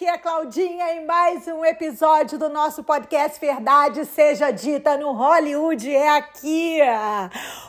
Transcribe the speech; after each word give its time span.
aqui 0.00 0.06
é 0.06 0.14
a 0.14 0.18
Claudinha 0.18 0.94
em 0.94 1.04
mais 1.04 1.46
um 1.46 1.62
episódio 1.62 2.38
do 2.38 2.48
nosso 2.48 2.82
podcast 2.82 3.38
Verdade 3.38 4.06
Seja 4.06 4.50
Dita 4.50 4.96
no 4.96 5.12
Hollywood 5.12 5.94
é 5.94 6.16
aqui. 6.16 6.78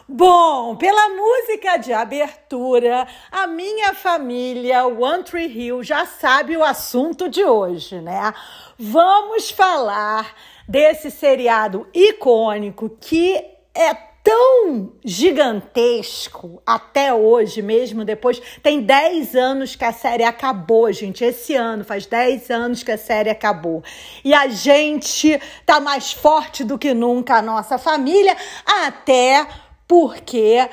Bom, 0.07 0.77
pela 0.77 1.09
música 1.09 1.75
de 1.75 1.91
abertura, 1.91 3.05
a 3.29 3.47
minha 3.47 3.93
família 3.93 4.85
One 4.85 5.25
Tree 5.25 5.45
Hill 5.45 5.83
já 5.83 6.05
sabe 6.05 6.55
o 6.55 6.63
assunto 6.63 7.27
de 7.27 7.43
hoje, 7.43 7.99
né? 7.99 8.33
Vamos 8.79 9.51
falar 9.51 10.33
desse 10.65 11.11
seriado 11.11 11.85
icônico 11.93 12.89
que 12.97 13.43
é 13.75 14.10
tão 14.23 14.93
gigantesco 15.03 16.61
até 16.65 17.13
hoje, 17.13 17.61
mesmo 17.61 18.05
depois. 18.05 18.41
Tem 18.61 18.81
10 18.81 19.35
anos 19.35 19.75
que 19.75 19.83
a 19.83 19.91
série 19.91 20.23
acabou, 20.23 20.91
gente. 20.91 21.23
Esse 21.23 21.55
ano 21.55 21.83
faz 21.83 22.05
10 22.05 22.49
anos 22.49 22.83
que 22.83 22.91
a 22.91 22.97
série 22.97 23.29
acabou. 23.29 23.83
E 24.23 24.33
a 24.33 24.47
gente 24.47 25.39
tá 25.65 25.79
mais 25.79 26.13
forte 26.13 26.63
do 26.63 26.77
que 26.77 26.93
nunca, 26.93 27.35
a 27.37 27.41
nossa 27.41 27.77
família, 27.77 28.35
até 28.65 29.47
porque 29.87 30.69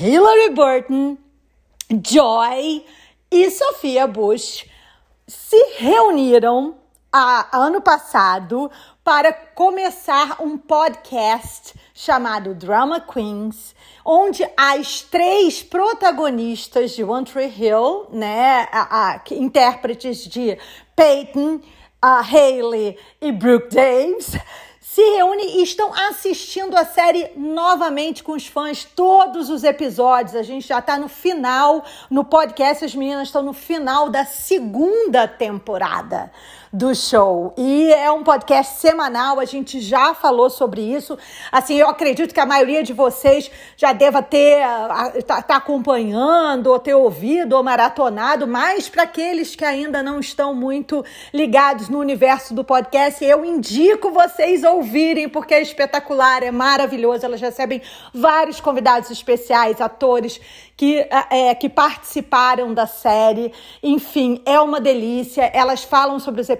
Hillary 0.00 0.50
Burton, 0.50 1.16
Joy 2.04 2.84
e 3.30 3.50
Sophia 3.50 4.06
Bush 4.06 4.66
se 5.26 5.62
reuniram 5.76 6.76
a, 7.12 7.48
ano 7.52 7.80
passado 7.80 8.70
para 9.02 9.32
começar 9.32 10.36
um 10.40 10.58
podcast 10.58 11.74
chamado 11.94 12.54
Drama 12.54 13.00
Queens, 13.00 13.74
onde 14.04 14.46
as 14.56 15.00
três 15.00 15.62
protagonistas 15.62 16.92
de 16.92 17.02
One 17.02 17.24
Tree 17.24 17.48
Hill, 17.48 18.06
né, 18.10 18.68
a, 18.70 19.12
a, 19.12 19.20
intérpretes 19.32 20.26
de 20.26 20.58
Peyton, 20.94 21.60
a 22.00 22.20
Hayley 22.20 22.98
e 23.20 23.32
Brooke 23.32 23.74
Davis, 23.74 24.36
se 24.80 25.02
reúnem 25.16 25.58
e 25.58 25.62
estão 25.62 25.92
assistindo 25.94 26.76
a 26.76 26.84
série 26.84 27.30
novamente 27.36 28.22
com 28.22 28.32
os 28.32 28.46
fãs, 28.46 28.84
todos 28.84 29.48
os 29.48 29.64
episódios. 29.64 30.34
A 30.34 30.42
gente 30.42 30.66
já 30.66 30.80
está 30.80 30.98
no 30.98 31.08
final, 31.08 31.84
no 32.10 32.24
podcast, 32.24 32.84
as 32.84 32.94
meninas 32.94 33.28
estão 33.28 33.42
no 33.42 33.52
final 33.52 34.08
da 34.08 34.24
segunda 34.24 35.26
temporada 35.28 36.30
do 36.72 36.94
show. 36.94 37.54
E 37.56 37.92
é 37.92 38.10
um 38.10 38.22
podcast 38.22 38.78
semanal, 38.78 39.40
a 39.40 39.44
gente 39.44 39.80
já 39.80 40.14
falou 40.14 40.50
sobre 40.50 40.82
isso. 40.82 41.16
Assim, 41.50 41.76
eu 41.76 41.88
acredito 41.88 42.34
que 42.34 42.40
a 42.40 42.46
maioria 42.46 42.82
de 42.82 42.92
vocês 42.92 43.50
já 43.76 43.92
deva 43.92 44.22
ter 44.22 44.60
tá, 45.26 45.40
tá 45.42 45.56
acompanhando, 45.56 46.68
ou 46.68 46.78
ter 46.78 46.94
ouvido, 46.94 47.56
ou 47.56 47.62
maratonado, 47.62 48.46
mas 48.46 48.88
para 48.88 49.04
aqueles 49.04 49.56
que 49.56 49.64
ainda 49.64 50.02
não 50.02 50.20
estão 50.20 50.54
muito 50.54 51.04
ligados 51.32 51.88
no 51.88 51.98
universo 51.98 52.52
do 52.52 52.62
podcast, 52.62 53.24
eu 53.24 53.44
indico 53.44 54.10
vocês 54.10 54.62
ouvirem, 54.62 55.28
porque 55.28 55.54
é 55.54 55.62
espetacular, 55.62 56.42
é 56.42 56.50
maravilhoso. 56.50 57.24
Elas 57.24 57.40
recebem 57.40 57.80
vários 58.12 58.60
convidados 58.60 59.10
especiais, 59.10 59.80
atores 59.80 60.40
que, 60.76 61.06
é, 61.30 61.54
que 61.54 61.68
participaram 61.68 62.72
da 62.72 62.86
série. 62.86 63.52
Enfim, 63.82 64.40
é 64.44 64.60
uma 64.60 64.80
delícia. 64.80 65.50
Elas 65.52 65.82
falam 65.82 66.20
sobre 66.20 66.40
os 66.40 66.48
episódios 66.48 66.57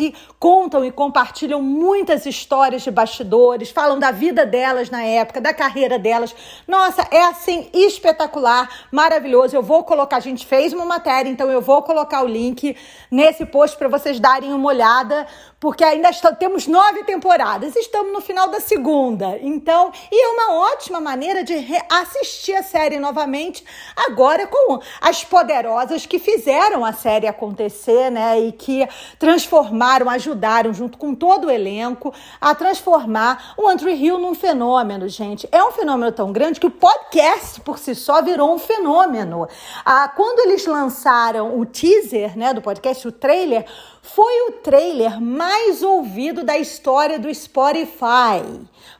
e 0.00 0.14
contam 0.38 0.84
e 0.84 0.90
compartilham 0.90 1.62
muitas 1.62 2.26
histórias 2.26 2.82
de 2.82 2.90
bastidores, 2.90 3.70
falam 3.70 3.98
da 3.98 4.10
vida 4.10 4.44
delas 4.44 4.90
na 4.90 5.02
época, 5.02 5.40
da 5.40 5.54
carreira 5.54 5.98
delas. 5.98 6.34
Nossa, 6.66 7.06
é 7.10 7.22
assim 7.24 7.68
espetacular, 7.72 8.68
maravilhoso. 8.90 9.56
Eu 9.56 9.62
vou 9.62 9.84
colocar, 9.84 10.16
a 10.16 10.20
gente 10.20 10.46
fez 10.46 10.72
uma 10.72 10.84
matéria, 10.84 11.30
então 11.30 11.50
eu 11.50 11.60
vou 11.60 11.82
colocar 11.82 12.22
o 12.22 12.26
link 12.26 12.76
nesse 13.10 13.44
post 13.46 13.76
para 13.76 13.88
vocês 13.88 14.20
darem 14.20 14.52
uma 14.52 14.68
olhada, 14.68 15.26
porque 15.58 15.84
ainda 15.84 16.10
estamos, 16.10 16.38
temos 16.38 16.66
nove 16.66 17.04
temporadas, 17.04 17.76
estamos 17.76 18.12
no 18.12 18.20
final 18.20 18.48
da 18.48 18.60
segunda. 18.60 19.38
Então, 19.42 19.92
e 20.10 20.24
é 20.24 20.28
uma 20.28 20.72
ótima 20.72 21.00
maneira 21.00 21.42
de 21.44 21.54
assistir 21.90 22.54
a 22.54 22.62
série 22.62 22.98
novamente, 22.98 23.64
agora 23.96 24.46
com 24.46 24.80
as 25.00 25.24
poderosas 25.24 26.06
que 26.06 26.18
fizeram 26.18 26.84
a 26.84 26.92
série 26.92 27.26
acontecer, 27.26 28.10
né? 28.10 28.40
E 28.40 28.52
que 28.52 28.86
transformaram, 29.30 30.10
ajudaram, 30.10 30.74
junto 30.74 30.98
com 30.98 31.14
todo 31.14 31.46
o 31.46 31.50
elenco, 31.50 32.12
a 32.40 32.52
transformar 32.52 33.54
o 33.56 33.68
Andrew 33.68 33.94
Hill 33.94 34.18
num 34.18 34.34
fenômeno, 34.34 35.08
gente. 35.08 35.48
É 35.52 35.62
um 35.62 35.70
fenômeno 35.70 36.10
tão 36.10 36.32
grande 36.32 36.58
que 36.58 36.66
o 36.66 36.70
podcast 36.70 37.60
por 37.60 37.78
si 37.78 37.94
só 37.94 38.20
virou 38.22 38.52
um 38.52 38.58
fenômeno. 38.58 39.46
Ah, 39.84 40.08
quando 40.08 40.40
eles 40.40 40.66
lançaram 40.66 41.56
o 41.60 41.64
teaser, 41.64 42.36
né, 42.36 42.52
do 42.52 42.60
podcast, 42.60 43.06
o 43.06 43.12
trailer, 43.12 43.64
foi 44.02 44.48
o 44.48 44.52
trailer 44.64 45.20
mais 45.20 45.80
ouvido 45.80 46.42
da 46.42 46.58
história 46.58 47.16
do 47.16 47.32
Spotify. 47.32 48.42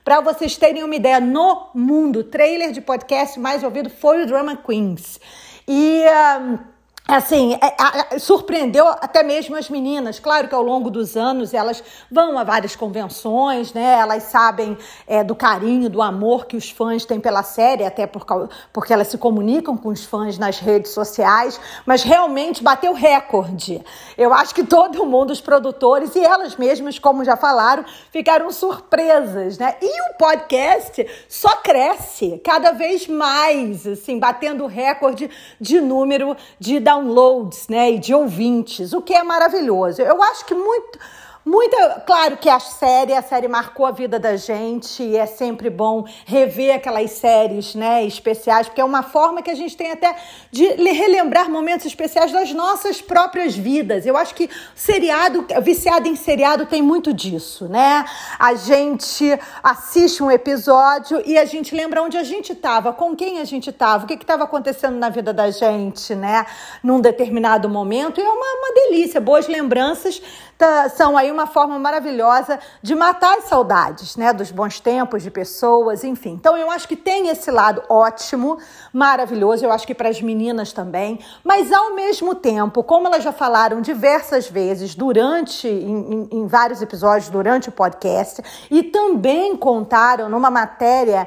Para 0.05 0.21
vocês 0.21 0.57
terem 0.57 0.85
uma 0.85 0.95
ideia, 0.95 1.19
no 1.19 1.71
mundo, 1.75 2.21
o 2.21 2.25
trailer 2.25 2.71
de 2.71 2.81
podcast 2.81 3.41
mais 3.41 3.65
ouvido 3.65 3.91
foi 3.91 4.23
o 4.23 4.27
Drama 4.29 4.57
Queens. 4.57 5.19
E. 5.67 6.05
Um, 6.41 6.70
assim, 7.17 7.55
é, 7.55 8.19
surpreendeu 8.19 8.87
até 8.87 9.23
mesmo 9.23 9.57
as 9.57 9.69
meninas. 9.69 10.21
Claro 10.21 10.49
que 10.49 10.55
ao 10.55 10.63
longo 10.63 10.91
dos 10.91 11.17
anos 11.17 11.53
elas 11.53 11.83
vão 12.11 12.39
a 12.39 12.45
várias 12.45 12.77
convenções, 12.77 13.73
né? 13.73 13.99
Elas 13.99 14.25
sabem 14.25 14.79
é, 15.07 15.25
do 15.25 15.35
carinho, 15.35 15.91
do 15.91 16.01
amor 16.01 16.47
que 16.47 16.57
os 16.57 16.71
fãs 16.71 17.05
têm 17.05 17.21
pela 17.21 17.43
série, 17.43 17.85
até 17.85 18.07
por, 18.07 18.25
porque 18.73 18.93
elas 18.93 19.09
se 19.09 19.19
comunicam 19.19 19.77
com 19.77 19.89
os 19.89 20.05
fãs 20.05 20.39
nas 20.39 20.59
redes 20.59 20.93
sociais, 20.93 21.61
mas 21.85 22.03
realmente 22.03 22.63
bateu 22.63 22.93
recorde. 22.93 23.83
Eu 24.17 24.33
acho 24.33 24.55
que 24.55 24.65
todo 24.65 25.05
mundo, 25.05 25.33
os 25.33 25.41
produtores 25.41 26.15
e 26.15 26.25
elas 26.25 26.57
mesmas, 26.57 26.99
como 26.99 27.25
já 27.25 27.37
falaram, 27.37 27.85
ficaram 28.13 28.51
surpresas, 28.53 29.59
né? 29.59 29.77
E 29.83 30.11
o 30.11 30.15
podcast 30.17 31.07
só 31.29 31.57
cresce 31.57 32.41
cada 32.45 32.73
vez 32.73 33.09
mais, 33.09 33.87
assim, 33.87 34.19
batendo 34.19 34.67
recorde 34.67 35.29
de 35.61 35.81
número 35.81 36.37
de 36.59 36.79
downloads 36.79 37.00
downloads, 37.01 37.69
né, 37.69 37.93
e 37.93 37.99
de 37.99 38.15
ouvintes, 38.15 38.93
o 38.93 39.01
que 39.01 39.15
é 39.15 39.23
maravilhoso. 39.23 40.03
Eu 40.03 40.23
acho 40.23 40.45
que 40.45 40.55
muito 40.55 40.99
Muita, 41.43 42.03
claro 42.07 42.37
que 42.37 42.51
a 42.51 42.61
série, 42.61 43.15
a 43.15 43.23
série 43.23 43.49
marcou 43.49 43.87
a 43.87 43.91
vida 43.91 44.19
da 44.19 44.37
gente 44.37 45.03
e 45.03 45.17
é 45.17 45.25
sempre 45.25 45.71
bom 45.71 46.05
rever 46.27 46.75
aquelas 46.75 47.13
séries, 47.13 47.75
né, 47.75 48.05
especiais, 48.05 48.67
porque 48.67 48.81
é 48.83 48.85
uma 48.85 49.03
forma 49.03 49.41
que 49.41 49.51
a 49.51 49.55
gente 49.55 49.75
tem 49.75 49.91
até 49.91 50.15
de 50.51 50.67
relembrar 50.67 51.49
momentos 51.49 51.87
especiais 51.87 52.31
das 52.31 52.53
nossas 52.53 53.01
próprias 53.01 53.57
vidas. 53.57 54.05
Eu 54.05 54.19
acho 54.19 54.35
que 54.35 54.51
seriado, 54.75 55.47
viciado 55.63 56.07
em 56.07 56.15
seriado 56.15 56.67
tem 56.67 56.83
muito 56.83 57.11
disso, 57.11 57.67
né? 57.67 58.05
A 58.39 58.55
gente 58.55 59.39
assiste 59.63 60.23
um 60.23 60.31
episódio 60.31 61.23
e 61.25 61.39
a 61.39 61.47
gente 61.47 61.75
lembra 61.75 62.03
onde 62.03 62.19
a 62.19 62.25
gente 62.25 62.53
estava, 62.53 62.93
com 62.93 63.17
quem 63.17 63.41
a 63.41 63.45
gente 63.45 63.71
estava, 63.71 64.05
o 64.05 64.07
que 64.07 64.13
estava 64.13 64.45
acontecendo 64.45 64.99
na 64.99 65.09
vida 65.09 65.33
da 65.33 65.51
gente, 65.51 66.15
né, 66.15 66.45
num 66.83 67.01
determinado 67.01 67.67
momento. 67.67 68.21
E 68.21 68.23
é 68.23 68.29
uma, 68.29 68.35
uma 68.59 68.75
delícia, 68.75 69.19
boas 69.23 69.49
lembranças 69.49 70.21
tá, 70.61 70.91
são 70.91 71.17
aí 71.17 71.30
uma 71.31 71.47
forma 71.47 71.79
maravilhosa 71.79 72.59
de 72.83 72.95
matar 72.95 73.39
as 73.39 73.45
saudades, 73.45 74.17
né? 74.17 74.33
Dos 74.33 74.51
bons 74.51 74.81
tempos, 74.81 75.23
de 75.23 75.31
pessoas, 75.31 76.05
enfim. 76.05 76.31
Então 76.31 76.57
eu 76.57 76.71
acho 76.71 76.89
que 76.89 76.97
tem 76.97 77.29
esse 77.29 77.51
lado 77.51 77.83
ótimo, 77.89 78.59
maravilhoso, 78.93 79.65
eu 79.65 79.73
acho 79.73 79.87
que 79.87 79.95
para 79.95 80.09
as 80.09 80.21
meninas 80.21 80.73
também, 80.73 81.19
mas 81.45 81.73
ao 81.73 81.95
mesmo 81.95 82.35
tempo, 82.35 82.83
como 82.83 83.07
elas 83.07 83.23
já 83.23 83.33
falaram 83.33 83.81
diversas 83.81 84.49
vezes 84.49 84.95
durante, 84.95 85.69
em, 85.69 86.13
em, 86.13 86.29
em 86.33 86.47
vários 86.47 86.83
episódios 86.83 87.29
durante 87.29 87.69
o 87.69 87.73
podcast, 87.73 88.43
e 88.71 88.83
também 88.83 89.57
contaram 89.57 90.29
numa 90.29 90.51
matéria 90.51 91.27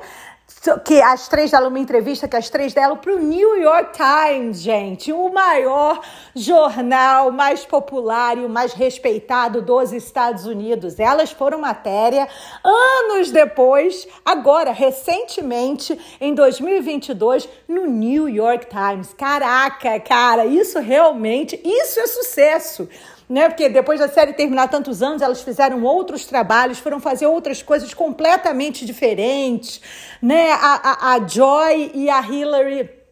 que 0.85 1.01
as 1.01 1.27
três 1.27 1.51
delas, 1.51 1.67
uma 1.67 1.79
entrevista 1.79 2.27
que 2.27 2.37
as 2.37 2.49
três 2.49 2.73
delas 2.73 2.99
para 2.99 3.13
o 3.13 3.19
New 3.19 3.57
York 3.57 3.97
Times, 3.97 4.61
gente, 4.61 5.11
o 5.11 5.29
maior 5.29 5.99
jornal 6.33 7.31
mais 7.31 7.65
popular 7.65 8.37
e 8.37 8.45
o 8.45 8.49
mais 8.49 8.71
respeitado 8.71 9.61
dos 9.61 9.91
Estados 9.91 10.45
Unidos. 10.45 10.99
Elas 10.99 11.31
foram 11.31 11.59
matéria 11.59 12.29
anos 12.63 13.29
depois, 13.29 14.07
agora, 14.23 14.71
recentemente, 14.71 15.99
em 16.21 16.33
2022, 16.33 17.49
no 17.67 17.85
New 17.85 18.29
York 18.29 18.67
Times. 18.67 19.13
Caraca, 19.13 19.99
cara, 19.99 20.45
isso 20.45 20.79
realmente, 20.79 21.59
isso 21.63 21.99
é 21.99 22.07
sucesso 22.07 22.87
né? 23.33 23.50
Porque 23.50 23.68
depois 23.68 24.00
da 24.00 24.07
série 24.07 24.31
terminar 24.31 24.68
tantos 24.68 25.01
anos, 25.01 25.24
elas 25.24 25.41
fizeram 25.41 25.81
outros 25.81 26.24
trabalhos, 26.24 26.77
foram 26.77 27.00
fazer 27.00 27.25
outras 27.25 27.63
coisas 27.63 27.91
completamente 27.91 28.85
diferentes, 28.85 29.81
né? 30.21 30.51
A, 30.51 30.75
a, 30.83 31.13
a 31.15 31.27
Joy 31.27 31.91
e 31.95 32.12
a 32.12 32.21
Hillary 32.21 33.02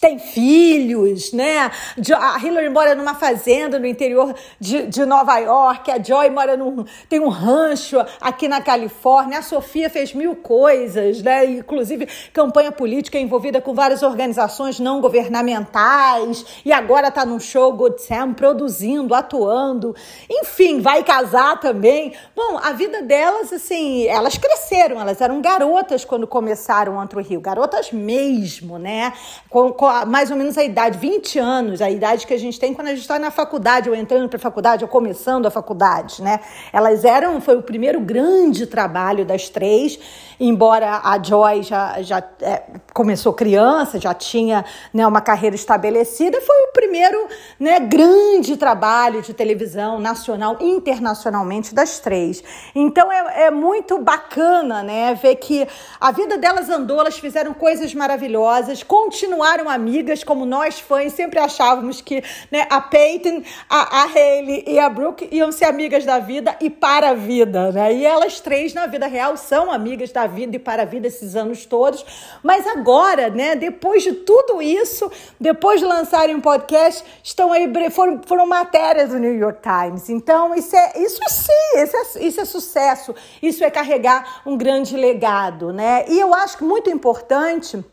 tem 0.00 0.18
filhos, 0.18 1.32
né? 1.32 1.70
A 2.16 2.38
Hillary 2.38 2.70
mora 2.70 2.94
numa 2.94 3.14
fazenda 3.14 3.78
no 3.78 3.86
interior 3.86 4.34
de, 4.60 4.86
de 4.86 5.04
Nova 5.04 5.38
York, 5.38 5.90
a 5.90 6.02
Joy 6.02 6.30
mora 6.30 6.56
num. 6.56 6.84
tem 7.08 7.20
um 7.20 7.28
rancho 7.28 7.98
aqui 8.20 8.48
na 8.48 8.60
Califórnia, 8.60 9.38
a 9.38 9.42
Sofia 9.42 9.88
fez 9.90 10.12
mil 10.12 10.36
coisas, 10.36 11.22
né? 11.22 11.44
Inclusive 11.44 12.08
campanha 12.32 12.72
política 12.72 13.18
envolvida 13.18 13.60
com 13.60 13.74
várias 13.74 14.02
organizações 14.02 14.80
não 14.80 15.00
governamentais, 15.00 16.44
e 16.64 16.72
agora 16.72 17.10
tá 17.10 17.24
num 17.24 17.40
show 17.40 17.72
Good 17.72 18.02
Sam 18.02 18.34
produzindo, 18.34 19.14
atuando, 19.14 19.94
enfim, 20.28 20.80
vai 20.80 21.02
casar 21.02 21.60
também. 21.60 22.14
Bom, 22.34 22.58
a 22.62 22.72
vida 22.72 23.02
delas, 23.02 23.52
assim, 23.52 24.06
elas 24.06 24.36
cresceram, 24.36 25.00
elas 25.00 25.20
eram 25.20 25.40
garotas 25.40 26.04
quando 26.04 26.26
começaram 26.26 26.96
o 26.96 27.00
Antro 27.00 27.20
Rio, 27.20 27.40
garotas 27.40 27.92
mesmo, 27.92 28.78
né? 28.78 29.12
Com 29.48 29.67
mais 30.06 30.30
ou 30.30 30.36
menos 30.36 30.56
a 30.58 30.64
idade, 30.64 30.98
20 30.98 31.38
anos, 31.38 31.82
a 31.82 31.90
idade 31.90 32.26
que 32.26 32.34
a 32.34 32.38
gente 32.38 32.58
tem 32.58 32.74
quando 32.74 32.88
a 32.88 32.90
gente 32.90 33.00
está 33.00 33.18
na 33.18 33.30
faculdade, 33.30 33.88
ou 33.88 33.94
entrando 33.94 34.28
para 34.28 34.36
a 34.36 34.40
faculdade, 34.40 34.84
ou 34.84 34.88
começando 34.88 35.46
a 35.46 35.50
faculdade, 35.50 36.22
né? 36.22 36.40
Elas 36.72 37.04
eram, 37.04 37.40
foi 37.40 37.56
o 37.56 37.62
primeiro 37.62 38.00
grande 38.00 38.66
trabalho 38.66 39.24
das 39.24 39.48
três, 39.48 39.98
embora 40.40 41.00
a 41.02 41.20
Joy 41.22 41.62
já, 41.62 42.00
já 42.02 42.22
é, 42.40 42.62
começou 42.92 43.32
criança, 43.32 43.98
já 43.98 44.14
tinha 44.14 44.64
né, 44.94 45.06
uma 45.06 45.20
carreira 45.20 45.56
estabelecida, 45.56 46.40
foi 46.40 46.56
o 46.68 46.72
primeiro 46.72 47.26
né, 47.58 47.80
grande 47.80 48.56
trabalho 48.56 49.20
de 49.22 49.34
televisão 49.34 49.98
nacional, 49.98 50.56
internacionalmente, 50.60 51.74
das 51.74 51.98
três. 51.98 52.42
Então 52.74 53.10
é, 53.10 53.46
é 53.46 53.50
muito 53.50 53.98
bacana 53.98 54.82
né, 54.82 55.14
ver 55.14 55.36
que 55.36 55.66
a 56.00 56.12
vida 56.12 56.38
delas 56.38 56.68
andou, 56.68 57.00
elas 57.00 57.18
fizeram 57.18 57.52
coisas 57.52 57.92
maravilhosas, 57.94 58.82
continuaram 58.82 59.57
viraram 59.58 59.68
amigas, 59.68 60.22
como 60.22 60.46
nós 60.46 60.78
fãs 60.78 61.12
sempre 61.12 61.38
achávamos 61.38 62.00
que 62.00 62.22
né, 62.50 62.66
a 62.70 62.80
Peyton, 62.80 63.42
a, 63.68 64.02
a 64.02 64.04
Hayley 64.04 64.64
e 64.66 64.78
a 64.78 64.88
Brooke 64.88 65.28
iam 65.32 65.50
ser 65.50 65.64
amigas 65.64 66.04
da 66.04 66.18
vida 66.18 66.56
e 66.60 66.70
para 66.70 67.10
a 67.10 67.14
vida, 67.14 67.72
né? 67.72 67.92
E 67.92 68.06
elas 68.06 68.40
três, 68.40 68.72
na 68.72 68.86
vida 68.86 69.06
real, 69.06 69.36
são 69.36 69.70
amigas 69.70 70.12
da 70.12 70.26
vida 70.26 70.56
e 70.56 70.58
para 70.58 70.82
a 70.82 70.84
vida 70.84 71.08
esses 71.08 71.34
anos 71.34 71.66
todos. 71.66 72.04
Mas 72.42 72.66
agora, 72.66 73.28
né, 73.30 73.56
depois 73.56 74.02
de 74.02 74.12
tudo 74.12 74.62
isso, 74.62 75.10
depois 75.40 75.80
de 75.80 75.86
lançarem 75.86 76.34
um 76.34 76.40
podcast, 76.40 77.04
estão 77.22 77.52
aí, 77.52 77.68
foram, 77.90 78.20
foram 78.24 78.46
matérias 78.46 79.10
do 79.10 79.18
New 79.18 79.36
York 79.36 79.60
Times. 79.60 80.08
Então, 80.08 80.54
isso 80.54 80.76
é 80.76 80.92
isso 80.98 81.20
sim, 81.28 81.82
isso 81.82 81.96
é, 81.96 82.24
isso 82.24 82.40
é 82.40 82.44
sucesso, 82.44 83.14
isso 83.42 83.64
é 83.64 83.70
carregar 83.70 84.42
um 84.46 84.56
grande 84.56 84.96
legado, 84.96 85.72
né? 85.72 86.04
E 86.08 86.18
eu 86.18 86.32
acho 86.32 86.58
que 86.58 86.64
muito 86.64 86.88
importante 86.90 87.84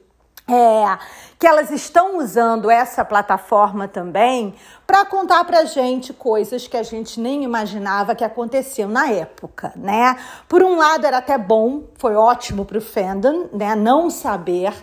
é, 0.47 0.97
que 1.39 1.47
elas 1.47 1.71
estão 1.71 2.19
usando 2.19 2.69
essa 2.69 3.03
plataforma 3.03 3.87
também 3.87 4.53
para 4.85 5.03
contar 5.05 5.43
para 5.43 5.65
gente 5.65 6.13
coisas 6.13 6.67
que 6.67 6.77
a 6.77 6.83
gente 6.83 7.19
nem 7.19 7.43
imaginava 7.43 8.13
que 8.13 8.23
aconteciam 8.23 8.87
na 8.87 9.09
época, 9.09 9.73
né? 9.75 10.15
Por 10.47 10.61
um 10.61 10.77
lado 10.77 11.05
era 11.07 11.17
até 11.17 11.37
bom, 11.37 11.83
foi 11.97 12.15
ótimo 12.15 12.63
para 12.63 12.77
o 12.77 12.81
fandom, 12.81 13.49
né? 13.51 13.75
Não 13.75 14.09
saber 14.09 14.73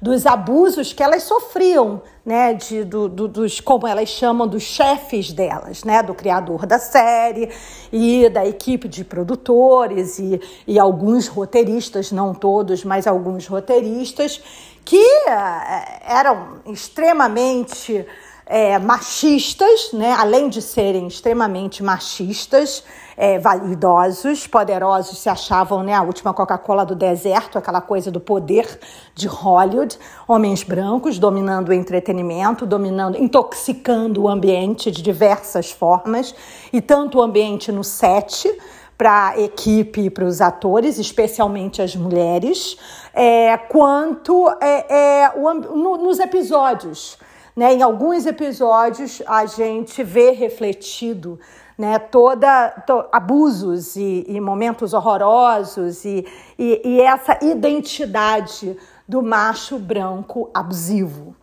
dos 0.00 0.24
abusos 0.24 0.94
que 0.94 1.02
elas 1.02 1.24
sofriam, 1.24 2.00
né, 2.24 2.54
de, 2.54 2.84
do, 2.84 3.08
do, 3.08 3.28
dos, 3.28 3.60
como 3.60 3.86
elas 3.86 4.08
chamam, 4.08 4.46
dos 4.46 4.62
chefes 4.62 5.32
delas, 5.32 5.84
né, 5.84 6.02
do 6.02 6.14
criador 6.14 6.64
da 6.64 6.78
série 6.78 7.50
e 7.92 8.28
da 8.30 8.46
equipe 8.46 8.88
de 8.88 9.04
produtores 9.04 10.18
e, 10.18 10.40
e 10.66 10.78
alguns 10.78 11.26
roteiristas, 11.28 12.10
não 12.12 12.32
todos, 12.32 12.82
mas 12.82 13.06
alguns 13.06 13.46
roteiristas, 13.46 14.40
que 14.84 15.04
é, 15.28 16.02
eram 16.06 16.60
extremamente 16.66 18.06
é, 18.50 18.80
machistas, 18.80 19.92
né? 19.92 20.12
além 20.18 20.48
de 20.48 20.60
serem 20.60 21.06
extremamente 21.06 21.84
machistas, 21.84 22.82
é, 23.16 23.38
validosos, 23.38 24.46
poderosos, 24.48 25.18
se 25.18 25.28
achavam 25.28 25.84
né, 25.84 25.94
a 25.94 26.02
última 26.02 26.34
Coca-Cola 26.34 26.84
do 26.84 26.96
deserto, 26.96 27.58
aquela 27.58 27.80
coisa 27.80 28.10
do 28.10 28.18
poder 28.18 28.80
de 29.14 29.28
Hollywood, 29.28 29.96
homens 30.26 30.64
brancos 30.64 31.16
dominando 31.16 31.68
o 31.68 31.72
entretenimento, 31.72 32.66
dominando, 32.66 33.16
intoxicando 33.16 34.22
o 34.22 34.28
ambiente 34.28 34.90
de 34.90 35.00
diversas 35.00 35.70
formas, 35.70 36.34
e 36.72 36.80
tanto 36.80 37.18
o 37.18 37.22
ambiente 37.22 37.70
no 37.70 37.84
set, 37.84 38.52
para 39.00 39.28
a 39.28 39.40
equipe 39.40 40.10
para 40.10 40.26
os 40.26 40.42
atores, 40.42 40.98
especialmente 40.98 41.80
as 41.80 41.96
mulheres, 41.96 42.76
é, 43.14 43.56
quanto 43.56 44.46
é, 44.60 45.22
é, 45.22 45.32
o, 45.36 45.54
no, 45.54 45.96
nos 45.96 46.18
episódios. 46.18 47.16
Né? 47.56 47.72
Em 47.72 47.82
alguns 47.82 48.26
episódios 48.26 49.22
a 49.26 49.46
gente 49.46 50.04
vê 50.04 50.32
refletido 50.32 51.40
né, 51.78 51.98
toda 51.98 52.68
to, 52.86 53.06
abusos 53.10 53.96
e, 53.96 54.26
e, 54.28 54.38
momentos 54.38 54.92
horrorosos 54.92 56.04
e, 56.04 56.26
e, 56.58 56.82
e 56.84 57.00
essa 57.00 57.42
identidade 57.42 58.76
do 59.08 59.22
macho 59.22 59.78
branco 59.78 60.50
abusivo. 60.52 61.34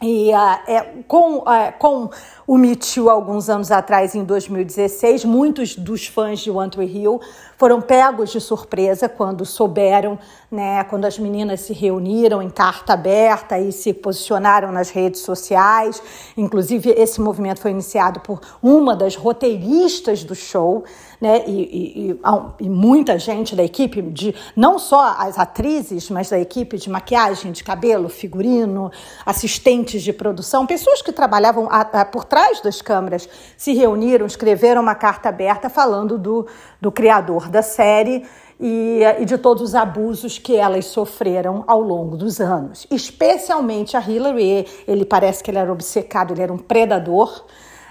E 0.00 0.30
uh, 0.30 0.60
é, 0.68 0.80
com, 1.08 1.38
uh, 1.38 1.44
com 1.76 2.08
o 2.46 2.56
Me 2.56 2.76
Too, 2.76 3.10
alguns 3.10 3.50
anos 3.50 3.72
atrás, 3.72 4.14
em 4.14 4.22
2016, 4.22 5.24
muitos 5.24 5.74
dos 5.74 6.06
fãs 6.06 6.38
de 6.38 6.52
One 6.52 6.70
Tree 6.70 6.86
Hill 6.86 7.20
foram 7.56 7.80
pegos 7.80 8.30
de 8.30 8.40
surpresa 8.40 9.08
quando 9.08 9.44
souberam, 9.44 10.16
né, 10.52 10.84
quando 10.84 11.04
as 11.04 11.18
meninas 11.18 11.62
se 11.62 11.72
reuniram 11.72 12.40
em 12.40 12.48
carta 12.48 12.92
aberta 12.92 13.58
e 13.58 13.72
se 13.72 13.92
posicionaram 13.92 14.70
nas 14.70 14.88
redes 14.88 15.22
sociais. 15.22 16.00
Inclusive, 16.36 16.90
esse 16.90 17.20
movimento 17.20 17.60
foi 17.60 17.72
iniciado 17.72 18.20
por 18.20 18.40
uma 18.62 18.94
das 18.94 19.16
roteiristas 19.16 20.22
do 20.22 20.34
show, 20.36 20.84
né, 21.20 21.42
e, 21.46 22.10
e, 22.12 22.20
e, 22.60 22.68
muita 22.68 23.18
gente 23.18 23.56
da 23.56 23.64
equipe, 23.64 24.00
de 24.02 24.34
não 24.54 24.78
só 24.78 25.16
as 25.18 25.38
atrizes, 25.38 26.08
mas 26.10 26.30
da 26.30 26.38
equipe 26.38 26.76
de 26.76 26.88
maquiagem, 26.88 27.50
de 27.50 27.64
cabelo, 27.64 28.08
figurino, 28.08 28.90
assistentes 29.26 30.02
de 30.02 30.12
produção, 30.12 30.66
pessoas 30.66 31.02
que 31.02 31.12
trabalhavam 31.12 31.68
a, 31.70 31.80
a, 31.80 32.04
por 32.04 32.24
trás 32.24 32.60
das 32.60 32.80
câmeras, 32.80 33.28
se 33.56 33.72
reuniram, 33.74 34.26
escreveram 34.26 34.80
uma 34.80 34.94
carta 34.94 35.28
aberta 35.28 35.68
falando 35.68 36.16
do, 36.16 36.46
do 36.80 36.92
criador 36.92 37.48
da 37.48 37.62
série 37.62 38.24
e, 38.60 39.00
e, 39.20 39.24
de 39.24 39.38
todos 39.38 39.62
os 39.62 39.74
abusos 39.74 40.38
que 40.38 40.56
elas 40.56 40.86
sofreram 40.86 41.64
ao 41.66 41.80
longo 41.80 42.16
dos 42.16 42.40
anos. 42.40 42.86
Especialmente 42.90 43.96
a 43.96 44.00
Hillary, 44.00 44.66
ele 44.86 45.04
parece 45.04 45.42
que 45.42 45.50
ele 45.50 45.58
era 45.58 45.72
obcecado, 45.72 46.32
ele 46.32 46.42
era 46.42 46.52
um 46.52 46.58
predador 46.58 47.44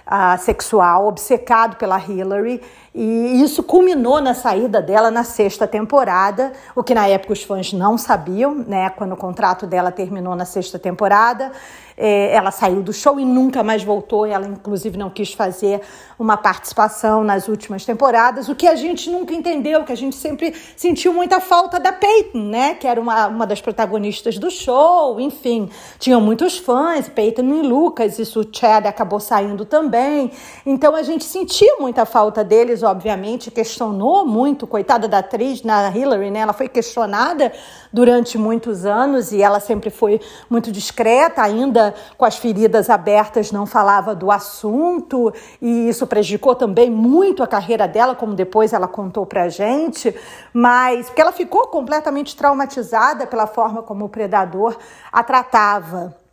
uh, 0.07 0.37
sexual, 0.39 1.07
obcecado 1.07 1.77
pela 1.77 1.99
Hillary, 1.99 2.61
e 2.99 3.43
isso 3.43 3.61
culminou 3.61 4.19
na 4.19 4.33
saída 4.33 4.81
dela 4.81 5.11
na 5.11 5.23
sexta 5.23 5.67
temporada, 5.67 6.51
o 6.75 6.83
que 6.83 6.95
na 6.95 7.07
época 7.07 7.33
os 7.33 7.43
fãs 7.43 7.71
não 7.71 7.95
sabiam, 7.95 8.55
né? 8.55 8.89
Quando 8.89 9.11
o 9.11 9.15
contrato 9.15 9.67
dela 9.67 9.91
terminou 9.91 10.35
na 10.35 10.45
sexta 10.45 10.79
temporada. 10.79 11.51
É, 11.99 12.31
ela 12.31 12.51
saiu 12.51 12.83
do 12.83 12.93
show 12.93 13.19
e 13.19 13.25
nunca 13.25 13.63
mais 13.63 13.83
voltou. 13.83 14.25
Ela, 14.25 14.47
inclusive, 14.47 14.97
não 14.97 15.09
quis 15.09 15.33
fazer 15.33 15.81
uma 16.17 16.37
participação 16.37 17.23
nas 17.23 17.47
últimas 17.47 17.85
temporadas, 17.85 18.49
o 18.49 18.55
que 18.55 18.67
a 18.67 18.75
gente 18.75 19.09
nunca 19.09 19.33
entendeu, 19.33 19.83
que 19.83 19.91
a 19.91 19.97
gente 19.97 20.15
sempre 20.15 20.53
sentiu 20.75 21.13
muita 21.13 21.39
falta 21.39 21.79
da 21.79 21.91
Peyton, 21.91 22.49
né? 22.49 22.75
Que 22.75 22.87
era 22.87 22.99
uma, 22.99 23.27
uma 23.27 23.47
das 23.47 23.61
protagonistas 23.61 24.37
do 24.37 24.49
show, 24.49 25.19
enfim. 25.19 25.69
Tinham 25.99 26.21
muitos 26.21 26.57
fãs, 26.57 27.07
Peyton 27.09 27.43
e 27.43 27.61
Lucas, 27.61 28.17
isso 28.19 28.41
o 28.41 28.47
Chad 28.51 28.85
acabou 28.85 29.19
saindo 29.19 29.65
também. 29.65 30.31
Então 30.65 30.95
a 30.95 31.03
gente 31.03 31.23
sentia 31.23 31.77
muita 31.79 32.05
falta 32.05 32.43
deles, 32.43 32.83
obviamente, 32.87 33.51
questionou 33.51 34.25
muito, 34.25 34.65
coitada 34.65 35.07
da 35.07 35.19
atriz, 35.19 35.63
na 35.63 35.89
Hillary, 35.89 36.31
né? 36.31 36.39
Ela 36.39 36.53
foi 36.53 36.67
questionada 36.67 37.51
durante 37.91 38.37
muitos 38.37 38.85
anos 38.85 39.31
e 39.31 39.41
ela 39.41 39.59
sempre 39.59 39.89
foi 39.89 40.19
muito 40.49 40.71
discreta, 40.71 41.41
ainda 41.41 41.93
com 42.17 42.25
as 42.25 42.37
feridas 42.37 42.89
abertas, 42.89 43.51
não 43.51 43.65
falava 43.65 44.15
do 44.15 44.31
assunto, 44.31 45.33
e 45.61 45.89
isso 45.89 46.07
prejudicou 46.07 46.55
também 46.55 46.89
muito 46.89 47.43
a 47.43 47.47
carreira 47.47 47.87
dela, 47.87 48.15
como 48.15 48.33
depois 48.33 48.73
ela 48.73 48.87
contou 48.87 49.25
pra 49.25 49.49
gente, 49.49 50.15
mas 50.53 51.07
porque 51.07 51.21
ela 51.21 51.31
ficou 51.31 51.67
completamente 51.67 52.35
traumatizada 52.35 53.27
pela 53.27 53.47
forma 53.47 53.83
como 53.83 54.05
o 54.05 54.09
predador 54.09 54.77
a 55.11 55.23
tratava. 55.23 56.26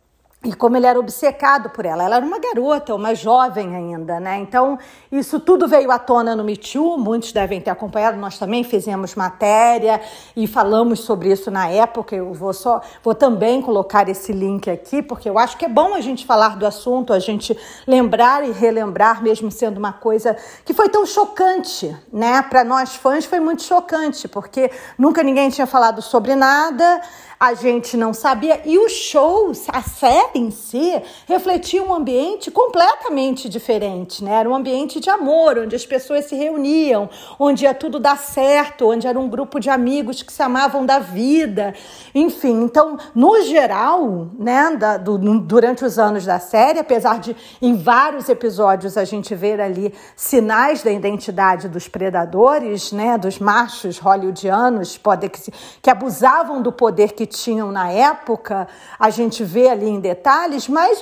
E 0.45 0.53
como 0.53 0.77
ele 0.77 0.85
era 0.85 0.99
obcecado 0.99 1.69
por 1.71 1.85
ela. 1.85 2.03
Ela 2.03 2.17
era 2.17 2.25
uma 2.25 2.39
garota, 2.39 2.93
uma 2.93 3.15
jovem 3.15 3.75
ainda, 3.75 4.19
né? 4.19 4.37
Então, 4.37 4.77
isso 5.11 5.39
tudo 5.39 5.67
veio 5.67 5.91
à 5.91 5.97
tona 5.97 6.35
no 6.35 6.43
Me 6.43 6.55
Too, 6.55 6.99
muitos 6.99 7.31
devem 7.31 7.59
ter 7.59 7.71
acompanhado, 7.71 8.17
nós 8.17 8.37
também 8.37 8.63
fizemos 8.63 9.15
matéria 9.15 9.99
e 10.35 10.45
falamos 10.45 10.99
sobre 10.99 11.31
isso 11.31 11.49
na 11.49 11.67
época. 11.67 12.15
Eu 12.15 12.31
vou 12.31 12.53
só 12.53 12.79
vou 13.03 13.15
também 13.15 13.59
colocar 13.59 14.07
esse 14.07 14.31
link 14.31 14.69
aqui, 14.69 15.01
porque 15.01 15.27
eu 15.27 15.39
acho 15.39 15.57
que 15.57 15.65
é 15.65 15.69
bom 15.69 15.95
a 15.95 16.01
gente 16.01 16.25
falar 16.25 16.57
do 16.57 16.65
assunto, 16.65 17.11
a 17.11 17.19
gente 17.19 17.57
lembrar 17.87 18.47
e 18.47 18.51
relembrar, 18.51 19.23
mesmo 19.23 19.49
sendo 19.49 19.79
uma 19.79 19.93
coisa 19.93 20.37
que 20.63 20.73
foi 20.73 20.89
tão 20.89 21.07
chocante, 21.07 21.95
né? 22.13 22.43
Para 22.43 22.63
nós 22.63 22.95
fãs 22.95 23.25
foi 23.25 23.39
muito 23.39 23.63
chocante, 23.63 24.27
porque 24.27 24.69
nunca 24.95 25.23
ninguém 25.23 25.49
tinha 25.49 25.65
falado 25.65 26.03
sobre 26.03 26.35
nada 26.35 27.01
a 27.39 27.53
gente 27.53 27.97
não 27.97 28.13
sabia. 28.13 28.61
E 28.65 28.77
os 28.77 28.91
shows, 28.91 29.65
a 29.69 29.81
série 29.81 30.39
em 30.39 30.51
si, 30.51 31.01
refletia 31.27 31.83
um 31.83 31.93
ambiente 31.93 32.49
completamente 32.49 33.49
diferente, 33.49 34.23
né? 34.23 34.35
Era 34.39 34.49
um 34.49 34.55
ambiente 34.55 34.99
de 34.99 35.09
amor, 35.09 35.59
onde 35.59 35.75
as 35.75 35.85
pessoas 35.85 36.25
se 36.25 36.35
reuniam, 36.35 37.09
onde 37.37 37.65
ia 37.65 37.73
tudo 37.73 37.99
dar 37.99 38.17
certo, 38.17 38.89
onde 38.89 39.07
era 39.07 39.19
um 39.19 39.29
grupo 39.29 39.59
de 39.59 39.69
amigos 39.69 40.21
que 40.21 40.31
se 40.31 40.41
amavam 40.41 40.85
da 40.85 40.99
vida. 40.99 41.73
Enfim, 42.13 42.63
então, 42.63 42.97
no 43.13 43.41
geral, 43.41 44.29
né, 44.37 44.75
da, 44.77 44.97
do, 44.97 45.17
durante 45.39 45.83
os 45.83 45.99
anos 45.99 46.25
da 46.25 46.39
série, 46.39 46.79
apesar 46.79 47.19
de 47.19 47.35
em 47.61 47.75
vários 47.75 48.29
episódios 48.29 48.97
a 48.97 49.03
gente 49.03 49.35
ver 49.35 49.59
ali 49.59 49.93
sinais 50.15 50.81
da 50.81 50.91
identidade 50.91 51.67
dos 51.67 51.87
predadores, 51.87 52.91
né, 52.91 53.17
dos 53.17 53.39
machos 53.39 53.97
hollywoodianos, 53.97 54.97
pode, 54.97 55.29
que, 55.29 55.51
que 55.81 55.89
abusavam 55.89 56.61
do 56.61 56.71
poder 56.71 57.13
que 57.13 57.24
tinham 57.25 57.71
na 57.71 57.89
época, 57.89 58.67
a 58.99 59.09
gente 59.09 59.43
vê 59.43 59.69
ali 59.69 59.87
em 59.87 59.99
detalhes, 59.99 60.67
mas 60.67 60.99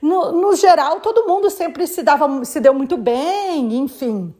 no, 0.00 0.32
no 0.32 0.54
geral 0.54 1.00
todo 1.00 1.26
mundo 1.26 1.50
sempre 1.50 1.86
se 1.86 2.02
dava, 2.02 2.44
se 2.44 2.60
deu 2.60 2.74
muito 2.74 2.96
bem, 2.96 3.76
enfim. 3.76 4.34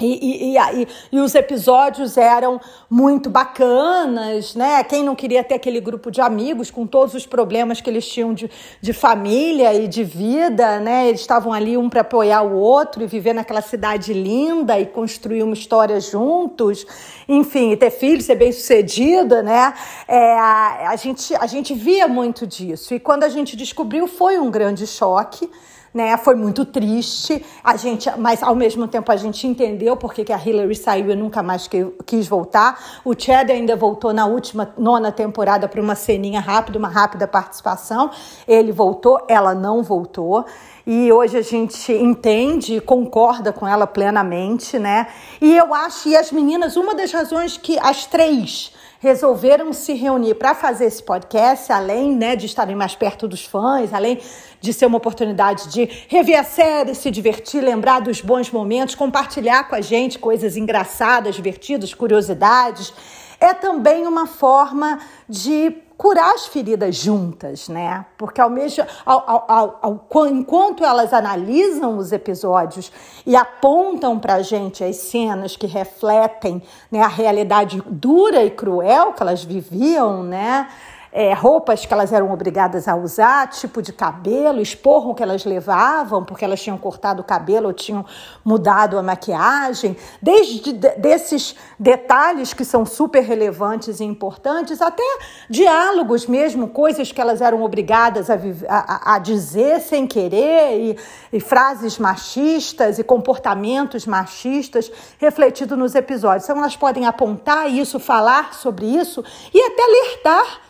E, 0.00 0.54
e, 0.54 0.56
e, 0.56 0.88
e, 1.10 1.18
os 1.18 1.34
episódios 1.34 2.16
eram 2.16 2.60
muito 2.88 3.28
bacanas, 3.28 4.54
né? 4.54 4.84
Quem 4.84 5.02
não 5.02 5.16
queria 5.16 5.42
ter 5.42 5.54
aquele 5.54 5.80
grupo 5.80 6.08
de 6.08 6.20
amigos 6.20 6.70
com 6.70 6.86
todos 6.86 7.14
os 7.14 7.26
problemas 7.26 7.80
que 7.80 7.90
eles 7.90 8.08
tinham 8.08 8.32
de, 8.32 8.48
de 8.80 8.92
família 8.92 9.74
e 9.74 9.88
de 9.88 10.04
vida, 10.04 10.78
né? 10.78 11.08
Eles 11.08 11.20
estavam 11.20 11.52
ali 11.52 11.76
um 11.76 11.90
para 11.90 12.02
apoiar 12.02 12.42
o 12.42 12.54
outro 12.54 13.02
e 13.02 13.08
viver 13.08 13.32
naquela 13.32 13.60
cidade 13.60 14.12
linda 14.12 14.78
e 14.78 14.86
construir 14.86 15.42
uma 15.42 15.54
história 15.54 16.00
juntos, 16.00 16.86
enfim, 17.28 17.72
e 17.72 17.76
ter 17.76 17.90
filhos, 17.90 18.24
ser 18.24 18.36
bem 18.36 18.52
sucedida, 18.52 19.42
né? 19.42 19.74
É, 20.06 20.38
a, 20.38 20.94
gente, 20.94 21.34
a 21.34 21.46
gente 21.46 21.74
via 21.74 22.06
muito 22.06 22.46
disso. 22.46 22.94
E 22.94 23.00
quando 23.00 23.24
a 23.24 23.28
gente 23.28 23.56
descobriu, 23.56 24.06
foi 24.06 24.38
um 24.38 24.48
grande 24.48 24.86
choque 24.86 25.50
né? 25.98 26.16
Foi 26.16 26.36
muito 26.36 26.64
triste. 26.64 27.44
A 27.62 27.76
gente, 27.76 28.08
mas 28.16 28.40
ao 28.40 28.54
mesmo 28.54 28.86
tempo 28.86 29.10
a 29.10 29.16
gente 29.16 29.44
entendeu 29.48 29.96
porque 29.96 30.24
que 30.24 30.32
a 30.32 30.38
Hillary 30.38 30.76
saiu 30.76 31.10
e 31.10 31.16
nunca 31.16 31.42
mais 31.42 31.66
que, 31.66 31.84
quis 32.06 32.28
voltar. 32.28 33.00
O 33.04 33.14
Chad 33.18 33.50
ainda 33.50 33.74
voltou 33.74 34.12
na 34.12 34.24
última 34.24 34.72
nona 34.78 35.10
temporada 35.10 35.66
para 35.66 35.82
uma 35.82 35.96
ceninha 35.96 36.38
rápida, 36.38 36.78
uma 36.78 36.88
rápida 36.88 37.26
participação. 37.26 38.12
Ele 38.46 38.70
voltou, 38.70 39.20
ela 39.26 39.56
não 39.56 39.82
voltou. 39.82 40.46
E 40.86 41.12
hoje 41.12 41.36
a 41.36 41.42
gente 41.42 41.92
entende 41.92 42.76
e 42.76 42.80
concorda 42.80 43.52
com 43.52 43.66
ela 43.66 43.84
plenamente, 43.84 44.78
né? 44.78 45.08
E 45.40 45.56
eu 45.56 45.74
acho, 45.74 46.08
e 46.08 46.16
as 46.16 46.30
meninas, 46.30 46.76
uma 46.76 46.94
das 46.94 47.10
razões 47.10 47.56
que 47.56 47.76
as 47.80 48.06
três 48.06 48.72
resolveram 48.98 49.72
se 49.72 49.92
reunir 49.92 50.34
para 50.34 50.54
fazer 50.54 50.86
esse 50.86 51.02
podcast, 51.02 51.72
além 51.72 52.16
né, 52.16 52.34
de 52.34 52.46
estarem 52.46 52.74
mais 52.74 52.96
perto 52.96 53.28
dos 53.28 53.44
fãs, 53.44 53.94
além 53.94 54.20
de 54.60 54.72
ser 54.72 54.86
uma 54.86 54.98
oportunidade 54.98 55.68
de 55.68 55.88
rever 56.08 56.38
a 56.38 56.44
série, 56.44 56.94
se 56.94 57.10
divertir, 57.10 57.62
lembrar 57.62 58.00
dos 58.00 58.20
bons 58.20 58.50
momentos, 58.50 58.94
compartilhar 58.94 59.68
com 59.68 59.76
a 59.76 59.80
gente 59.80 60.18
coisas 60.18 60.56
engraçadas, 60.56 61.36
divertidas, 61.36 61.94
curiosidades. 61.94 62.92
É 63.40 63.54
também 63.54 64.06
uma 64.06 64.26
forma 64.26 64.98
de 65.28 65.82
curar 65.98 66.32
as 66.32 66.46
feridas 66.46 66.94
juntas, 66.94 67.68
né? 67.68 68.06
Porque 68.16 68.40
ao 68.40 68.48
mesmo, 68.48 68.84
ao, 69.04 69.44
ao, 69.50 69.78
ao, 69.82 70.26
enquanto 70.28 70.84
elas 70.84 71.12
analisam 71.12 71.98
os 71.98 72.12
episódios 72.12 72.92
e 73.26 73.34
apontam 73.34 74.18
para 74.18 74.34
a 74.34 74.42
gente 74.42 74.84
as 74.84 74.96
cenas 74.96 75.56
que 75.56 75.66
refletem 75.66 76.62
né, 76.90 77.00
a 77.00 77.08
realidade 77.08 77.82
dura 77.86 78.44
e 78.44 78.50
cruel 78.50 79.12
que 79.12 79.22
elas 79.22 79.42
viviam, 79.42 80.22
né? 80.22 80.68
É, 81.12 81.32
roupas 81.32 81.84
que 81.84 81.92
elas 81.92 82.12
eram 82.12 82.32
obrigadas 82.32 82.86
a 82.86 82.94
usar, 82.94 83.48
tipo 83.48 83.80
de 83.80 83.92
cabelo, 83.92 84.60
esporro 84.60 85.14
que 85.14 85.22
elas 85.22 85.44
levavam, 85.44 86.24
porque 86.24 86.44
elas 86.44 86.62
tinham 86.62 86.76
cortado 86.76 87.22
o 87.22 87.24
cabelo 87.24 87.68
ou 87.68 87.72
tinham 87.72 88.04
mudado 88.44 88.98
a 88.98 89.02
maquiagem, 89.02 89.96
desde 90.20 90.72
desses 90.72 91.56
detalhes 91.78 92.52
que 92.52 92.64
são 92.64 92.84
super 92.84 93.22
relevantes 93.22 94.00
e 94.00 94.04
importantes, 94.04 94.82
até 94.82 95.02
diálogos 95.48 96.26
mesmo, 96.26 96.68
coisas 96.68 97.10
que 97.10 97.20
elas 97.20 97.40
eram 97.40 97.62
obrigadas 97.62 98.28
a, 98.30 98.38
a, 98.68 99.14
a 99.14 99.18
dizer 99.18 99.80
sem 99.80 100.06
querer, 100.06 100.78
e, 100.78 100.98
e 101.32 101.40
frases 101.40 101.98
machistas 101.98 102.98
e 102.98 103.04
comportamentos 103.04 104.06
machistas 104.06 104.90
refletidos 105.18 105.78
nos 105.78 105.94
episódios. 105.94 106.44
Então, 106.44 106.58
elas 106.58 106.76
podem 106.76 107.06
apontar 107.06 107.70
isso, 107.70 107.98
falar 107.98 108.54
sobre 108.54 108.86
isso 108.86 109.24
e 109.52 109.60
até 109.60 109.82
alertar 109.82 110.67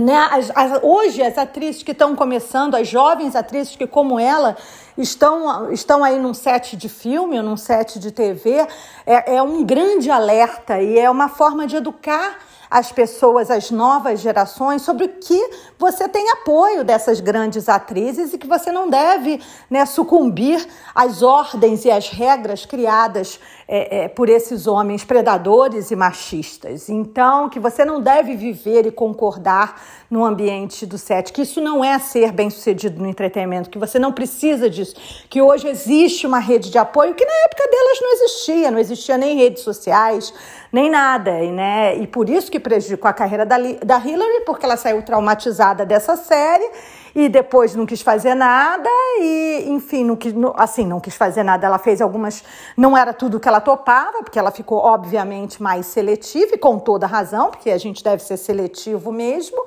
né? 0.00 0.28
As, 0.30 0.50
as, 0.54 0.82
hoje, 0.82 1.22
as 1.22 1.36
atrizes 1.38 1.82
que 1.82 1.92
estão 1.92 2.16
começando, 2.16 2.74
as 2.74 2.88
jovens 2.88 3.36
atrizes 3.36 3.76
que, 3.76 3.86
como 3.86 4.18
ela, 4.18 4.56
estão, 4.96 5.72
estão 5.72 6.02
aí 6.02 6.18
num 6.18 6.34
set 6.34 6.76
de 6.76 6.88
filme 6.88 7.40
num 7.40 7.56
set 7.56 7.98
de 7.98 8.10
TV, 8.10 8.66
é, 9.06 9.36
é 9.36 9.42
um 9.42 9.64
grande 9.64 10.10
alerta 10.10 10.80
e 10.80 10.98
é 10.98 11.08
uma 11.08 11.28
forma 11.28 11.66
de 11.66 11.76
educar 11.76 12.38
as 12.70 12.92
pessoas, 12.92 13.50
as 13.50 13.70
novas 13.70 14.20
gerações, 14.20 14.82
sobre 14.82 15.08
que 15.08 15.50
você 15.76 16.08
tem 16.08 16.30
apoio 16.30 16.84
dessas 16.84 17.18
grandes 17.18 17.68
atrizes 17.68 18.32
e 18.32 18.38
que 18.38 18.46
você 18.46 18.70
não 18.70 18.88
deve 18.88 19.42
né, 19.68 19.84
sucumbir 19.84 20.64
às 20.94 21.20
ordens 21.20 21.84
e 21.84 21.90
às 21.90 22.08
regras 22.08 22.64
criadas 22.64 23.40
é, 23.72 23.98
é, 23.98 24.08
por 24.08 24.28
esses 24.28 24.66
homens 24.66 25.04
predadores 25.04 25.92
e 25.92 25.96
machistas. 25.96 26.88
Então, 26.88 27.48
que 27.48 27.60
você 27.60 27.84
não 27.84 28.00
deve 28.00 28.34
viver 28.34 28.84
e 28.84 28.90
concordar 28.90 29.80
no 30.10 30.24
ambiente 30.24 30.84
do 30.84 30.98
set, 30.98 31.32
que 31.32 31.42
isso 31.42 31.60
não 31.60 31.84
é 31.84 31.96
ser 32.00 32.32
bem 32.32 32.50
sucedido 32.50 33.00
no 33.00 33.06
entretenimento, 33.08 33.70
que 33.70 33.78
você 33.78 33.96
não 33.96 34.10
precisa 34.10 34.68
disso, 34.68 34.96
que 35.30 35.40
hoje 35.40 35.68
existe 35.68 36.26
uma 36.26 36.40
rede 36.40 36.68
de 36.68 36.78
apoio 36.78 37.14
que 37.14 37.24
na 37.24 37.32
época 37.44 37.70
delas 37.70 38.00
não 38.00 38.12
existia, 38.14 38.70
não 38.72 38.78
existia 38.80 39.16
nem 39.16 39.36
redes 39.36 39.62
sociais, 39.62 40.34
nem 40.72 40.90
nada, 40.90 41.38
e, 41.38 41.52
né? 41.52 41.96
e 41.96 42.08
por 42.08 42.28
isso 42.28 42.50
que 42.50 42.58
prejudicou 42.58 43.08
a 43.08 43.12
carreira 43.12 43.46
da, 43.46 43.56
da 43.56 43.98
Hillary, 43.98 44.44
porque 44.44 44.66
ela 44.66 44.76
saiu 44.76 45.00
traumatizada 45.02 45.86
dessa 45.86 46.16
série 46.16 46.68
e 47.14 47.28
depois 47.28 47.74
não 47.74 47.86
quis 47.86 48.02
fazer 48.02 48.34
nada 48.34 48.88
e, 49.18 49.64
enfim, 49.68 50.04
não 50.04 50.16
quis, 50.16 50.34
assim, 50.56 50.86
não 50.86 51.00
quis 51.00 51.14
fazer 51.14 51.42
nada. 51.42 51.66
Ela 51.66 51.78
fez 51.78 52.00
algumas, 52.00 52.44
não 52.76 52.96
era 52.96 53.12
tudo 53.12 53.40
que 53.40 53.48
ela 53.48 53.60
topava, 53.60 54.22
porque 54.22 54.38
ela 54.38 54.50
ficou 54.50 54.78
obviamente 54.78 55.62
mais 55.62 55.86
seletiva 55.86 56.54
e 56.54 56.58
com 56.58 56.78
toda 56.78 57.06
razão, 57.06 57.50
porque 57.50 57.70
a 57.70 57.78
gente 57.78 58.02
deve 58.02 58.22
ser 58.22 58.36
seletivo 58.36 59.12
mesmo. 59.12 59.64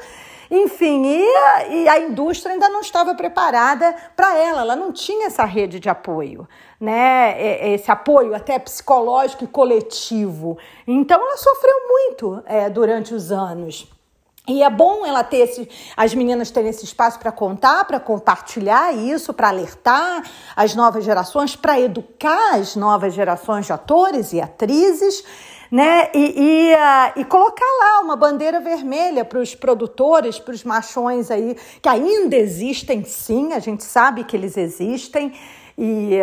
Enfim, 0.51 1.03
e, 1.05 1.25
e 1.71 1.89
a 1.89 1.99
indústria 1.99 2.53
ainda 2.53 2.69
não 2.69 2.81
estava 2.81 3.15
preparada 3.15 3.95
para 4.15 4.37
ela, 4.37 4.61
ela 4.61 4.75
não 4.75 4.91
tinha 4.91 5.25
essa 5.25 5.45
rede 5.45 5.79
de 5.79 5.89
apoio, 5.89 6.47
né? 6.79 7.73
Esse 7.73 7.89
apoio 7.89 8.35
até 8.35 8.59
psicológico 8.59 9.45
e 9.45 9.47
coletivo. 9.47 10.57
Então 10.85 11.19
ela 11.19 11.37
sofreu 11.37 11.75
muito 11.89 12.43
é, 12.45 12.69
durante 12.69 13.15
os 13.15 13.31
anos. 13.31 13.91
E 14.47 14.61
é 14.61 14.69
bom 14.69 15.05
ela 15.05 15.23
ter 15.23 15.37
esse, 15.37 15.69
as 15.95 16.13
meninas 16.13 16.51
terem 16.51 16.69
esse 16.69 16.83
espaço 16.83 17.17
para 17.17 17.31
contar, 17.31 17.85
para 17.85 17.97
compartilhar 17.97 18.93
isso, 18.93 19.33
para 19.33 19.47
alertar 19.47 20.21
as 20.53 20.75
novas 20.75 21.05
gerações, 21.05 21.55
para 21.55 21.79
educar 21.79 22.55
as 22.55 22.75
novas 22.75 23.13
gerações 23.13 23.65
de 23.65 23.71
atores 23.71 24.33
e 24.33 24.41
atrizes, 24.41 25.23
né? 25.71 26.09
E, 26.13 26.33
e, 26.37 26.73
uh, 26.75 27.21
e 27.21 27.23
colocar 27.23 27.65
lá 27.79 28.01
uma 28.01 28.17
bandeira 28.17 28.59
vermelha 28.59 29.23
para 29.23 29.39
os 29.39 29.55
produtores, 29.55 30.37
para 30.39 30.53
os 30.53 30.63
machões 30.65 31.31
aí, 31.31 31.55
que 31.81 31.87
ainda 31.87 32.35
existem 32.35 33.05
sim, 33.05 33.53
a 33.53 33.59
gente 33.59 33.85
sabe 33.85 34.25
que 34.25 34.35
eles 34.35 34.57
existem 34.57 35.33
e 35.77 36.19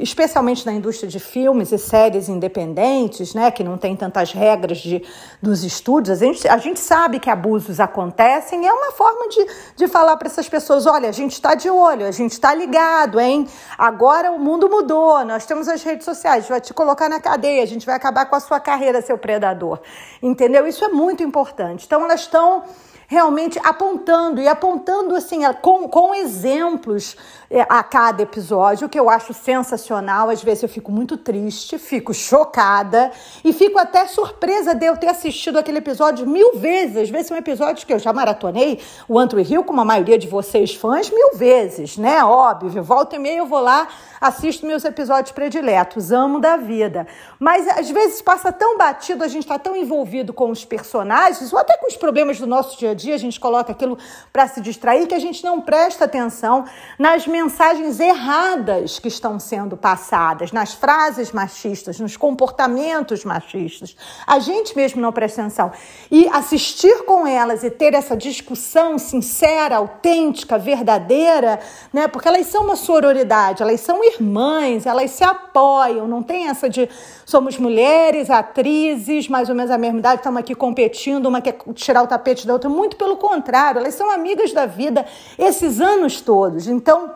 especialmente 0.00 0.66
na 0.66 0.72
indústria 0.72 1.08
de 1.08 1.20
filmes 1.20 1.70
e 1.70 1.78
séries 1.78 2.28
independentes, 2.28 3.34
né, 3.34 3.50
que 3.50 3.62
não 3.62 3.78
tem 3.78 3.94
tantas 3.94 4.32
regras 4.32 4.78
de, 4.78 5.02
dos 5.40 5.62
estúdios, 5.62 6.20
a 6.20 6.24
gente, 6.24 6.48
a 6.48 6.58
gente 6.58 6.80
sabe 6.80 7.20
que 7.20 7.30
abusos 7.30 7.78
acontecem 7.78 8.64
e 8.64 8.66
é 8.66 8.72
uma 8.72 8.90
forma 8.92 9.28
de, 9.28 9.46
de 9.76 9.88
falar 9.88 10.16
para 10.16 10.26
essas 10.26 10.48
pessoas, 10.48 10.86
olha, 10.86 11.08
a 11.08 11.12
gente 11.12 11.32
está 11.32 11.54
de 11.54 11.70
olho, 11.70 12.04
a 12.04 12.10
gente 12.10 12.32
está 12.32 12.52
ligado, 12.52 13.20
hein? 13.20 13.46
Agora 13.78 14.32
o 14.32 14.38
mundo 14.38 14.68
mudou, 14.68 15.24
nós 15.24 15.46
temos 15.46 15.68
as 15.68 15.82
redes 15.82 16.04
sociais, 16.04 16.38
a 16.38 16.40
gente 16.40 16.50
vai 16.50 16.60
te 16.60 16.74
colocar 16.74 17.08
na 17.08 17.20
cadeia, 17.20 17.62
a 17.62 17.66
gente 17.66 17.86
vai 17.86 17.94
acabar 17.94 18.26
com 18.26 18.34
a 18.34 18.40
sua 18.40 18.58
carreira, 18.58 19.00
seu 19.00 19.16
predador, 19.16 19.80
entendeu? 20.20 20.66
Isso 20.66 20.84
é 20.84 20.88
muito 20.88 21.22
importante. 21.22 21.86
Então 21.86 22.02
elas 22.04 22.22
estão 22.22 22.64
realmente 23.10 23.58
apontando 23.64 24.40
e 24.40 24.46
apontando 24.46 25.16
assim 25.16 25.40
com, 25.60 25.88
com 25.88 26.14
exemplos 26.14 27.16
é, 27.50 27.66
a 27.68 27.82
cada 27.82 28.22
episódio, 28.22 28.88
que 28.88 28.98
eu 28.98 29.10
acho 29.10 29.34
sensacional. 29.34 30.30
Às 30.30 30.44
vezes 30.44 30.62
eu 30.62 30.68
fico 30.68 30.92
muito 30.92 31.16
triste, 31.16 31.76
fico 31.76 32.14
chocada 32.14 33.10
e 33.44 33.52
fico 33.52 33.80
até 33.80 34.06
surpresa 34.06 34.76
de 34.76 34.86
eu 34.86 34.96
ter 34.96 35.08
assistido 35.08 35.58
aquele 35.58 35.78
episódio 35.78 36.24
mil 36.24 36.56
vezes. 36.56 36.98
Às 36.98 37.10
vezes 37.10 37.26
são 37.26 37.36
episódios 37.36 37.82
que 37.82 37.92
eu 37.92 37.98
já 37.98 38.12
maratonei 38.12 38.78
o 39.08 39.18
Antro 39.18 39.42
Rio, 39.42 39.64
como 39.64 39.80
a 39.80 39.84
maioria 39.84 40.16
de 40.16 40.28
vocês 40.28 40.76
fãs, 40.76 41.10
mil 41.10 41.30
vezes, 41.34 41.98
né? 41.98 42.22
Óbvio, 42.22 42.80
volta 42.80 43.16
e 43.16 43.18
meia 43.18 43.38
eu 43.38 43.46
vou 43.46 43.60
lá, 43.60 43.88
assisto 44.20 44.64
meus 44.64 44.84
episódios 44.84 45.32
prediletos, 45.32 46.12
amo 46.12 46.38
da 46.38 46.56
vida. 46.56 47.08
Mas 47.40 47.66
às 47.66 47.90
vezes 47.90 48.22
passa 48.22 48.52
tão 48.52 48.78
batido, 48.78 49.24
a 49.24 49.28
gente 49.28 49.42
está 49.42 49.58
tão 49.58 49.74
envolvido 49.74 50.32
com 50.32 50.48
os 50.48 50.64
personagens, 50.64 51.52
ou 51.52 51.58
até 51.58 51.76
com 51.76 51.88
os 51.88 51.96
problemas 51.96 52.38
do 52.38 52.46
nosso 52.46 52.78
dia 52.78 52.92
a 52.92 52.99
dia, 53.00 53.14
a 53.14 53.18
gente 53.18 53.40
coloca 53.40 53.72
aquilo 53.72 53.98
para 54.32 54.46
se 54.48 54.60
distrair, 54.60 55.06
que 55.06 55.14
a 55.14 55.18
gente 55.18 55.42
não 55.42 55.60
presta 55.60 56.04
atenção 56.04 56.64
nas 56.98 57.26
mensagens 57.26 57.98
erradas 57.98 58.98
que 58.98 59.08
estão 59.08 59.38
sendo 59.38 59.76
passadas, 59.76 60.52
nas 60.52 60.74
frases 60.74 61.32
machistas, 61.32 61.98
nos 61.98 62.16
comportamentos 62.16 63.24
machistas. 63.24 63.96
A 64.26 64.38
gente 64.38 64.76
mesmo 64.76 65.00
não 65.00 65.12
presta 65.12 65.42
atenção. 65.42 65.72
E 66.10 66.28
assistir 66.28 67.04
com 67.04 67.26
elas 67.26 67.64
e 67.64 67.70
ter 67.70 67.94
essa 67.94 68.16
discussão 68.16 68.98
sincera, 68.98 69.76
autêntica, 69.76 70.58
verdadeira, 70.58 71.60
né? 71.92 72.08
Porque 72.08 72.28
elas 72.28 72.46
são 72.46 72.64
uma 72.64 72.76
sororidade, 72.76 73.62
elas 73.62 73.80
são 73.80 74.04
irmãs, 74.04 74.86
elas 74.86 75.10
se 75.10 75.24
apoiam, 75.24 76.06
não 76.06 76.22
tem 76.22 76.48
essa 76.48 76.68
de 76.68 76.88
somos 77.24 77.56
mulheres, 77.58 78.28
atrizes, 78.28 79.28
mais 79.28 79.48
ou 79.48 79.54
menos 79.54 79.70
a 79.70 79.78
mesma 79.78 79.98
idade, 79.98 80.16
estamos 80.16 80.40
aqui 80.40 80.54
competindo, 80.54 81.26
uma 81.26 81.40
quer 81.40 81.56
tirar 81.74 82.02
o 82.02 82.06
tapete 82.06 82.46
da 82.46 82.52
outra. 82.52 82.68
Muito 82.68 82.89
pelo 82.96 83.16
contrário, 83.16 83.80
elas 83.80 83.94
são 83.94 84.10
amigas 84.10 84.52
da 84.52 84.66
vida 84.66 85.06
esses 85.38 85.80
anos 85.80 86.20
todos. 86.20 86.66
Então, 86.66 87.14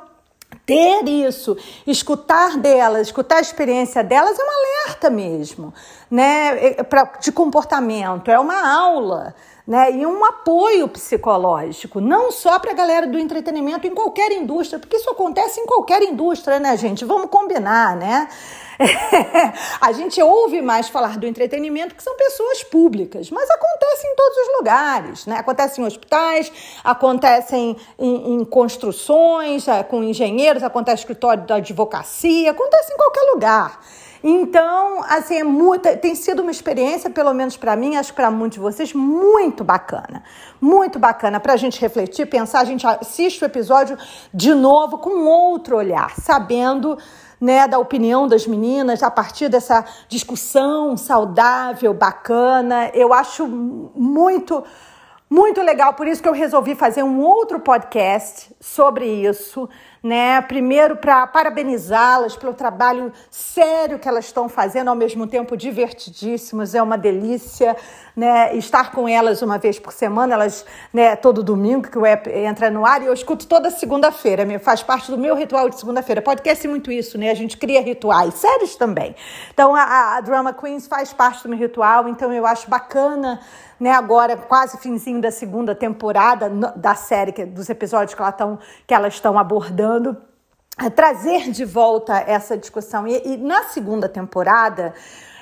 ter 0.67 1.07
isso, 1.07 1.57
escutar 1.87 2.57
delas, 2.57 3.09
escutar 3.09 3.37
a 3.37 3.41
experiência 3.41 4.03
delas 4.03 4.39
é 4.39 4.43
um 4.43 4.87
alerta 4.87 5.11
mesmo, 5.11 5.75
né? 6.11 6.77
É, 6.77 6.77
de 7.21 7.33
comportamento, 7.33 8.31
é 8.31 8.39
uma 8.39 8.75
aula. 8.77 9.35
Né, 9.67 9.93
e 9.93 10.05
um 10.05 10.23
apoio 10.23 10.87
psicológico, 10.87 11.99
não 11.99 12.31
só 12.31 12.59
para 12.59 12.73
a 12.73 12.75
galera 12.75 13.07
do 13.07 13.19
entretenimento, 13.19 13.87
em 13.87 13.95
qualquer 13.95 14.31
indústria, 14.31 14.79
porque 14.79 14.99
isso 14.99 15.09
acontece 15.09 15.59
em 15.59 15.65
qualquer 15.65 16.03
indústria, 16.03 16.61
né, 16.61 16.77
gente? 16.77 17.03
Vamos 17.03 17.31
combinar, 17.31 17.97
né? 17.97 18.29
a 19.81 19.93
gente 19.93 20.21
ouve 20.23 20.61
mais 20.61 20.89
falar 20.89 21.17
do 21.17 21.27
entretenimento 21.27 21.95
que 21.95 22.03
são 22.03 22.15
pessoas 22.15 22.63
públicas, 22.63 23.31
mas 23.31 23.49
acontece 23.49 24.07
em 24.07 24.15
todos 24.15 24.37
os 24.37 24.57
lugares, 24.59 25.27
né? 25.27 25.37
Acontece 25.39 25.81
em 25.81 25.85
hospitais, 25.85 26.53
acontece 26.83 27.57
em, 27.57 27.77
em, 27.99 28.35
em 28.35 28.45
construções, 28.45 29.67
é, 29.67 29.83
com 29.83 30.03
engenheiros, 30.03 30.63
acontece 30.63 30.97
no 30.97 31.11
escritório 31.13 31.45
da 31.45 31.57
advocacia, 31.57 32.51
acontece 32.51 32.93
em 32.93 32.97
qualquer 32.97 33.23
lugar. 33.33 33.81
Então, 34.27 35.05
assim, 35.07 35.37
é 35.37 35.45
muito, 35.45 35.83
tem 35.99 36.15
sido 36.15 36.41
uma 36.41 36.51
experiência, 36.51 37.11
pelo 37.11 37.35
menos 37.35 37.59
para 37.59 37.77
mim, 37.77 37.97
acho 37.97 38.09
que 38.09 38.17
para 38.17 38.31
muitos 38.31 38.55
de 38.55 38.61
vocês, 38.61 38.95
muito 38.95 39.63
bacana. 39.63 40.25
Muito 40.59 40.99
bacana 40.99 41.39
para 41.39 41.53
a 41.53 41.57
gente 41.59 41.79
refletir, 41.79 42.25
pensar. 42.25 42.61
A 42.61 42.65
gente 42.65 42.87
assiste 42.87 43.43
o 43.43 43.45
episódio 43.45 43.99
de 44.33 44.55
novo 44.55 44.97
com 44.97 45.27
outro 45.27 45.77
olhar, 45.77 46.15
sabendo 46.19 46.97
né, 47.39 47.69
da 47.69 47.79
opinião 47.79 48.27
das 48.27 48.47
meninas 48.47 49.03
a 49.03 49.11
partir 49.11 49.51
dessa 49.51 49.85
discussão 50.09 50.97
saudável, 50.97 51.93
bacana. 51.93 52.91
Eu 52.95 53.13
acho 53.13 53.47
muito 53.47 54.65
muito 55.29 55.61
legal, 55.63 55.95
por 55.95 56.07
isso 56.07 56.23
que 56.23 56.29
eu 56.29 56.33
resolvi 56.33 56.75
fazer 56.75 57.03
um 57.03 57.21
outro 57.21 57.59
podcast 57.59 58.55
sobre 58.61 59.05
isso, 59.07 59.69
né? 60.05 60.43
Primeiro 60.43 60.97
para 60.97 61.27
parabenizá-las 61.27 62.37
pelo 62.37 62.53
trabalho 62.53 63.11
sério 63.31 63.99
que 63.99 64.07
elas 64.07 64.27
estão 64.27 64.51
fazendo, 64.51 64.89
ao 64.89 64.95
mesmo 64.95 65.27
tempo 65.27 65.57
divertidíssimos, 65.57 66.75
é 66.75 66.83
uma 66.83 66.99
delícia, 66.99 67.75
né? 68.15 68.55
Estar 68.55 68.93
com 68.93 69.09
elas 69.09 69.41
uma 69.41 69.57
vez 69.57 69.79
por 69.79 69.95
semana, 69.95 70.35
elas, 70.35 70.67
né, 70.93 71.17
todo 71.17 71.43
domingo 71.43 71.89
que 71.89 71.99
o 71.99 72.05
app 72.05 72.31
entra 72.31 72.71
no 72.71 72.85
ar 72.85 73.01
e 73.01 73.07
eu 73.07 73.15
escuto 73.15 73.47
toda 73.47 73.71
segunda-feira, 73.71 74.45
faz 74.59 74.83
parte 74.83 75.11
do 75.11 75.17
meu 75.17 75.35
ritual 75.35 75.71
de 75.71 75.79
segunda-feira. 75.81 76.21
Podcast 76.21 76.67
é 76.67 76.69
muito 76.69 76.93
isso, 76.93 77.17
né? 77.17 77.31
A 77.31 77.35
gente 77.35 77.57
cria 77.57 77.81
rituais, 77.81 78.35
sérios 78.35 78.77
também. 78.77 79.17
Então 79.55 79.75
a, 79.75 80.17
a 80.17 80.21
Drama 80.21 80.53
Queens 80.53 80.87
faz 80.87 81.15
parte 81.15 81.45
do 81.45 81.49
meu 81.49 81.59
ritual, 81.59 82.11
então 82.11 82.31
eu 82.31 82.47
acho 82.47 82.69
bacana 82.69 83.41
né, 83.79 83.91
agora 83.91 84.37
quase 84.37 84.79
finzinho 84.79 85.21
da 85.21 85.31
segunda 85.31 85.75
temporada 85.75 86.49
da 86.77 86.95
série, 86.95 87.33
dos 87.45 87.69
episódios 87.69 88.15
que, 88.15 88.23
ela 88.23 88.33
tão, 88.33 88.59
que 88.87 88.95
elas 88.95 89.15
estão 89.15 89.39
abordando, 89.39 89.94
é 90.79 90.91
trazer 90.91 91.51
de 91.51 91.65
volta 91.65 92.19
essa 92.19 92.57
discussão. 92.57 93.07
E, 93.07 93.23
e 93.25 93.37
na 93.37 93.65
segunda 93.65 94.09
temporada, 94.09 94.95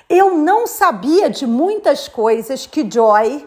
eu 0.08 0.36
não 0.36 0.66
sabia 0.66 1.30
de 1.30 1.46
muitas 1.46 2.08
coisas 2.08 2.66
que 2.66 2.88
Joy 2.88 3.46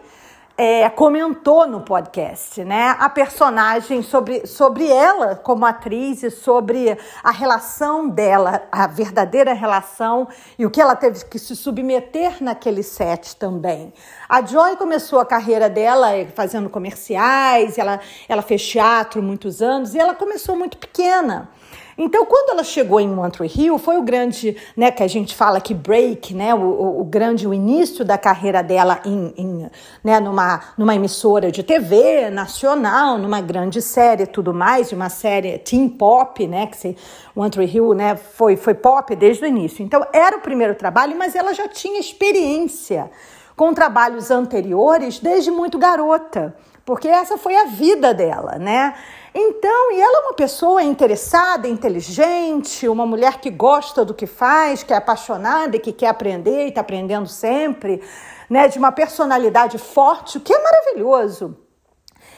é, 0.58 0.90
comentou 0.90 1.68
no 1.68 1.82
podcast, 1.82 2.64
né? 2.64 2.96
A 2.98 3.10
personagem 3.10 4.02
sobre, 4.02 4.48
sobre 4.48 4.88
ela 4.90 5.36
como 5.36 5.66
atriz 5.66 6.24
e 6.24 6.32
sobre 6.32 6.98
a 7.22 7.32
relação 7.32 8.08
dela, 8.08 8.64
a 8.72 8.88
verdadeira 8.88 9.54
relação 9.54 10.28
e 10.58 10.66
o 10.66 10.72
que 10.72 10.80
ela 10.80 10.96
teve 10.96 11.26
que 11.26 11.38
se 11.38 11.56
submeter 11.56 12.42
naquele 12.42 12.84
set 12.84 13.36
também. 13.36 13.94
A 14.30 14.42
Joy 14.42 14.78
começou 14.78 15.20
a 15.20 15.26
carreira 15.26 15.70
dela 15.70 16.08
fazendo 16.34 16.70
comerciais, 16.70 17.78
ela, 17.78 18.00
ela 18.30 18.42
fez 18.42 18.66
teatro 18.66 19.22
muitos 19.22 19.62
anos 19.62 19.94
e 19.94 20.00
ela 20.00 20.16
começou 20.16 20.56
muito 20.56 20.78
pequena. 20.78 21.50
Então, 21.98 22.26
quando 22.26 22.50
ela 22.52 22.64
chegou 22.64 23.00
em 23.00 23.18
One 23.18 23.32
Tree 23.32 23.50
Hill, 23.56 23.78
foi 23.78 23.98
o 23.98 24.02
grande, 24.02 24.58
né, 24.76 24.92
que 24.92 25.02
a 25.02 25.08
gente 25.08 25.34
fala 25.34 25.62
que 25.62 25.74
break, 25.74 26.34
né, 26.34 26.54
o, 26.54 26.60
o, 26.60 27.02
o 27.02 27.04
grande, 27.06 27.48
o 27.48 27.54
início 27.54 28.04
da 28.04 28.18
carreira 28.18 28.62
dela 28.62 29.00
em, 29.06 29.34
em, 29.38 29.72
né, 30.04 30.20
numa, 30.20 30.62
numa 30.78 30.94
emissora 30.94 31.50
de 31.50 31.64
TV 31.64 32.30
nacional, 32.30 33.18
numa 33.18 33.40
grande 33.40 33.82
série 33.82 34.24
e 34.24 34.28
tudo 34.28 34.54
mais, 34.54 34.92
uma 34.92 35.08
série 35.10 35.58
teen 35.58 35.88
pop, 35.88 36.46
né, 36.46 36.68
que 36.68 36.76
se, 36.76 36.98
One 37.34 37.50
Tree 37.50 37.74
Hill, 37.74 37.94
né, 37.94 38.18
foi, 38.18 38.58
foi 38.58 38.74
pop 38.74 39.16
desde 39.16 39.46
o 39.46 39.48
início. 39.48 39.82
Então, 39.84 40.06
era 40.12 40.36
o 40.36 40.42
primeiro 40.42 40.76
trabalho, 40.76 41.18
mas 41.18 41.34
ela 41.34 41.54
já 41.54 41.68
tinha 41.70 42.00
experiência 42.00 43.10
com 43.56 43.74
trabalhos 43.74 44.32
anteriores 44.32 45.20
desde 45.20 45.50
muito 45.50 45.78
garota, 45.78 46.54
porque 46.86 47.08
essa 47.08 47.38
foi 47.38 47.56
a 47.58 47.66
vida 47.66 48.14
dela, 48.14 48.58
né? 48.60 48.94
Então, 49.34 49.92
e 49.92 50.00
ela 50.00 50.20
é 50.20 50.22
uma 50.28 50.34
pessoa 50.34 50.84
interessada, 50.84 51.68
inteligente, 51.68 52.88
uma 52.88 53.06
mulher 53.06 53.40
que 53.42 53.50
gosta 53.50 54.06
do 54.06 54.14
que 54.14 54.28
faz, 54.28 54.84
que 54.84 54.94
é 54.94 54.96
apaixonada 54.96 55.76
e 55.76 55.80
que 55.80 55.92
quer 55.92 56.08
aprender 56.08 56.66
e 56.66 56.70
está 56.70 56.82
aprendendo 56.82 57.28
sempre, 57.28 58.02
né? 58.50 58.68
De 58.68 58.78
uma 58.78 58.92
personalidade 58.92 59.78
forte, 59.80 60.38
o 60.38 60.42
que 60.42 60.54
é 60.54 60.62
maravilhoso. 60.62 61.58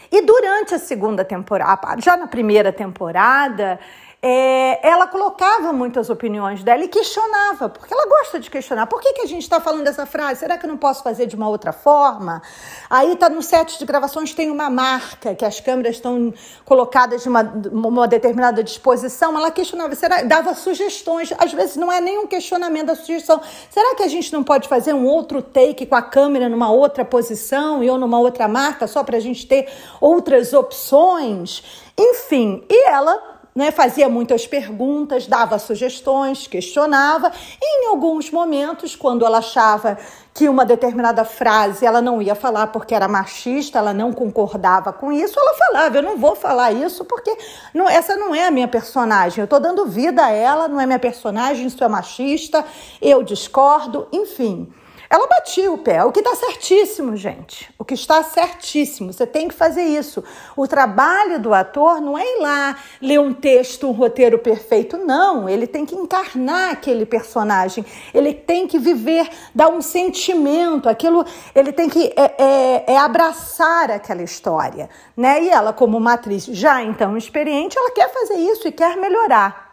E 0.09 0.21
durante 0.21 0.73
a 0.73 0.79
segunda 0.79 1.25
temporada, 1.25 1.99
já 1.99 2.15
na 2.15 2.27
primeira 2.27 2.71
temporada, 2.71 3.77
é, 4.19 4.79
ela 4.87 5.05
colocava 5.05 5.71
muitas 5.71 6.09
opiniões 6.09 6.63
dela 6.63 6.83
e 6.83 6.87
questionava, 6.87 7.69
porque 7.69 7.93
ela 7.93 8.07
gosta 8.07 8.39
de 8.39 8.49
questionar. 8.49 8.87
Por 8.87 8.99
que, 8.99 9.13
que 9.13 9.21
a 9.21 9.27
gente 9.27 9.43
está 9.43 9.59
falando 9.59 9.83
dessa 9.83 10.07
frase? 10.07 10.39
Será 10.39 10.57
que 10.57 10.65
eu 10.65 10.69
não 10.69 10.77
posso 10.77 11.03
fazer 11.03 11.27
de 11.27 11.35
uma 11.35 11.47
outra 11.47 11.71
forma? 11.71 12.41
Aí 12.89 13.15
tá 13.15 13.29
no 13.29 13.43
set 13.43 13.77
de 13.77 13.85
gravações 13.85 14.33
tem 14.33 14.49
uma 14.49 14.71
marca 14.71 15.35
que 15.35 15.45
as 15.45 15.59
câmeras 15.59 15.97
estão 15.97 16.33
colocadas 16.65 17.21
de 17.21 17.29
uma, 17.29 17.41
uma 17.71 18.07
determinada 18.07 18.63
disposição. 18.63 19.37
Ela 19.37 19.51
questionava, 19.51 19.93
será, 19.93 20.23
dava 20.23 20.55
sugestões. 20.55 21.31
Às 21.37 21.53
vezes 21.53 21.75
não 21.75 21.91
é 21.91 22.01
nenhum 22.01 22.25
questionamento 22.25 22.87
da 22.87 22.95
sugestão. 22.95 23.39
Será 23.69 23.93
que 23.93 24.01
a 24.01 24.07
gente 24.07 24.33
não 24.33 24.43
pode 24.43 24.67
fazer 24.67 24.93
um 24.93 25.05
outro 25.05 25.43
take 25.43 25.85
com 25.85 25.95
a 25.95 26.01
câmera 26.01 26.49
numa 26.49 26.71
outra 26.71 27.05
posição 27.05 27.83
e 27.83 27.89
ou 27.89 27.99
numa 27.99 28.19
outra 28.19 28.47
marca 28.47 28.87
só 28.87 29.03
para 29.03 29.17
a 29.17 29.21
gente 29.21 29.45
ter 29.45 29.69
outras 30.01 30.53
opções? 30.53 31.85
Enfim, 31.95 32.63
e 32.69 32.89
ela 32.89 33.36
né, 33.57 33.71
fazia 33.71 34.07
muitas 34.07 34.45
perguntas, 34.45 35.25
dava 35.25 35.57
sugestões, 35.57 36.45
questionava. 36.45 37.31
E 37.59 37.85
em 37.85 37.87
alguns 37.87 38.29
momentos, 38.29 38.95
quando 38.95 39.25
ela 39.25 39.39
achava 39.39 39.97
que 40.31 40.47
uma 40.47 40.63
determinada 40.63 41.25
frase 41.25 41.83
ela 41.83 41.99
não 41.99 42.21
ia 42.21 42.35
falar 42.35 42.67
porque 42.67 42.93
era 42.93 43.07
machista, 43.07 43.79
ela 43.79 43.95
não 43.95 44.13
concordava 44.13 44.93
com 44.93 45.11
isso, 45.11 45.39
ela 45.39 45.55
falava: 45.55 45.97
Eu 45.97 46.03
não 46.03 46.17
vou 46.17 46.35
falar 46.35 46.71
isso 46.71 47.03
porque 47.03 47.35
não, 47.73 47.89
essa 47.89 48.15
não 48.15 48.35
é 48.35 48.45
a 48.45 48.51
minha 48.51 48.67
personagem. 48.67 49.39
Eu 49.39 49.45
estou 49.45 49.59
dando 49.59 49.87
vida 49.87 50.23
a 50.23 50.29
ela, 50.29 50.67
não 50.67 50.79
é 50.79 50.85
minha 50.85 50.99
personagem, 50.99 51.65
isso 51.65 51.83
é 51.83 51.87
machista, 51.87 52.63
eu 53.01 53.23
discordo, 53.23 54.07
enfim. 54.11 54.71
Ela 55.09 55.25
batia 55.27 55.71
o 55.71 55.77
pé, 55.77 56.03
o 56.03 56.11
que 56.11 56.19
está 56.19 56.35
certíssimo, 56.35 57.15
gente. 57.15 57.73
O 57.79 57.85
que 57.85 57.93
está 57.93 58.21
certíssimo. 58.23 59.13
Você 59.13 59.25
tem 59.25 59.47
que 59.47 59.53
fazer 59.53 59.83
isso. 59.83 60.23
O 60.55 60.67
trabalho 60.67 61.39
do 61.39 61.53
ator 61.53 62.01
não 62.01 62.17
é 62.17 62.23
ir 62.23 62.41
lá 62.41 62.77
ler 63.01 63.19
um 63.19 63.33
texto, 63.33 63.87
um 63.87 63.91
roteiro 63.91 64.37
perfeito, 64.37 64.97
não. 64.97 65.47
Ele 65.47 65.65
tem 65.65 65.85
que 65.85 65.95
encarnar 65.95 66.71
aquele 66.71 67.05
personagem. 67.05 67.85
Ele 68.13 68.33
tem 68.33 68.67
que 68.67 68.77
viver, 68.77 69.29
dar 69.55 69.69
um 69.69 69.81
sentimento. 69.81 70.89
Aquilo, 70.89 71.25
ele 71.55 71.71
tem 71.71 71.87
que 71.87 72.13
é, 72.15 72.35
é, 72.37 72.93
é 72.93 72.97
abraçar 72.97 73.89
aquela 73.89 74.23
história, 74.23 74.89
né? 75.15 75.41
E 75.43 75.49
ela, 75.49 75.71
como 75.71 75.97
uma 75.97 76.13
atriz 76.13 76.45
já 76.45 76.83
então 76.83 77.15
experiente, 77.15 77.77
ela 77.77 77.91
quer 77.91 78.11
fazer 78.11 78.35
isso 78.35 78.67
e 78.67 78.71
quer 78.73 78.97
melhorar. 78.97 79.67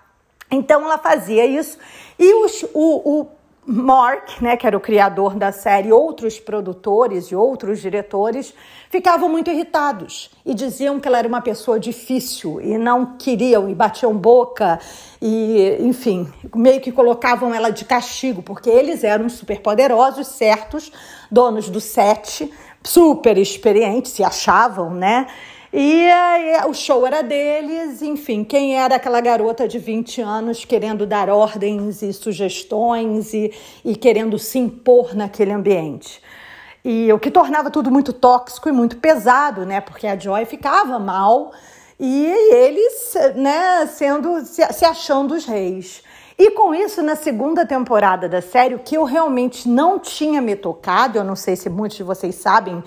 Então 0.50 0.84
ela 0.84 0.98
fazia 0.98 1.44
isso 1.44 1.76
e 2.18 2.32
os, 2.34 2.62
o, 2.72 3.22
o 3.22 3.43
Mark, 3.66 4.42
né, 4.42 4.56
que 4.56 4.66
era 4.66 4.76
o 4.76 4.80
criador 4.80 5.34
da 5.34 5.50
série, 5.50 5.90
outros 5.90 6.38
produtores 6.38 7.26
e 7.26 7.34
outros 7.34 7.80
diretores 7.80 8.54
ficavam 8.90 9.28
muito 9.28 9.50
irritados 9.50 10.30
e 10.44 10.54
diziam 10.54 11.00
que 11.00 11.08
ela 11.08 11.18
era 11.18 11.26
uma 11.26 11.40
pessoa 11.40 11.80
difícil 11.80 12.60
e 12.60 12.76
não 12.76 13.16
queriam 13.16 13.68
e 13.68 13.74
batiam 13.74 14.14
boca 14.14 14.78
e, 15.20 15.78
enfim, 15.80 16.30
meio 16.54 16.80
que 16.80 16.92
colocavam 16.92 17.54
ela 17.54 17.70
de 17.70 17.84
castigo, 17.84 18.42
porque 18.42 18.68
eles 18.68 19.02
eram 19.02 19.28
super 19.28 19.60
poderosos, 19.60 20.26
certos, 20.26 20.92
donos 21.30 21.70
do 21.70 21.80
set, 21.80 22.52
super 22.82 23.38
experientes, 23.38 24.12
se 24.12 24.22
achavam, 24.22 24.92
né? 24.92 25.26
E 25.76 26.08
aí, 26.08 26.68
o 26.68 26.72
show 26.72 27.04
era 27.04 27.20
deles, 27.20 28.00
enfim, 28.00 28.44
quem 28.44 28.78
era 28.78 28.94
aquela 28.94 29.20
garota 29.20 29.66
de 29.66 29.76
20 29.76 30.20
anos 30.20 30.64
querendo 30.64 31.04
dar 31.04 31.28
ordens 31.28 32.00
e 32.00 32.12
sugestões 32.12 33.34
e, 33.34 33.52
e 33.84 33.96
querendo 33.96 34.38
se 34.38 34.56
impor 34.56 35.16
naquele 35.16 35.50
ambiente. 35.50 36.22
E 36.84 37.12
o 37.12 37.18
que 37.18 37.28
tornava 37.28 37.72
tudo 37.72 37.90
muito 37.90 38.12
tóxico 38.12 38.68
e 38.68 38.72
muito 38.72 38.98
pesado, 38.98 39.66
né? 39.66 39.80
Porque 39.80 40.06
a 40.06 40.16
Joy 40.16 40.44
ficava 40.44 40.96
mal 41.00 41.50
e 41.98 42.24
eles, 42.52 43.14
né, 43.34 43.84
sendo 43.86 44.44
se, 44.46 44.64
se 44.72 44.84
achando 44.84 45.34
os 45.34 45.44
reis. 45.44 46.04
E 46.36 46.50
com 46.50 46.74
isso, 46.74 47.00
na 47.00 47.14
segunda 47.14 47.64
temporada 47.64 48.28
da 48.28 48.42
série, 48.42 48.74
o 48.74 48.80
que 48.80 48.96
eu 48.96 49.04
realmente 49.04 49.68
não 49.68 50.00
tinha 50.00 50.42
me 50.42 50.56
tocado, 50.56 51.16
eu 51.16 51.22
não 51.22 51.36
sei 51.36 51.54
se 51.54 51.70
muitos 51.70 51.96
de 51.96 52.02
vocês 52.02 52.34
sabem 52.34 52.82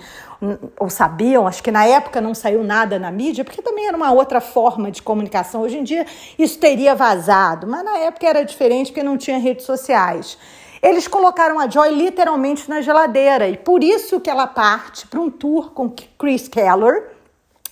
ou 0.78 0.90
sabiam, 0.90 1.46
acho 1.46 1.62
que 1.62 1.70
na 1.70 1.86
época 1.86 2.20
não 2.20 2.34
saiu 2.34 2.62
nada 2.62 2.98
na 2.98 3.10
mídia, 3.10 3.44
porque 3.44 3.62
também 3.62 3.88
era 3.88 3.96
uma 3.96 4.12
outra 4.12 4.40
forma 4.40 4.90
de 4.90 5.02
comunicação. 5.02 5.62
Hoje 5.62 5.78
em 5.78 5.82
dia 5.82 6.04
isso 6.38 6.58
teria 6.58 6.94
vazado, 6.94 7.66
mas 7.66 7.82
na 7.82 7.96
época 7.98 8.26
era 8.26 8.44
diferente 8.44 8.92
porque 8.92 9.02
não 9.02 9.16
tinha 9.16 9.38
redes 9.38 9.64
sociais. 9.64 10.36
Eles 10.82 11.08
colocaram 11.08 11.58
a 11.58 11.68
Joy 11.68 11.90
literalmente 11.90 12.68
na 12.68 12.82
geladeira 12.82 13.48
e 13.48 13.56
por 13.56 13.82
isso 13.82 14.20
que 14.20 14.28
ela 14.28 14.46
parte 14.46 15.06
para 15.06 15.20
um 15.20 15.30
tour 15.30 15.72
com 15.72 15.90
Chris 16.18 16.48
Keller 16.48 17.17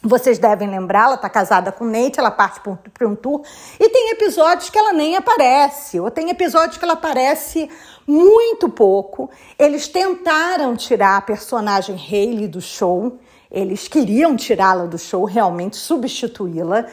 vocês 0.06 0.38
devem 0.38 0.68
lembrar, 0.68 1.04
ela 1.04 1.14
está 1.14 1.28
casada 1.28 1.72
com 1.72 1.84
Nate, 1.84 2.18
ela 2.18 2.30
parte 2.30 2.60
para 2.60 3.08
um 3.08 3.14
tour 3.14 3.42
e 3.78 3.88
tem 3.88 4.10
episódios 4.10 4.70
que 4.70 4.78
ela 4.78 4.92
nem 4.92 5.16
aparece, 5.16 5.98
ou 6.00 6.10
tem 6.10 6.30
episódios 6.30 6.78
que 6.78 6.84
ela 6.84 6.94
aparece 6.94 7.70
muito 8.06 8.68
pouco. 8.68 9.30
Eles 9.58 9.88
tentaram 9.88 10.76
tirar 10.76 11.16
a 11.16 11.20
personagem 11.20 11.96
Hayley 11.96 12.48
do 12.48 12.60
show, 12.60 13.18
eles 13.50 13.88
queriam 13.88 14.36
tirá-la 14.36 14.86
do 14.86 14.98
show, 14.98 15.24
realmente 15.24 15.76
substituí-la 15.76 16.86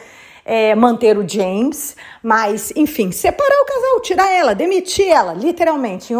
é, 0.44 0.74
manter 0.74 1.16
o 1.16 1.26
James, 1.26 1.96
mas, 2.22 2.72
enfim, 2.76 3.10
separar 3.10 3.62
o 3.62 3.64
casal, 3.64 4.00
tirar 4.00 4.30
ela, 4.30 4.54
demitir 4.54 5.08
ela, 5.08 5.32
literalmente. 5.32 6.12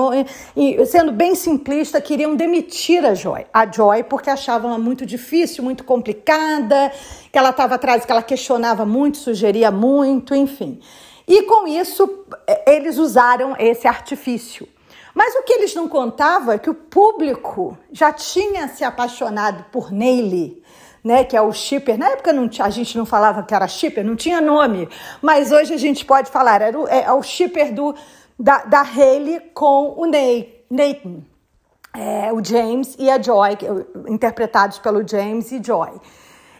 E, 0.56 0.87
sendo 0.87 1.12
bem 1.12 1.34
simplista, 1.34 2.00
queriam 2.00 2.34
demitir 2.34 3.04
a 3.04 3.14
Joy. 3.14 3.46
A 3.52 3.70
Joy, 3.70 4.04
porque 4.04 4.30
achavam 4.30 4.70
ela 4.70 4.78
muito 4.78 5.04
difícil, 5.04 5.62
muito 5.62 5.84
complicada, 5.84 6.90
que 7.30 7.38
ela 7.38 7.50
estava 7.50 7.74
atrás, 7.74 8.04
que 8.04 8.12
ela 8.12 8.22
questionava 8.22 8.87
muito, 8.87 9.18
sugeria 9.18 9.70
muito, 9.70 10.34
enfim. 10.34 10.80
E 11.28 11.42
com 11.42 11.66
isso, 11.66 12.24
é, 12.46 12.76
eles 12.76 12.96
usaram 12.96 13.54
esse 13.58 13.87
artifício. 13.87 14.66
Mas 15.14 15.34
o 15.37 15.42
que 15.42 15.52
eles 15.52 15.74
não 15.74 15.88
contavam 15.88 16.52
é 16.52 16.58
que 16.58 16.68
o 16.68 16.74
público 16.74 17.78
já 17.92 18.12
tinha 18.12 18.66
se 18.68 18.82
apaixonado 18.82 19.64
por 19.70 19.92
Neile 19.92 20.63
né, 21.04 21.22
que 21.22 21.36
é 21.36 21.42
o 21.42 21.52
shipper. 21.52 21.98
Na 21.98 22.08
época 22.08 22.32
não, 22.32 22.48
a 22.60 22.70
gente 22.70 22.96
não 22.96 23.04
falava 23.04 23.42
que 23.42 23.54
era 23.54 23.68
shipper, 23.68 24.02
não 24.02 24.16
tinha 24.16 24.40
nome, 24.40 24.88
mas 25.20 25.52
hoje 25.52 25.74
a 25.74 25.76
gente 25.76 26.04
pode 26.04 26.30
falar, 26.30 26.62
era 26.62 26.78
o, 26.78 26.88
é, 26.88 27.02
é 27.02 27.12
o 27.12 27.22
shipper 27.22 27.74
do, 27.74 27.94
da, 28.38 28.64
da 28.64 28.80
Haley 28.80 29.40
com 29.52 29.94
o 29.96 30.06
Nathan. 30.06 31.22
É, 31.96 32.32
o 32.32 32.42
James 32.42 32.96
e 32.98 33.08
a 33.08 33.22
Joy, 33.22 33.50
interpretados 34.08 34.80
pelo 34.80 35.06
James 35.06 35.52
e 35.52 35.62
Joy. 35.62 35.90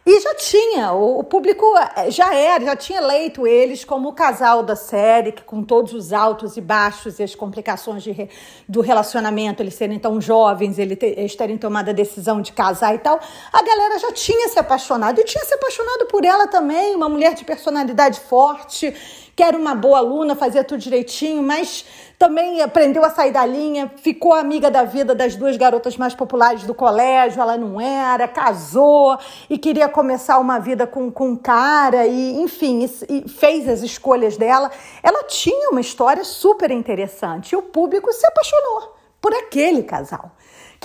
E 0.07 0.21
já 0.21 0.35
tinha, 0.35 0.93
o, 0.93 1.25
público 1.25 1.64
eh, 1.97 2.11
já 2.11 2.35
era, 2.35 2.62
já 2.62 2.77
tinha 2.77 2.99
eleito 2.99 3.47
eles 3.47 3.87
como 3.87 4.11
o 4.11 4.12
casal 4.12 4.62
da 4.62 4.77
série, 4.77 5.33
que 5.33 5.43
com 5.43 5.62
todos 5.62 5.95
os 5.95 6.12
altos 6.12 6.59
e 6.59 6.61
baixos 6.61 7.19
e 7.19 7.23
as 7.23 7.35
complicações 7.35 8.03
de, 8.03 8.29
do 8.69 8.83
relacionamento, 8.83 9.62
eles 9.62 9.73
serem 9.73 9.99
tão 9.99 10.21
jovens, 10.21 10.79
eles, 10.79 10.99
eles 11.01 11.35
terem 11.35 11.57
tomado 11.57 11.88
a 11.88 11.93
decisão 11.93 12.43
de 12.43 12.53
casar 12.53 12.95
e 12.95 12.99
tal, 12.99 13.19
a 13.51 13.62
galera 13.62 13.99
já 13.99 14.12
tinha 14.12 14.47
se 14.49 14.59
apaixonado. 14.59 15.19
E 15.19 15.25
tinha 15.25 15.43
se 15.43 15.55
apaixonado 15.55 16.05
por 16.05 16.23
ela 16.23 16.47
também, 16.49 16.95
uma 16.95 17.09
mulher 17.09 17.33
de 17.33 17.43
personalidade 17.43 18.21
forte, 18.21 18.95
que 19.37 19.42
era 19.42 19.57
uma 19.57 19.75
boa 19.75 19.99
aluna, 19.99 20.35
fazia 20.35 20.62
tudo 20.62 20.81
direitinho, 20.81 21.42
mas 21.42 21.85
também 22.18 22.62
aprendeu 22.62 23.05
a 23.05 23.11
sair 23.11 23.33
da 23.33 23.44
linha, 23.44 23.90
ficou 23.97 24.33
amiga 24.33 24.70
da 24.70 24.85
vida 24.85 25.14
das 25.14 25.35
duas 25.35 25.57
garotas 25.57 25.97
mais 25.97 26.14
populares 26.14 26.62
do 26.64 26.75
colégio, 26.75 27.42
ela 27.42 27.57
não 27.57 27.81
era, 27.81 28.29
casou 28.29 29.18
e 29.51 29.59
queria 29.59 29.88
começar 29.88 30.38
uma 30.38 30.59
vida 30.59 30.87
com, 30.87 31.11
com 31.11 31.37
cara, 31.37 32.07
e 32.07 32.40
enfim, 32.40 32.88
e 33.09 33.29
fez 33.29 33.68
as 33.68 33.83
escolhas 33.83 34.37
dela. 34.37 34.70
Ela 35.03 35.25
tinha 35.25 35.70
uma 35.70 35.81
história 35.81 36.25
super 36.25 36.70
interessante 36.70 37.53
e 37.53 37.57
o 37.57 37.62
público 37.62 38.12
se 38.12 38.27
apaixonou 38.27 38.97
por 39.20 39.33
aquele 39.35 39.83
casal 39.83 40.31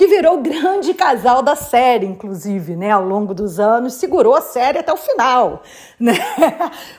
que 0.00 0.06
virou 0.06 0.38
o 0.38 0.40
grande 0.40 0.94
casal 0.94 1.42
da 1.42 1.54
série, 1.54 2.06
inclusive, 2.06 2.74
né? 2.74 2.90
Ao 2.90 3.04
longo 3.04 3.34
dos 3.34 3.60
anos, 3.60 3.92
segurou 3.92 4.34
a 4.34 4.40
série 4.40 4.78
até 4.78 4.90
o 4.90 4.96
final, 4.96 5.62
né? 6.00 6.14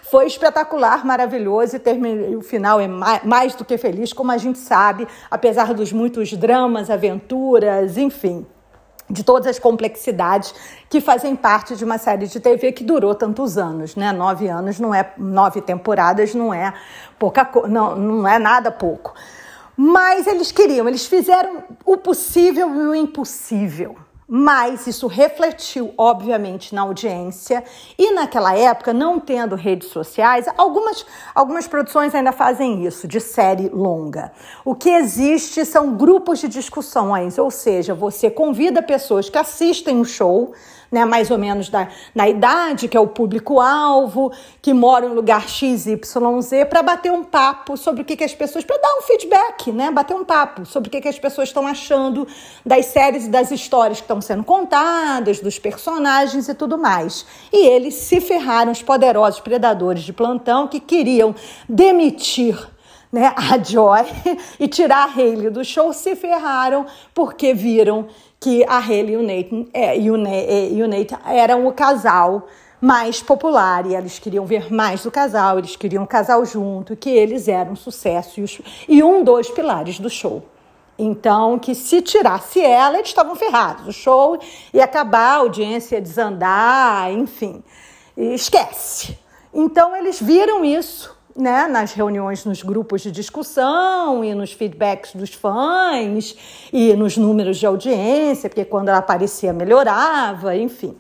Foi 0.04 0.28
espetacular, 0.28 1.04
maravilhoso 1.04 1.78
e 1.78 2.36
o 2.36 2.42
final 2.44 2.80
é 2.80 2.88
mais, 2.88 3.24
mais 3.24 3.56
do 3.56 3.66
que 3.66 3.76
feliz, 3.76 4.14
como 4.14 4.32
a 4.32 4.38
gente 4.38 4.60
sabe, 4.60 5.08
apesar 5.32 5.74
dos 5.74 5.92
muitos 5.92 6.32
dramas, 6.34 6.92
aventuras, 6.92 7.98
enfim 7.98 8.46
de 9.10 9.24
todas 9.24 9.48
as 9.48 9.60
complexidades 9.60 10.54
que 10.90 11.02
fazem 11.02 11.36
parte 11.36 11.76
de 11.76 11.84
uma 11.84 11.98
série 11.98 12.28
de 12.28 12.40
TV 12.40 12.72
que 12.72 12.82
durou 12.82 13.14
tantos 13.14 13.58
anos, 13.58 13.94
né? 13.96 14.14
Nove 14.14 14.48
anos 14.48 14.80
não 14.80 14.96
é 14.96 15.12
nove 15.18 15.60
temporadas 15.60 16.34
não 16.34 16.54
é 16.54 16.74
pouca 17.20 17.50
não, 17.68 17.94
não 17.96 18.28
é 18.28 18.40
nada 18.40 18.72
pouco. 18.72 19.14
Mas 19.84 20.28
eles 20.28 20.52
queriam, 20.52 20.88
eles 20.88 21.08
fizeram 21.08 21.64
o 21.84 21.98
possível 21.98 22.70
e 22.70 22.86
o 22.86 22.94
impossível. 22.94 23.96
Mas 24.28 24.86
isso 24.86 25.08
refletiu, 25.08 25.92
obviamente, 25.98 26.76
na 26.76 26.84
audiência. 26.84 27.64
E 27.98 28.14
naquela 28.14 28.56
época, 28.56 28.94
não 28.94 29.20
tendo 29.20 29.56
redes 29.56 29.90
sociais, 29.90 30.46
algumas, 30.56 31.04
algumas 31.34 31.68
produções 31.68 32.14
ainda 32.14 32.32
fazem 32.32 32.86
isso, 32.86 33.08
de 33.08 33.20
série 33.20 33.70
longa. 33.70 34.32
O 34.64 34.76
que 34.76 34.92
existe 34.92 35.66
são 35.66 35.96
grupos 35.96 36.38
de 36.38 36.48
discussões, 36.48 37.40
ou 37.40 37.50
seja, 37.50 37.96
você 37.96 38.30
convida 38.30 38.84
pessoas 38.84 39.32
que 39.32 39.38
assistem 39.40 40.00
o 40.00 40.06
show 40.06 40.54
né, 40.92 41.06
mais 41.06 41.32
ou 41.32 41.38
menos 41.38 41.70
da, 41.70 41.88
na 42.14 42.28
idade, 42.28 42.88
que 42.90 42.98
é 42.98 43.00
o 43.00 43.08
público-alvo, 43.08 44.32
que 44.62 44.74
mora 44.74 45.06
em 45.06 45.10
lugar 45.10 45.48
XYZ, 45.48 45.98
para 46.70 46.84
bater 46.84 47.12
um 47.12 47.24
papo 47.24 47.78
sobre 47.78 48.02
o 48.02 48.06
que, 48.06 48.18
que 48.18 48.24
as 48.24 48.36
pessoas, 48.36 48.66
para 48.66 48.78
dar 48.78 48.94
um 49.00 49.02
feedback, 49.04 49.72
né, 49.72 49.90
bater 49.90 50.14
um 50.16 50.26
papo 50.26 50.66
sobre 50.66 50.90
o 50.90 50.92
que, 50.92 51.00
que 51.00 51.08
as 51.08 51.18
pessoas 51.18 51.48
estão 51.48 51.66
achando 51.66 52.28
das 52.66 52.88
séries 52.88 53.26
e 53.26 53.30
das 53.30 53.52
histórias 53.52 54.00
que 54.00 54.04
estão 54.04 54.20
sendo 54.20 54.44
contadas, 54.44 55.40
dos 55.40 55.58
personagens 55.58 56.50
e 56.50 56.54
tudo 56.54 56.78
mais. 56.78 57.26
E 57.54 57.68
eles 57.68 57.94
se 57.94 58.20
ferraram, 58.20 58.72
os 58.72 58.84
poderosos 58.84 59.40
predadores 59.40 60.04
de 60.04 60.12
plantão 60.12 60.68
que 60.68 60.80
queriam 60.80 61.34
demitir 61.70 62.58
né, 63.12 63.34
a 63.36 63.58
Joy 63.58 64.06
e 64.60 64.68
tirar 64.68 65.10
a 65.10 65.14
Hayley 65.14 65.50
do 65.50 65.64
show 65.66 65.92
se 65.92 66.16
ferraram 66.16 66.86
porque 67.14 67.54
viram 67.54 68.08
que 68.42 68.66
a 68.68 68.80
Haley 68.80 69.12
e 69.12 69.18
o 69.18 69.22
Nathan, 69.22 69.68
é, 69.72 70.00
e, 70.00 70.10
o, 70.10 70.18
e 70.18 70.82
o 70.82 70.88
Nathan 70.88 71.20
eram 71.28 71.68
o 71.68 71.72
casal 71.72 72.48
mais 72.82 73.22
popular 73.22 73.86
e 73.86 73.94
eles 73.94 74.18
queriam 74.18 74.44
ver 74.48 74.74
mais 74.74 75.04
do 75.04 75.12
casal, 75.12 75.60
eles 75.60 75.76
queriam 75.76 76.04
um 76.04 76.08
casal 76.08 76.44
junto, 76.44 76.96
que 76.96 77.12
eles 77.12 77.48
eram 77.48 77.74
um 77.74 77.76
sucesso 77.76 78.42
e, 78.90 79.04
um 79.04 79.24
dos 79.24 79.52
pilares 79.52 80.00
do 80.00 80.10
show. 80.10 80.44
Então, 80.98 81.60
que 81.60 81.76
se 81.76 82.02
tirasse 82.02 82.60
ela, 82.60 82.96
eles 82.96 83.10
estavam 83.10 83.36
ferrados. 83.36 83.88
O 83.88 83.94
show 83.94 84.40
ia 84.74 84.86
acabar, 84.86 85.36
a 85.36 85.38
audiência 85.38 85.96
ia 85.96 86.02
desandar, 86.02 87.12
enfim. 87.12 87.64
Esquece. 88.18 89.18
Então, 89.54 89.96
eles 89.96 90.20
viram 90.20 90.66
isso 90.66 91.16
né, 91.36 91.68
nas 91.68 91.94
reuniões, 91.94 92.46
nos 92.46 92.62
grupos 92.62 93.02
de 93.02 93.12
discussão 93.12 94.24
e 94.24 94.34
nos 94.34 94.54
feedbacks 94.54 95.16
dos 95.16 95.34
fãs 95.34 96.36
e 96.72 96.94
nos 96.94 97.18
números 97.18 97.58
de 97.58 97.66
audiência, 97.66 98.50
porque 98.50 98.66
quando 98.66 98.90
ela 98.90 98.98
aparecia 98.98 99.54
melhorava, 99.54 100.56
enfim. 100.56 100.96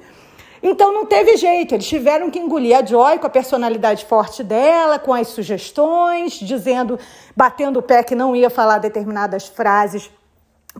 Então 0.63 0.94
não 0.94 1.06
teve 1.06 1.38
jeito, 1.38 1.74
eles 1.74 1.88
tiveram 1.88 2.30
que 2.30 2.38
engolir 2.38 2.78
a 2.78 2.86
Joy 2.86 3.17
com 3.17 3.26
a 3.26 3.30
personalidade 3.30 4.06
forte 4.06 4.44
dela, 4.44 5.00
com 5.00 5.13
as 5.13 5.30
sugestões, 5.30 6.34
dizendo, 6.34 7.00
batendo 7.36 7.80
o 7.80 7.82
pé 7.82 8.04
que 8.04 8.13
não 8.13 8.36
ia 8.36 8.50
falar 8.50 8.78
determinadas 8.78 9.48
frases 9.48 10.10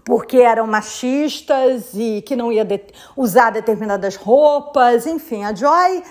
porque 0.06 0.38
eram 0.38 0.68
machistas 0.68 1.94
e 1.94 2.22
que 2.22 2.36
não 2.36 2.52
ia 2.52 2.64
de 2.64 2.80
usar 3.18 3.50
determinadas 3.50 4.16
roupas, 4.16 5.06
enfim, 5.06 5.44
a 5.44 5.54
Joy 5.54 6.04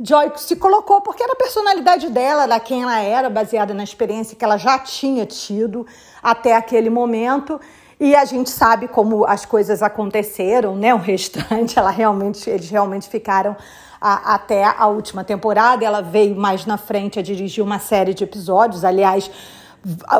Joy 0.00 0.32
se 0.36 0.56
colocou 0.56 1.00
porque 1.00 1.22
era 1.22 1.32
a 1.32 1.36
personalidade 1.36 2.08
dela, 2.10 2.46
da 2.46 2.58
quem 2.58 2.82
ela 2.82 3.00
era, 3.00 3.30
baseada 3.30 3.72
na 3.72 3.84
experiência 3.84 4.36
que 4.36 4.44
ela 4.44 4.56
já 4.56 4.78
tinha 4.78 5.24
tido 5.24 5.86
até 6.22 6.56
aquele 6.56 6.90
momento. 6.90 7.60
E 7.98 8.14
a 8.14 8.24
gente 8.24 8.50
sabe 8.50 8.88
como 8.88 9.24
as 9.24 9.44
coisas 9.44 9.82
aconteceram, 9.82 10.74
né? 10.74 10.92
O 10.92 10.98
restante, 10.98 11.78
ela 11.78 11.90
realmente, 11.90 12.50
eles 12.50 12.68
realmente 12.68 13.08
ficaram 13.08 13.56
a, 14.00 14.34
até 14.34 14.64
a 14.64 14.86
última 14.88 15.22
temporada. 15.22 15.84
Ela 15.84 16.00
veio 16.00 16.34
mais 16.34 16.66
na 16.66 16.76
frente 16.76 17.18
a 17.20 17.22
dirigir 17.22 17.62
uma 17.62 17.78
série 17.78 18.12
de 18.12 18.24
episódios. 18.24 18.84
Aliás, 18.84 19.30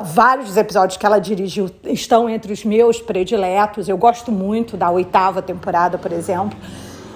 vários 0.02 0.48
dos 0.48 0.56
episódios 0.56 0.96
que 0.96 1.04
ela 1.04 1.18
dirigiu 1.18 1.68
estão 1.84 2.28
entre 2.28 2.52
os 2.52 2.64
meus 2.64 3.00
prediletos. 3.00 3.88
Eu 3.88 3.98
gosto 3.98 4.30
muito 4.30 4.76
da 4.76 4.88
oitava 4.90 5.42
temporada, 5.42 5.98
por 5.98 6.12
exemplo. 6.12 6.56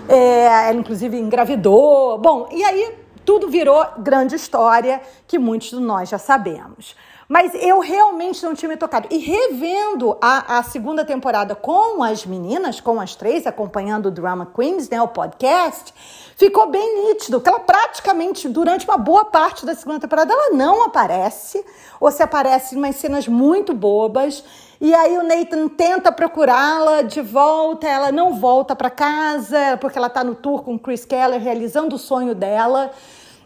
É, 0.08 0.68
ela, 0.68 0.78
inclusive, 0.78 1.18
engravidou. 1.18 2.18
Bom, 2.18 2.48
e 2.50 2.64
aí 2.64 2.96
tudo 3.24 3.48
virou 3.48 3.86
grande 3.98 4.34
história 4.34 5.02
que 5.26 5.38
muitos 5.38 5.68
de 5.68 5.76
nós 5.80 6.08
já 6.08 6.16
sabemos. 6.16 6.96
Mas 7.28 7.52
eu 7.54 7.78
realmente 7.78 8.42
não 8.42 8.54
tinha 8.54 8.70
me 8.70 8.76
tocado. 8.78 9.06
E 9.10 9.18
revendo 9.18 10.16
a, 10.18 10.56
a 10.56 10.62
segunda 10.62 11.04
temporada 11.04 11.54
com 11.54 12.02
as 12.02 12.24
meninas, 12.24 12.80
com 12.80 12.98
as 12.98 13.14
três, 13.14 13.46
acompanhando 13.46 14.06
o 14.06 14.10
Drama 14.10 14.46
Queens, 14.46 14.88
né, 14.88 15.02
o 15.02 15.08
podcast, 15.08 15.92
ficou 16.36 16.70
bem 16.70 17.04
nítido 17.04 17.38
que 17.38 17.50
ela 17.50 17.60
praticamente, 17.60 18.48
durante 18.48 18.86
uma 18.86 18.96
boa 18.96 19.26
parte 19.26 19.66
da 19.66 19.74
segunda 19.74 20.00
temporada, 20.00 20.32
ela 20.32 20.56
não 20.56 20.84
aparece, 20.86 21.62
ou 22.00 22.10
se 22.10 22.22
aparece 22.22 22.74
em 22.74 22.78
umas 22.78 22.96
cenas 22.96 23.28
muito 23.28 23.74
bobas. 23.74 24.42
E 24.80 24.94
aí 24.94 25.18
o 25.18 25.24
Nathan 25.24 25.68
tenta 25.68 26.12
procurá-la 26.12 27.02
de 27.02 27.20
volta, 27.20 27.88
ela 27.88 28.12
não 28.12 28.34
volta 28.34 28.76
para 28.76 28.88
casa, 28.88 29.76
porque 29.80 29.98
ela 29.98 30.06
está 30.06 30.22
no 30.22 30.36
tour 30.36 30.62
com 30.62 30.78
Chris 30.78 31.04
Keller, 31.04 31.40
realizando 31.40 31.96
o 31.96 31.98
sonho 31.98 32.34
dela 32.34 32.92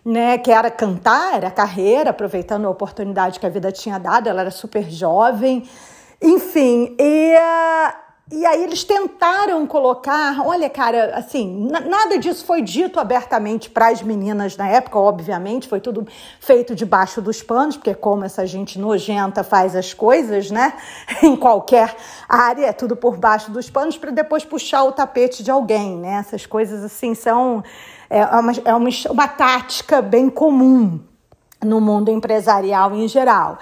né, 0.05 0.37
que 0.39 0.51
era 0.51 0.71
cantar, 0.71 1.37
era 1.37 1.51
carreira, 1.51 2.11
aproveitando 2.11 2.67
a 2.67 2.71
oportunidade 2.71 3.39
que 3.39 3.47
a 3.47 3.49
vida 3.49 3.71
tinha 3.71 3.99
dado, 3.99 4.29
ela 4.29 4.43
era 4.43 4.51
super 4.51 4.91
jovem, 4.91 5.69
enfim, 6.21 6.95
e, 6.99 7.35
e 8.35 8.47
aí 8.47 8.65
eles 8.65 8.83
tentaram 8.83 9.67
colocar, 9.67 10.41
olha, 10.47 10.71
cara, 10.71 11.15
assim, 11.17 11.69
nada 11.69 12.19
disso 12.19 12.47
foi 12.47 12.63
dito 12.63 12.99
abertamente 12.99 13.69
para 13.69 13.89
as 13.89 14.01
meninas 14.01 14.57
na 14.57 14.67
época, 14.67 14.99
obviamente, 14.99 15.69
foi 15.69 15.81
tudo 15.81 16.07
feito 16.41 16.75
debaixo 16.75 17.21
dos 17.21 17.43
panos, 17.43 17.77
porque 17.77 17.95
como 17.95 18.25
essa 18.25 18.47
gente 18.47 18.79
nojenta 18.79 19.45
faz 19.45 19.77
as 19.77 19.93
coisas, 19.93 20.51
né, 20.51 20.73
em 21.23 21.37
qualquer 21.37 21.95
área, 22.27 22.65
é 22.65 22.73
tudo 22.73 22.97
por 22.97 23.19
baixo 23.19 23.51
dos 23.51 23.69
panos, 23.69 23.99
para 23.99 24.11
depois 24.11 24.47
puxar 24.47 24.85
o 24.85 24.93
tapete 24.93 25.43
de 25.43 25.51
alguém, 25.51 25.99
né, 25.99 26.15
essas 26.15 26.47
coisas, 26.47 26.83
assim, 26.83 27.15
são 27.15 27.63
é 28.09 28.25
uma, 28.25 28.53
é 28.65 28.75
uma, 28.75 28.89
uma 29.11 29.29
tática 29.29 30.01
bem 30.01 30.31
comum 30.31 31.01
no 31.63 31.83
mundo 31.83 32.11
empresarial 32.11 32.95
em 32.95 33.07
geral. 33.07 33.59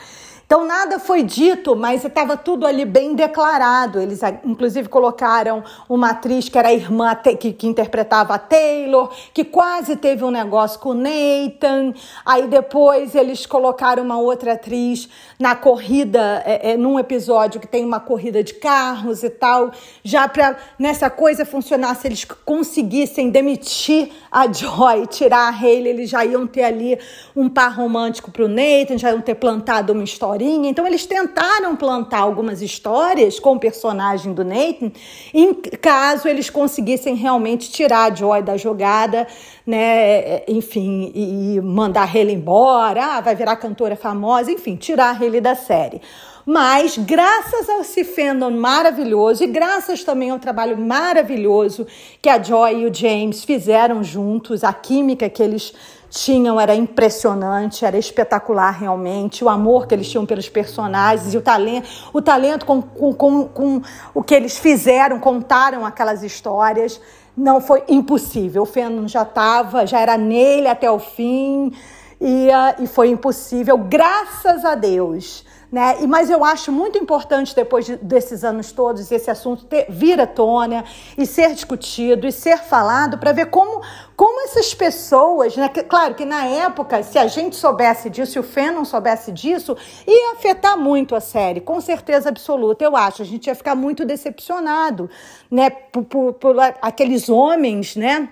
Então 0.50 0.66
nada 0.66 0.98
foi 0.98 1.22
dito, 1.22 1.76
mas 1.76 2.04
estava 2.04 2.36
tudo 2.36 2.66
ali 2.66 2.84
bem 2.84 3.14
declarado. 3.14 4.00
Eles 4.00 4.20
inclusive 4.44 4.88
colocaram 4.88 5.62
uma 5.88 6.10
atriz 6.10 6.48
que 6.48 6.58
era 6.58 6.70
a 6.70 6.74
irmã 6.74 7.14
que, 7.14 7.52
que 7.52 7.68
interpretava 7.68 8.34
a 8.34 8.38
Taylor, 8.38 9.14
que 9.32 9.44
quase 9.44 9.94
teve 9.94 10.24
um 10.24 10.30
negócio 10.32 10.80
com 10.80 10.88
o 10.88 10.94
Nathan. 10.94 11.94
Aí 12.26 12.48
depois 12.48 13.14
eles 13.14 13.46
colocaram 13.46 14.02
uma 14.02 14.18
outra 14.18 14.54
atriz 14.54 15.08
na 15.38 15.54
corrida, 15.54 16.42
é, 16.44 16.72
é, 16.72 16.76
num 16.76 16.98
episódio 16.98 17.60
que 17.60 17.68
tem 17.68 17.84
uma 17.84 18.00
corrida 18.00 18.42
de 18.42 18.54
carros 18.54 19.22
e 19.22 19.30
tal, 19.30 19.70
já 20.02 20.26
para 20.26 20.56
nessa 20.76 21.08
coisa 21.08 21.46
funcionar, 21.46 21.94
se 21.94 22.08
eles 22.08 22.24
conseguissem 22.24 23.30
demitir 23.30 24.10
a 24.32 24.52
Joy, 24.52 25.06
tirar 25.06 25.46
a 25.46 25.50
Hayley, 25.50 25.90
eles 25.90 26.10
já 26.10 26.24
iam 26.24 26.44
ter 26.44 26.64
ali 26.64 26.98
um 27.36 27.48
par 27.48 27.72
romântico 27.72 28.32
para 28.32 28.44
o 28.44 28.48
Nathan, 28.48 28.98
já 28.98 29.10
iam 29.12 29.20
ter 29.20 29.36
plantado 29.36 29.92
uma 29.92 30.02
história 30.02 30.39
historinha. 30.40 30.70
Então 30.70 30.87
eles 30.87 31.07
tentaram 31.07 31.76
plantar 31.76 32.20
algumas 32.20 32.62
histórias 32.62 33.38
com 33.38 33.53
o 33.53 33.61
personagem 33.61 34.33
do 34.33 34.44
Nathan, 34.44 34.90
em 35.35 35.55
caso 35.55 36.26
eles 36.26 36.48
conseguissem 36.48 37.14
realmente 37.14 37.70
tirar 37.70 38.11
a 38.11 38.14
Joy 38.14 38.42
da 38.42 38.57
jogada, 38.57 39.26
né? 39.66 40.42
Enfim, 40.48 41.12
e 41.14 41.61
mandar 41.61 42.14
ele 42.16 42.33
embora, 42.33 43.16
ah, 43.16 43.20
vai 43.20 43.35
virar 43.35 43.57
cantora 43.57 43.96
famosa, 43.96 44.50
enfim, 44.50 44.76
tirar 44.76 45.22
ele 45.22 45.40
da 45.40 45.55
série. 45.55 46.00
Mas, 46.46 46.96
graças 46.96 47.68
ao 47.68 47.85
Cifendon 47.85 48.50
maravilhoso 48.50 49.44
e 49.44 49.46
graças 49.46 50.03
também 50.03 50.31
ao 50.31 50.38
trabalho 50.38 50.76
maravilhoso 50.76 51.87
que 52.20 52.29
a 52.29 52.42
Joy 52.42 52.81
e 52.81 52.87
o 52.87 52.94
James 52.94 53.44
fizeram 53.44 54.03
juntos, 54.03 54.64
a 54.64 54.72
química 54.72 55.29
que 55.29 55.42
eles 55.42 55.74
tinham 56.10 56.60
era 56.60 56.74
impressionante, 56.74 57.84
era 57.84 57.96
espetacular 57.96 58.72
realmente, 58.72 59.44
o 59.44 59.48
amor 59.48 59.86
que 59.86 59.94
eles 59.94 60.10
tinham 60.10 60.26
pelos 60.26 60.48
personagens 60.48 61.32
e 61.32 61.38
o 61.38 61.40
talento, 61.40 61.88
o 62.12 62.20
talento 62.20 62.66
com, 62.66 62.82
com, 62.82 63.14
com, 63.14 63.48
com 63.48 63.82
o 64.12 64.22
que 64.22 64.34
eles 64.34 64.58
fizeram, 64.58 65.20
contaram 65.20 65.86
aquelas 65.86 66.24
histórias, 66.24 67.00
não 67.36 67.60
foi 67.60 67.84
impossível. 67.88 68.62
O 68.62 68.66
Fenton 68.66 69.06
já 69.06 69.22
estava, 69.22 69.86
já 69.86 70.00
era 70.00 70.18
nele 70.18 70.66
até 70.66 70.90
o 70.90 70.98
fim 70.98 71.72
e, 72.20 72.48
uh, 72.48 72.82
e 72.82 72.86
foi 72.88 73.08
impossível, 73.08 73.78
graças 73.78 74.64
a 74.64 74.74
Deus 74.74 75.44
né? 75.70 75.98
E, 76.00 76.06
mas 76.06 76.28
eu 76.28 76.44
acho 76.44 76.72
muito 76.72 76.98
importante, 76.98 77.54
depois 77.54 77.87
de, 77.87 77.96
desses 77.96 78.42
anos 78.42 78.72
todos, 78.72 79.11
esse 79.11 79.30
assunto 79.30 79.64
ter, 79.64 79.87
vir 79.88 80.20
à 80.20 80.26
tona 80.26 80.85
e 81.16 81.24
ser 81.24 81.54
discutido 81.54 82.26
e 82.26 82.33
ser 82.33 82.59
falado 82.59 83.18
para 83.18 83.33
ver 83.33 83.46
como, 83.46 83.80
como 84.16 84.44
essas 84.46 84.74
pessoas, 84.74 85.56
né? 85.56 85.68
Que, 85.68 85.83
claro 85.85 86.14
que 86.14 86.24
na 86.24 86.44
época, 86.44 87.02
se 87.02 87.18
a 87.18 87.26
gente 87.28 87.54
soubesse 87.54 88.11
disso, 88.11 88.33
se 88.33 88.38
o 88.38 88.42
Fê 88.42 88.70
não 88.70 88.85
soubesse 88.85 89.30
disso, 89.30 89.76
ia 90.06 90.33
afetar 90.33 90.76
muito 90.76 91.14
a 91.14 91.20
série, 91.20 91.61
com 91.61 91.80
certeza 91.80 92.28
absoluta, 92.28 92.83
eu 92.85 92.96
acho. 92.96 93.22
A 93.22 93.24
gente 93.24 93.46
ia 93.46 93.54
ficar 93.54 93.76
muito 93.76 94.04
decepcionado, 94.04 95.09
né? 95.50 95.70
Por, 95.70 96.04
por, 96.04 96.33
por 96.35 96.56
aqueles 96.83 97.28
homens, 97.28 97.94
né? 97.94 98.28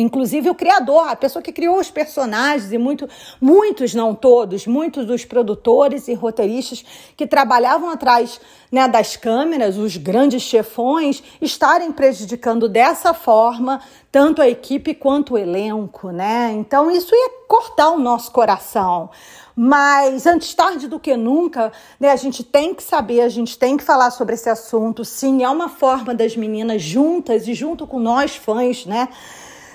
Inclusive 0.00 0.48
o 0.48 0.54
criador, 0.54 1.08
a 1.08 1.16
pessoa 1.16 1.42
que 1.42 1.52
criou 1.52 1.78
os 1.78 1.90
personagens 1.90 2.72
e 2.72 2.78
muito, 2.78 3.08
muitos, 3.40 3.94
não 3.94 4.14
todos, 4.14 4.66
muitos 4.66 5.04
dos 5.04 5.24
produtores 5.24 6.06
e 6.06 6.14
roteiristas 6.14 6.84
que 7.16 7.26
trabalhavam 7.26 7.90
atrás 7.90 8.40
né, 8.70 8.86
das 8.86 9.16
câmeras, 9.16 9.76
os 9.76 9.96
grandes 9.96 10.42
chefões, 10.42 11.22
estarem 11.40 11.90
prejudicando 11.90 12.68
dessa 12.68 13.12
forma 13.12 13.80
tanto 14.10 14.40
a 14.40 14.48
equipe 14.48 14.94
quanto 14.94 15.34
o 15.34 15.38
elenco, 15.38 16.10
né? 16.10 16.52
Então 16.52 16.90
isso 16.90 17.14
ia 17.14 17.30
cortar 17.46 17.90
o 17.90 17.98
nosso 17.98 18.30
coração. 18.30 19.10
Mas 19.54 20.24
antes 20.24 20.54
tarde 20.54 20.86
do 20.86 21.00
que 21.00 21.16
nunca, 21.16 21.72
né, 21.98 22.12
a 22.12 22.16
gente 22.16 22.44
tem 22.44 22.72
que 22.72 22.82
saber, 22.82 23.22
a 23.22 23.28
gente 23.28 23.58
tem 23.58 23.76
que 23.76 23.82
falar 23.82 24.12
sobre 24.12 24.34
esse 24.34 24.48
assunto. 24.48 25.04
Sim, 25.04 25.42
é 25.42 25.50
uma 25.50 25.68
forma 25.68 26.14
das 26.14 26.36
meninas 26.36 26.80
juntas 26.80 27.48
e 27.48 27.54
junto 27.54 27.84
com 27.84 27.98
nós 27.98 28.36
fãs, 28.36 28.86
né? 28.86 29.08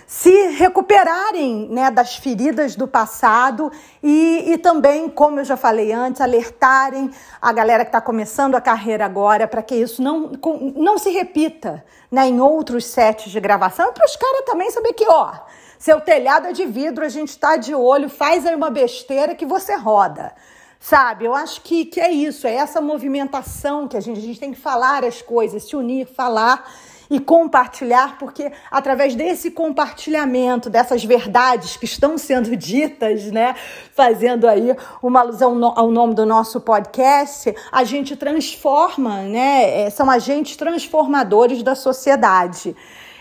Se 0.06 0.48
recuperarem 0.48 1.68
né, 1.70 1.90
das 1.90 2.16
feridas 2.16 2.76
do 2.76 2.88
passado 2.88 3.72
e, 4.02 4.52
e 4.52 4.58
também, 4.58 5.10
como 5.10 5.40
eu 5.40 5.46
já 5.46 5.58
falei 5.58 5.92
antes, 5.92 6.22
alertarem 6.22 7.10
a 7.42 7.52
galera 7.52 7.84
que 7.84 7.90
está 7.90 8.02
começando 8.02 8.56
a 8.56 8.62
carreira 8.62 9.06
agora 9.06 9.48
para 9.48 9.62
que 9.62 9.76
isso 9.76 10.02
não, 10.02 10.32
não 10.76 10.98
se 10.98 11.10
repita 11.10 11.84
né, 12.12 12.28
em 12.28 12.40
outros 12.40 12.86
sets 12.86 13.32
de 13.32 13.40
gravação 13.40 13.94
para 13.94 14.06
os 14.06 14.16
caras 14.16 14.46
também 14.46 14.70
saber 14.72 14.94
que, 14.94 15.06
ó, 15.08 15.34
seu 15.80 16.00
telhado 16.00 16.48
é 16.48 16.54
de 16.54 16.66
vidro, 16.66 17.04
a 17.04 17.10
gente 17.10 17.30
está 17.30 17.58
de 17.58 17.76
olho, 17.76 18.08
faz 18.08 18.46
aí 18.46 18.56
uma 18.56 18.70
besteira 18.70 19.36
que 19.36 19.46
você 19.46 19.76
roda. 19.76 20.34
Sabe, 20.80 21.26
eu 21.26 21.34
acho 21.34 21.62
que, 21.62 21.86
que 21.86 22.00
é 22.00 22.12
isso, 22.12 22.46
é 22.46 22.54
essa 22.54 22.82
movimentação 22.82 23.88
que 23.88 23.96
a 23.96 24.02
gente, 24.02 24.20
a 24.20 24.22
gente 24.22 24.40
tem 24.40 24.54
que 24.54 24.60
falar 24.60 25.06
as 25.06 25.22
coisas, 25.22 25.64
se 25.64 25.76
unir, 25.78 26.06
falar 26.06 26.70
e 27.14 27.20
compartilhar, 27.20 28.18
porque 28.18 28.52
através 28.72 29.14
desse 29.14 29.52
compartilhamento, 29.52 30.68
dessas 30.68 31.06
verdades 31.06 31.78
que 31.78 31.86
estão 31.86 32.18
sendo 32.18 32.54
ditas, 32.58 33.26
né, 33.26 33.56
fazendo 33.94 34.48
aí 34.48 34.76
uma 35.00 35.20
alusão 35.20 35.74
ao 35.76 35.92
nome 35.92 36.16
do 36.16 36.26
nosso 36.26 36.60
podcast, 36.60 37.56
a 37.72 37.84
gente 37.84 38.16
transforma, 38.16 39.22
né, 39.22 39.82
é, 39.82 39.90
são 39.92 40.10
agentes 40.10 40.58
transformadores 40.58 41.62
da 41.62 41.76
sociedade. 41.76 42.76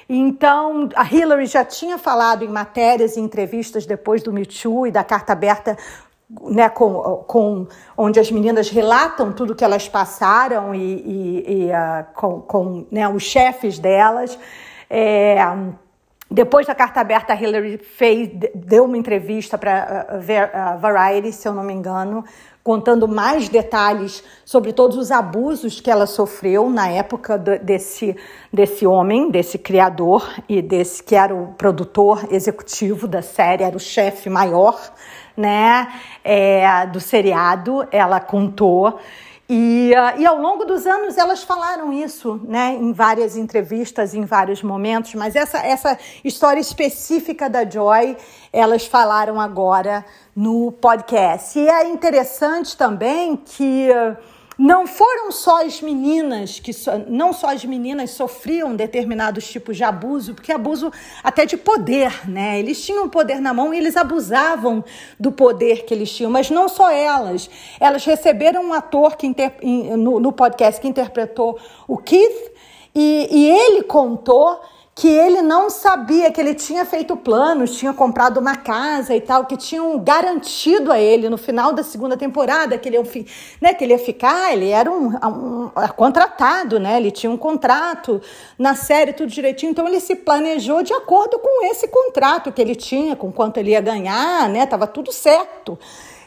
Então, 0.08 0.88
a 0.96 1.04
Hillary 1.04 1.44
já 1.44 1.62
tinha 1.62 1.98
falado 1.98 2.46
em 2.46 2.48
matérias 2.48 3.18
e 3.18 3.20
entrevistas 3.20 3.84
depois 3.84 4.22
do 4.22 4.32
Me 4.32 4.46
Too 4.46 4.86
e 4.86 4.90
da 4.90 5.04
carta 5.04 5.34
aberta 5.34 5.76
né, 6.40 6.68
com, 6.68 7.24
com, 7.26 7.66
onde 7.96 8.18
as 8.18 8.30
meninas 8.30 8.70
relatam 8.70 9.32
tudo 9.32 9.54
que 9.54 9.64
elas 9.64 9.88
passaram 9.88 10.74
e, 10.74 10.78
e, 10.78 11.44
e 11.46 11.70
uh, 11.70 12.06
com, 12.14 12.40
com 12.40 12.86
né, 12.90 13.08
os 13.08 13.22
chefes 13.22 13.78
delas. 13.78 14.38
É, 14.88 15.36
depois 16.30 16.66
da 16.66 16.74
carta 16.74 17.00
aberta, 17.00 17.34
a 17.34 17.36
Hillary 17.36 17.76
fez, 17.76 18.30
deu 18.54 18.84
uma 18.84 18.96
entrevista 18.96 19.58
para 19.58 20.06
a 20.08 20.16
uh, 20.16 20.76
uh, 20.76 20.78
Variety, 20.78 21.32
se 21.32 21.46
eu 21.46 21.52
não 21.52 21.62
me 21.62 21.74
engano, 21.74 22.24
contando 22.62 23.08
mais 23.08 23.48
detalhes 23.48 24.22
sobre 24.44 24.72
todos 24.72 24.96
os 24.96 25.10
abusos 25.10 25.80
que 25.80 25.90
ela 25.90 26.06
sofreu 26.06 26.70
na 26.70 26.88
época 26.88 27.36
desse, 27.36 28.16
desse 28.52 28.86
homem, 28.86 29.30
desse 29.30 29.58
criador 29.58 30.26
e 30.48 30.62
desse 30.62 31.02
que 31.02 31.14
era 31.14 31.34
o 31.34 31.48
produtor 31.54 32.26
executivo 32.30 33.08
da 33.08 33.20
série, 33.20 33.64
era 33.64 33.76
o 33.76 33.80
chefe 33.80 34.30
maior, 34.30 34.78
né, 35.36 35.92
é, 36.24 36.86
do 36.86 37.00
seriado. 37.00 37.86
Ela 37.90 38.20
contou 38.20 38.98
e, 39.54 39.92
uh, 39.92 40.18
e 40.18 40.24
ao 40.24 40.38
longo 40.38 40.64
dos 40.64 40.86
anos 40.86 41.18
elas 41.18 41.42
falaram 41.42 41.92
isso, 41.92 42.40
né, 42.44 42.74
em 42.74 42.90
várias 42.90 43.36
entrevistas, 43.36 44.14
em 44.14 44.24
vários 44.24 44.62
momentos, 44.62 45.14
mas 45.14 45.36
essa, 45.36 45.58
essa 45.58 45.98
história 46.24 46.58
específica 46.58 47.50
da 47.50 47.68
Joy, 47.68 48.16
elas 48.50 48.86
falaram 48.86 49.38
agora 49.38 50.06
no 50.34 50.72
podcast. 50.72 51.58
E 51.58 51.68
é 51.68 51.86
interessante 51.86 52.74
também 52.74 53.36
que. 53.36 53.90
Não 54.58 54.86
foram 54.86 55.32
só 55.32 55.64
as 55.64 55.80
meninas 55.80 56.60
que 56.60 56.72
não 57.08 57.32
só 57.32 57.48
as 57.48 57.64
meninas 57.64 58.10
sofriam 58.10 58.76
determinados 58.76 59.48
tipos 59.48 59.76
de 59.76 59.84
abuso, 59.84 60.34
porque 60.34 60.52
abuso 60.52 60.92
até 61.22 61.46
de 61.46 61.56
poder, 61.56 62.28
né? 62.28 62.58
Eles 62.58 62.84
tinham 62.84 63.08
poder 63.08 63.40
na 63.40 63.54
mão 63.54 63.72
e 63.72 63.78
eles 63.78 63.96
abusavam 63.96 64.84
do 65.18 65.32
poder 65.32 65.84
que 65.84 65.94
eles 65.94 66.12
tinham, 66.12 66.30
mas 66.30 66.50
não 66.50 66.68
só 66.68 66.90
elas. 66.90 67.48
Elas 67.80 68.04
receberam 68.04 68.62
um 68.64 68.72
ator 68.72 69.16
que 69.16 69.26
inter, 69.26 69.54
no, 69.62 70.20
no 70.20 70.32
podcast 70.32 70.80
que 70.80 70.88
interpretou 70.88 71.58
o 71.88 71.96
Keith 71.96 72.52
e, 72.94 73.28
e 73.30 73.50
ele 73.50 73.82
contou 73.82 74.60
que 74.94 75.08
ele 75.08 75.40
não 75.40 75.70
sabia 75.70 76.30
que 76.30 76.38
ele 76.38 76.54
tinha 76.54 76.84
feito 76.84 77.16
planos, 77.16 77.78
tinha 77.78 77.94
comprado 77.94 78.38
uma 78.38 78.56
casa 78.56 79.16
e 79.16 79.20
tal, 79.22 79.46
que 79.46 79.56
tinham 79.56 79.98
garantido 79.98 80.92
a 80.92 81.00
ele 81.00 81.30
no 81.30 81.38
final 81.38 81.72
da 81.72 81.82
segunda 81.82 82.14
temporada 82.14 82.76
que 82.76 82.90
ele 82.90 82.98
ia, 82.98 83.26
né, 83.60 83.72
que 83.72 83.84
ele 83.84 83.94
ia 83.94 83.98
ficar, 83.98 84.52
ele 84.52 84.68
era 84.68 84.90
um, 84.90 85.08
um, 85.08 85.64
um, 85.64 85.70
contratado, 85.96 86.78
né? 86.78 86.98
Ele 86.98 87.10
tinha 87.10 87.32
um 87.32 87.38
contrato 87.38 88.20
na 88.58 88.74
série, 88.74 89.14
tudo 89.14 89.30
direitinho. 89.30 89.70
Então 89.70 89.88
ele 89.88 89.98
se 89.98 90.14
planejou 90.14 90.82
de 90.82 90.92
acordo 90.92 91.38
com 91.38 91.64
esse 91.64 91.88
contrato 91.88 92.52
que 92.52 92.60
ele 92.60 92.74
tinha, 92.74 93.16
com 93.16 93.32
quanto 93.32 93.56
ele 93.56 93.70
ia 93.70 93.80
ganhar, 93.80 94.46
né? 94.50 94.66
Tava 94.66 94.86
tudo 94.86 95.10
certo. 95.10 95.78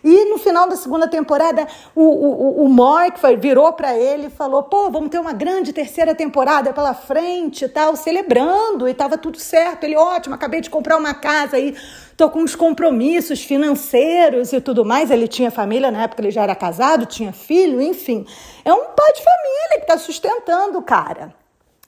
E 0.06 0.26
no 0.26 0.38
final 0.38 0.70
da 0.70 0.76
segunda 0.76 1.08
temporada, 1.08 1.68
o, 1.96 2.04
o, 2.04 2.64
o 2.64 2.70
Mark 2.70 3.18
virou 3.40 3.74
para 3.74 3.98
ele 3.98 4.28
e 4.28 4.30
falou: 4.30 4.62
pô, 4.62 4.92
vamos 4.92 5.10
ter 5.10 5.18
uma 5.18 5.34
grande 5.34 5.74
terceira 5.74 6.14
temporada 6.14 6.72
pela 6.72 6.94
frente 6.94 7.66
e 7.66 7.68
tal, 7.68 7.96
celebrando, 7.96 8.88
e 8.88 8.92
estava 8.92 9.18
tudo 9.18 9.40
certo. 9.40 9.84
Ele, 9.84 9.96
ótimo, 9.96 10.36
acabei 10.36 10.62
de 10.62 10.70
comprar 10.70 10.96
uma 10.96 11.16
casa 11.16 11.56
aí, 11.56 11.76
tô 12.16 12.30
com 12.30 12.42
uns 12.42 12.56
compromissos 12.56 13.44
financeiros 13.44 14.54
e 14.54 14.62
tudo 14.62 14.86
mais. 14.86 15.10
Ele 15.10 15.28
tinha 15.28 15.50
família, 15.50 15.90
na 15.90 16.04
época 16.04 16.22
ele 16.22 16.30
já 16.30 16.44
era 16.44 16.54
casado, 16.54 17.08
tinha 17.08 17.34
filho, 17.34 17.82
enfim. 17.82 18.28
É 18.64 18.72
um 18.72 18.86
pai 18.96 19.12
de 19.12 19.24
família 19.24 19.78
que 19.78 19.92
está 19.92 19.98
sustentando 19.98 20.78
o 20.78 20.84
cara. 20.84 21.34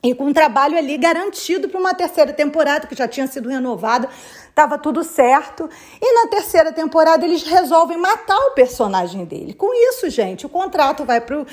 E 0.08 0.15
com 0.15 0.28
um 0.28 0.34
trabalho 0.34 0.78
ali 0.78 0.98
garantido 0.98 1.67
para 1.67 1.80
uma 1.80 1.93
terceira 1.93 2.32
temporada, 2.32 2.88
que 2.88 2.96
já 2.96 3.10
tinha 3.10 3.28
sido 3.28 3.50
renovada, 3.50 4.08
estava 4.48 4.78
tudo 4.78 5.04
certo. 5.04 5.70
E 6.02 6.13
na 6.13 6.30
terceira 6.30 6.72
temporada 6.72 7.26
eles 7.26 7.43
resolvem 7.43 7.98
matar 7.98 8.38
o 8.38 8.52
personagem 8.52 9.26
dele. 9.26 9.54
Com 9.54 9.74
isso, 9.74 10.10
gente, 10.10 10.46
o 10.46 10.50
contrato 10.50 11.04
vai 11.04 11.20
para 11.20 11.46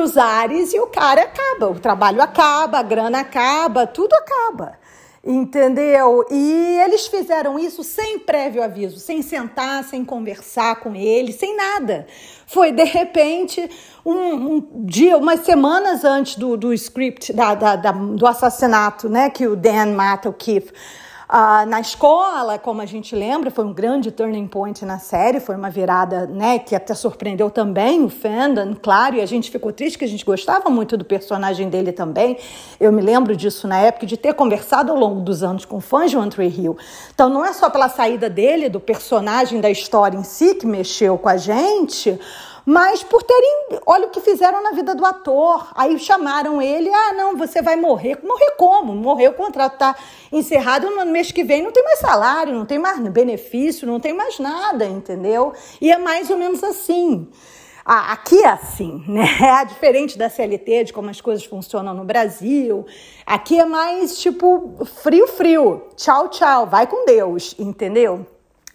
os 0.00 0.16
ares 0.16 0.72
e 0.72 0.78
o 0.78 0.86
cara 0.86 1.22
acaba. 1.22 1.68
O 1.68 1.80
trabalho 1.80 2.22
acaba, 2.22 2.78
a 2.78 2.82
grana 2.82 3.20
acaba, 3.20 3.88
tudo 3.88 4.14
acaba. 4.14 4.78
Entendeu? 5.28 6.24
E 6.30 6.78
eles 6.84 7.08
fizeram 7.08 7.58
isso 7.58 7.82
sem 7.82 8.16
prévio 8.16 8.62
aviso, 8.62 9.00
sem 9.00 9.22
sentar, 9.22 9.82
sem 9.82 10.04
conversar 10.04 10.76
com 10.76 10.94
ele, 10.94 11.32
sem 11.32 11.56
nada. 11.56 12.06
Foi 12.46 12.70
de 12.70 12.84
repente 12.84 13.68
um, 14.04 14.12
um 14.14 14.84
dia, 14.84 15.18
umas 15.18 15.40
semanas 15.40 16.04
antes 16.04 16.36
do, 16.36 16.56
do 16.56 16.72
script, 16.72 17.32
da, 17.32 17.56
da, 17.56 17.74
da, 17.74 17.90
do 17.90 18.24
assassinato, 18.24 19.08
né? 19.08 19.28
Que 19.28 19.48
o 19.48 19.56
Dan 19.56 19.96
mata 19.96 20.28
o 20.28 20.32
Keith. 20.32 20.72
Ah, 21.28 21.66
na 21.66 21.80
escola, 21.80 22.56
como 22.56 22.80
a 22.80 22.86
gente 22.86 23.16
lembra, 23.16 23.50
foi 23.50 23.64
um 23.64 23.72
grande 23.72 24.12
turning 24.12 24.46
point 24.46 24.84
na 24.84 25.00
série, 25.00 25.40
foi 25.40 25.56
uma 25.56 25.68
virada 25.68 26.24
né, 26.24 26.60
que 26.60 26.72
até 26.72 26.94
surpreendeu 26.94 27.50
também 27.50 28.04
o 28.04 28.08
fandom, 28.08 28.76
claro, 28.80 29.16
e 29.16 29.20
a 29.20 29.26
gente 29.26 29.50
ficou 29.50 29.72
triste 29.72 29.98
que 29.98 30.04
a 30.04 30.08
gente 30.08 30.24
gostava 30.24 30.70
muito 30.70 30.96
do 30.96 31.04
personagem 31.04 31.68
dele 31.68 31.90
também. 31.90 32.38
Eu 32.78 32.92
me 32.92 33.02
lembro 33.02 33.36
disso 33.36 33.66
na 33.66 33.76
época, 33.78 34.06
de 34.06 34.16
ter 34.16 34.34
conversado 34.34 34.92
ao 34.92 34.98
longo 34.98 35.20
dos 35.20 35.42
anos 35.42 35.64
com 35.64 35.80
fãs 35.80 36.12
de 36.12 36.16
One 36.16 36.30
Tree 36.30 36.48
Hill. 36.48 36.76
Então 37.12 37.28
não 37.28 37.44
é 37.44 37.52
só 37.52 37.68
pela 37.70 37.88
saída 37.88 38.30
dele, 38.30 38.68
do 38.68 38.78
personagem, 38.78 39.60
da 39.60 39.68
história 39.68 40.16
em 40.16 40.22
si 40.22 40.54
que 40.54 40.66
mexeu 40.66 41.18
com 41.18 41.28
a 41.28 41.36
gente, 41.36 42.20
mas 42.66 43.04
por 43.04 43.22
terem, 43.22 43.78
olha 43.86 44.08
o 44.08 44.10
que 44.10 44.20
fizeram 44.20 44.60
na 44.60 44.72
vida 44.72 44.92
do 44.92 45.06
ator. 45.06 45.68
Aí 45.72 45.96
chamaram 46.00 46.60
ele, 46.60 46.92
ah, 46.92 47.12
não, 47.12 47.36
você 47.36 47.62
vai 47.62 47.76
morrer. 47.76 48.18
Morrer 48.24 48.50
como? 48.58 48.92
Morrer, 48.92 49.28
o 49.28 49.34
contrato 49.34 49.74
está 49.74 49.96
encerrado 50.32 50.90
no 50.90 51.06
mês 51.06 51.30
que 51.30 51.44
vem, 51.44 51.62
não 51.62 51.70
tem 51.70 51.84
mais 51.84 52.00
salário, 52.00 52.52
não 52.52 52.66
tem 52.66 52.76
mais 52.76 52.98
benefício, 53.08 53.86
não 53.86 54.00
tem 54.00 54.12
mais 54.12 54.40
nada, 54.40 54.84
entendeu? 54.84 55.52
E 55.80 55.92
é 55.92 55.96
mais 55.96 56.28
ou 56.28 56.36
menos 56.36 56.64
assim. 56.64 57.30
Aqui 57.84 58.42
é 58.42 58.48
assim, 58.48 59.00
né? 59.06 59.64
Diferente 59.68 60.18
da 60.18 60.28
CLT, 60.28 60.84
de 60.84 60.92
como 60.92 61.08
as 61.08 61.20
coisas 61.20 61.44
funcionam 61.44 61.94
no 61.94 62.04
Brasil. 62.04 62.84
Aqui 63.24 63.60
é 63.60 63.64
mais 63.64 64.18
tipo 64.18 64.84
frio, 64.84 65.28
frio. 65.28 65.84
Tchau, 65.94 66.30
tchau. 66.30 66.66
Vai 66.66 66.88
com 66.88 67.04
Deus, 67.04 67.54
entendeu? 67.60 68.26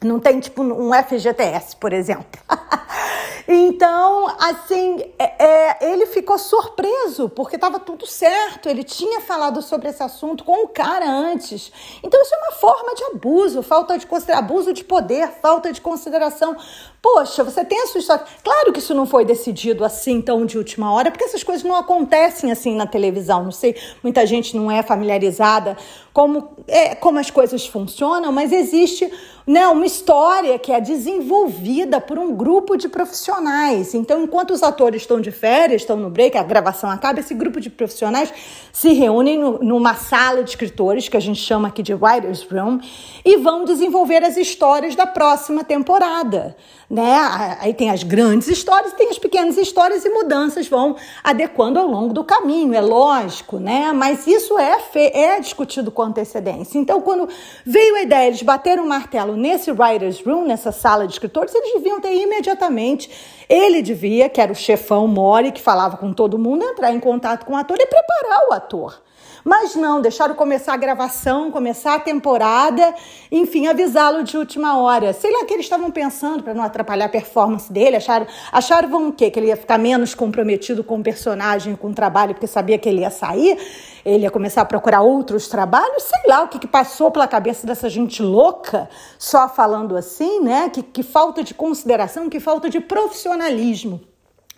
Não 0.01 0.17
tem 0.17 0.39
tipo 0.39 0.63
um 0.63 0.91
FGTS, 0.93 1.75
por 1.75 1.91
exemplo. 1.91 2.39
Então, 3.54 4.34
assim, 4.40 5.04
é, 5.20 5.44
é, 5.46 5.92
ele 5.92 6.06
ficou 6.06 6.38
surpreso, 6.38 7.28
porque 7.28 7.58
estava 7.58 7.82
tudo 7.82 8.08
certo, 8.08 8.70
ele 8.70 8.82
tinha 8.82 9.20
falado 9.20 9.62
sobre 9.62 9.90
esse 9.90 10.02
assunto 10.02 10.46
com 10.46 10.64
o 10.64 10.70
cara 10.70 11.06
antes. 11.06 11.70
Então, 12.02 12.22
isso 12.22 12.34
é 12.34 12.38
uma 12.38 12.54
forma 12.54 12.96
de 12.96 13.04
abuso, 13.04 13.62
falta 13.62 13.98
de 13.98 14.08
abuso 14.32 14.72
de 14.72 14.86
poder, 14.86 15.28
falta 15.42 15.70
de 15.70 15.82
consideração. 15.82 16.56
Poxa, 17.02 17.44
você 17.44 17.66
tem 17.66 17.82
a 17.82 17.88
sua 17.88 18.00
história. 18.00 18.24
Claro 18.44 18.72
que 18.72 18.78
isso 18.78 18.94
não 18.94 19.08
foi 19.08 19.26
decidido 19.26 19.84
assim 19.84 20.22
tão 20.22 20.46
de 20.46 20.56
última 20.56 20.94
hora, 20.94 21.10
porque 21.10 21.24
essas 21.24 21.44
coisas 21.44 21.64
não 21.64 21.76
acontecem 21.76 22.52
assim 22.52 22.76
na 22.76 22.86
televisão. 22.86 23.44
Não 23.44 23.52
sei, 23.52 23.76
muita 24.04 24.24
gente 24.28 24.56
não 24.56 24.70
é 24.70 24.84
familiarizada 24.84 25.76
como, 26.14 26.50
é, 26.68 26.94
como 26.94 27.18
as 27.18 27.32
coisas 27.32 27.66
funcionam, 27.66 28.32
mas 28.32 28.52
existe 28.52 29.12
né, 29.48 29.68
uma 29.68 29.86
história 29.86 30.60
que 30.60 30.72
é 30.72 30.80
desenvolvida 30.80 32.00
por 32.00 32.20
um 32.20 32.36
grupo 32.36 32.78
de 32.78 32.88
profissionais. 32.88 33.96
Então, 33.96 34.24
enquanto 34.24 34.52
os 34.52 34.62
atores 34.62 35.02
estão 35.02 35.20
de 35.20 35.32
férias, 35.32 35.82
estão 35.82 35.98
no 35.98 36.10
break, 36.10 36.38
a 36.38 36.44
gravação 36.44 36.90
acaba, 36.90 37.20
esse 37.20 37.34
grupo 37.34 37.60
de 37.60 37.72
profissionais 37.72 38.32
se 38.72 38.94
reúnem 38.94 39.40
no, 39.40 39.58
numa 39.60 39.96
sala 39.96 40.44
de 40.44 40.52
escritores, 40.52 41.10
que 41.10 41.18
a 41.18 41.22
gente 41.22 41.40
chama 41.40 41.70
aqui 41.70 41.82
de 41.82 41.96
Writer's 41.96 42.44
Room, 42.44 42.80
e 43.26 43.38
vão 43.38 43.66
desenvolver 43.66 44.24
as 44.24 44.38
histórias 44.38 44.96
da 44.96 45.08
próxima 45.08 45.64
temporada 45.64 46.56
né? 46.91 47.58
Aí 47.62 47.73
tem 47.73 47.89
as 47.89 48.04
grandes 48.04 48.49
histórias, 48.49 48.91
tem 48.91 49.10
as 49.10 49.17
pequenas 49.17 49.58
histórias 49.58 50.04
e 50.04 50.10
mudanças 50.10 50.67
vão 50.67 50.97
adequando 51.23 51.80
ao 51.80 51.88
longo 51.88 52.13
do 52.13 52.21
caminho, 52.21 52.73
é 52.73 52.82
lógico, 52.82 53.60
né? 53.60 53.93
Mas 53.93 54.27
isso 54.27 54.60
é, 54.60 54.77
é 54.95 55.39
discutido 55.39 55.89
com 55.89 56.01
antecedência. 56.01 56.77
Então, 56.77 56.99
quando 56.99 57.30
veio 57.65 57.95
a 57.95 58.01
ideia, 58.01 58.27
eles 58.27 58.41
bateram 58.41 58.84
o 58.84 58.89
martelo 58.89 59.38
nesse 59.38 59.71
writer's 59.71 60.21
room, 60.21 60.45
nessa 60.45 60.73
sala 60.73 61.08
de 61.08 61.13
escritores, 61.13 61.56
eles 61.56 61.75
deviam 61.75 62.01
ter 62.01 62.13
imediatamente, 62.13 63.10
ele 63.47 63.82
devia, 63.82 64.27
que 64.27 64.41
era 64.41 64.51
o 64.51 64.56
chefão 64.56 65.08
Mori, 65.08 65.54
que 65.54 65.62
falava 65.62 65.95
com 65.95 66.12
todo 66.12 66.38
mundo, 66.38 66.65
entrar 66.65 66.91
em 66.93 66.99
contato 66.99 67.45
com 67.45 67.54
o 67.54 67.58
ator 67.58 67.77
e 67.80 67.86
preparar 67.86 68.49
o 68.49 68.54
ator. 68.54 69.01
Mas 69.43 69.75
não, 69.75 70.01
deixaram 70.01 70.36
começar 70.36 70.73
a 70.73 70.77
gravação, 70.77 71.49
começar 71.49 71.95
a 71.95 71.99
temporada, 71.99 72.93
enfim, 73.32 73.67
avisá-lo 73.67 74.23
de 74.23 74.38
última 74.38 74.77
hora. 74.77 75.13
Sei 75.13 75.32
lá 75.32 75.39
o 75.39 75.45
que 75.45 75.54
eles 75.54 75.65
estavam 75.65 75.89
pensando 75.89 76.43
para 76.43 76.54
não 76.54 76.63
atrapalhar 76.63 77.06
a 77.06 77.10
performance 77.10 77.71
dele. 77.71 77.95
Acharam, 77.95 78.27
acharam 78.51 79.08
o 79.08 79.13
quê? 79.13 79.32
Que 79.32 79.39
ele 79.39 79.47
ia 79.47 79.58
ficar 79.58 79.77
menos 79.77 80.13
comprometido 80.13 80.84
com 80.84 80.99
o 80.99 81.04
personagem, 81.04 81.75
com 81.75 81.89
o 81.89 81.93
trabalho, 81.93 82.34
porque 82.34 82.47
sabia 82.47 82.77
que 82.77 82.88
ele 82.88 83.01
ia 83.01 83.10
sair, 83.10 83.58
ele 84.06 84.23
ia 84.23 84.32
começar 84.32 84.62
a 84.62 84.65
procurar 84.65 85.01
outros 85.01 85.47
trabalhos. 85.47 86.04
Sei 86.04 86.21
lá 86.27 86.43
o 86.43 86.47
que, 86.47 86.60
que 86.60 86.67
passou 86.67 87.10
pela 87.10 87.27
cabeça 87.27 87.65
dessa 87.65 87.89
gente 87.89 88.21
louca, 88.21 88.89
só 89.17 89.49
falando 89.49 89.97
assim, 89.97 90.39
né? 90.41 90.69
Que, 90.69 90.84
que 90.84 91.04
falta 91.04 91.43
de 91.43 91.54
consideração, 91.54 92.30
que 92.30 92.39
falta 92.39 92.69
de 92.69 92.80
profissionalismo. 92.80 94.01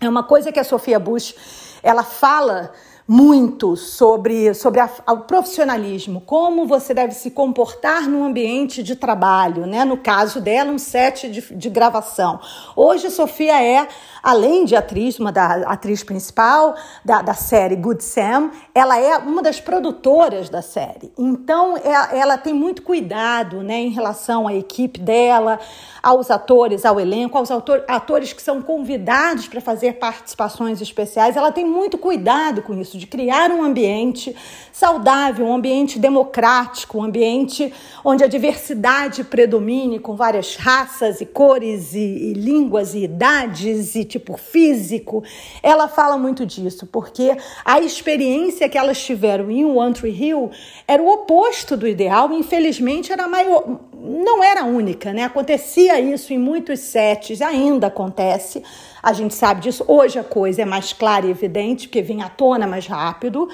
É 0.01 0.09
uma 0.09 0.23
coisa 0.23 0.51
que 0.51 0.59
a 0.59 0.63
Sofia 0.63 0.99
Bush 0.99 1.35
ela 1.81 2.03
fala 2.03 2.71
muito 3.07 3.75
sobre, 3.75 4.53
sobre 4.53 4.79
a, 4.79 4.89
o 5.09 5.17
profissionalismo, 5.19 6.21
como 6.21 6.65
você 6.65 6.93
deve 6.93 7.13
se 7.13 7.31
comportar 7.31 8.07
no 8.09 8.23
ambiente 8.23 8.81
de 8.81 8.95
trabalho, 8.95 9.65
né? 9.65 9.83
No 9.83 9.97
caso 9.97 10.39
dela, 10.39 10.71
um 10.71 10.77
set 10.77 11.29
de, 11.29 11.41
de 11.53 11.69
gravação. 11.69 12.39
Hoje, 12.75 13.09
Sofia 13.09 13.61
é, 13.61 13.87
além 14.21 14.63
de 14.63 14.75
atriz, 14.75 15.19
uma 15.19 15.31
da 15.31 15.55
atriz 15.67 16.03
principal 16.03 16.75
da, 17.03 17.21
da 17.21 17.33
série 17.33 17.75
Good 17.75 18.03
Sam, 18.03 18.51
ela 18.73 18.97
é 18.97 19.17
uma 19.17 19.41
das 19.41 19.59
produtoras 19.59 20.49
da 20.49 20.61
série. 20.61 21.11
Então, 21.17 21.75
é, 21.77 22.17
ela 22.17 22.37
tem 22.37 22.53
muito 22.53 22.81
cuidado, 22.81 23.61
né, 23.61 23.75
em 23.75 23.89
relação 23.89 24.47
à 24.47 24.53
equipe 24.53 24.99
dela, 24.99 25.59
aos 26.04 26.30
atores, 26.30 26.86
ao 26.86 26.99
elenco, 26.99 27.38
aos 27.38 27.49
atores 27.49 28.34
que 28.34 28.41
são 28.41 28.62
convidados 28.62 29.47
para 29.47 29.62
fazer 29.62 29.93
participações 29.93 30.82
especiais. 30.82 31.38
Ela 31.38 31.49
tem 31.49 31.66
muito 31.66 31.97
cuidado 31.97 32.62
com 32.62 32.74
isso 32.74 32.97
de 32.97 33.08
criar 33.08 33.51
um 33.51 33.64
ambiente 33.64 34.36
saudável, 34.74 35.45
um 35.45 35.56
ambiente 35.56 35.97
democrático, 35.97 36.97
um 36.97 37.04
ambiente 37.04 37.74
onde 38.04 38.22
a 38.22 38.28
diversidade 38.28 39.24
predomine 39.24 39.97
com 39.97 40.14
várias 40.14 40.58
raças 40.58 41.22
e 41.22 41.26
cores 41.26 41.93
e, 41.93 41.99
e 41.99 42.34
línguas 42.34 42.93
e 42.93 43.06
idades 43.06 43.95
e 43.95 44.04
tipo 44.04 44.36
físico. 44.36 45.24
Ela 45.62 45.88
fala 45.88 46.18
muito 46.18 46.45
disso, 46.45 46.86
porque 46.86 47.38
a 47.64 47.80
experiência 47.80 48.68
que 48.68 48.78
elas 48.78 49.01
tiveram 49.01 49.49
em 49.49 49.64
One 49.64 49.93
Tree 49.93 50.12
Hill 50.12 50.51
era 50.86 51.01
o 51.01 51.08
oposto 51.08 51.78
do 51.78 51.88
ideal, 51.88 52.30
infelizmente 52.34 53.14
era 53.14 53.26
maior, 53.26 53.64
não 54.04 54.43
era 54.43 54.66
única, 54.66 55.14
né? 55.14 55.24
Acontecia 55.24 55.99
isso 55.99 56.34
em 56.34 56.38
muitos 56.38 56.82
sets, 56.82 57.41
ainda 57.41 57.88
acontece 57.88 58.62
a 59.04 59.12
gente 59.12 59.34
sabe 59.34 59.60
disso. 59.60 59.84
Hoje 59.86 60.18
a 60.18 60.24
coisa 60.24 60.62
é 60.62 60.66
mais 60.66 60.93
clara 60.93 61.26
e 61.26 61.30
evidente, 61.30 61.89
porque 61.89 62.01
vem 62.01 62.24
à 62.24 62.30
tona 62.30 62.66
mais 62.66 62.88
rápido 62.88 63.49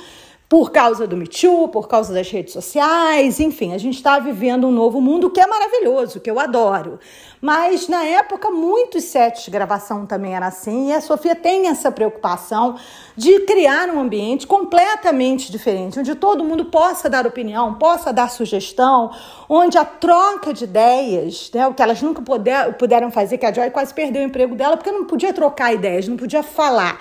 por 0.49 0.71
causa 0.71 1.05
do 1.05 1.15
Me 1.15 1.27
Too, 1.27 1.67
por 1.67 1.87
causa 1.87 2.11
das 2.11 2.31
redes 2.31 2.53
sociais, 2.53 3.39
enfim, 3.39 3.71
a 3.71 3.77
gente 3.77 3.97
está 3.97 4.17
vivendo 4.17 4.65
um 4.67 4.71
novo 4.71 4.99
mundo 4.99 5.29
que 5.29 5.39
é 5.39 5.45
maravilhoso, 5.45 6.19
que 6.19 6.29
eu 6.29 6.39
adoro. 6.39 6.99
Mas 7.39 7.87
na 7.87 8.03
época, 8.03 8.49
muitos 8.49 9.03
sets 9.03 9.45
de 9.45 9.51
gravação 9.51 10.07
também 10.07 10.33
eram 10.33 10.47
assim, 10.47 10.89
e 10.89 10.93
a 10.93 11.01
Sofia 11.01 11.35
tem 11.35 11.67
essa 11.67 11.91
preocupação 11.91 12.77
de 13.15 13.41
criar 13.41 13.89
um 13.89 13.99
ambiente 13.99 14.47
completamente 14.47 15.51
diferente, 15.51 15.99
onde 15.99 16.15
todo 16.15 16.43
mundo 16.43 16.65
possa 16.65 17.07
dar 17.07 17.27
opinião, 17.27 17.75
possa 17.75 18.11
dar 18.11 18.31
sugestão, 18.31 19.11
onde 19.47 19.77
a 19.77 19.85
troca 19.85 20.51
de 20.51 20.63
ideias, 20.63 21.51
né, 21.53 21.67
o 21.67 21.75
que 21.75 21.83
elas 21.83 22.01
nunca 22.01 22.23
puder, 22.23 22.75
puderam 22.75 23.11
fazer, 23.11 23.37
que 23.37 23.45
a 23.45 23.53
Joy 23.53 23.69
quase 23.69 23.93
perdeu 23.93 24.23
o 24.23 24.25
emprego 24.25 24.55
dela, 24.55 24.75
porque 24.75 24.91
não 24.91 25.05
podia 25.05 25.31
trocar 25.31 25.71
ideias, 25.71 26.07
não 26.07 26.17
podia 26.17 26.41
falar 26.41 26.99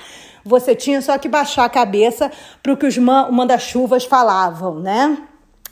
você 0.49 0.75
tinha 0.75 1.03
só 1.03 1.19
que 1.19 1.29
baixar 1.29 1.65
a 1.65 1.69
cabeça 1.69 2.33
para 2.63 2.73
o 2.73 2.77
que 2.77 2.87
os 2.87 2.97
manda-chuvas 2.97 4.05
falavam, 4.05 4.81
né? 4.81 5.19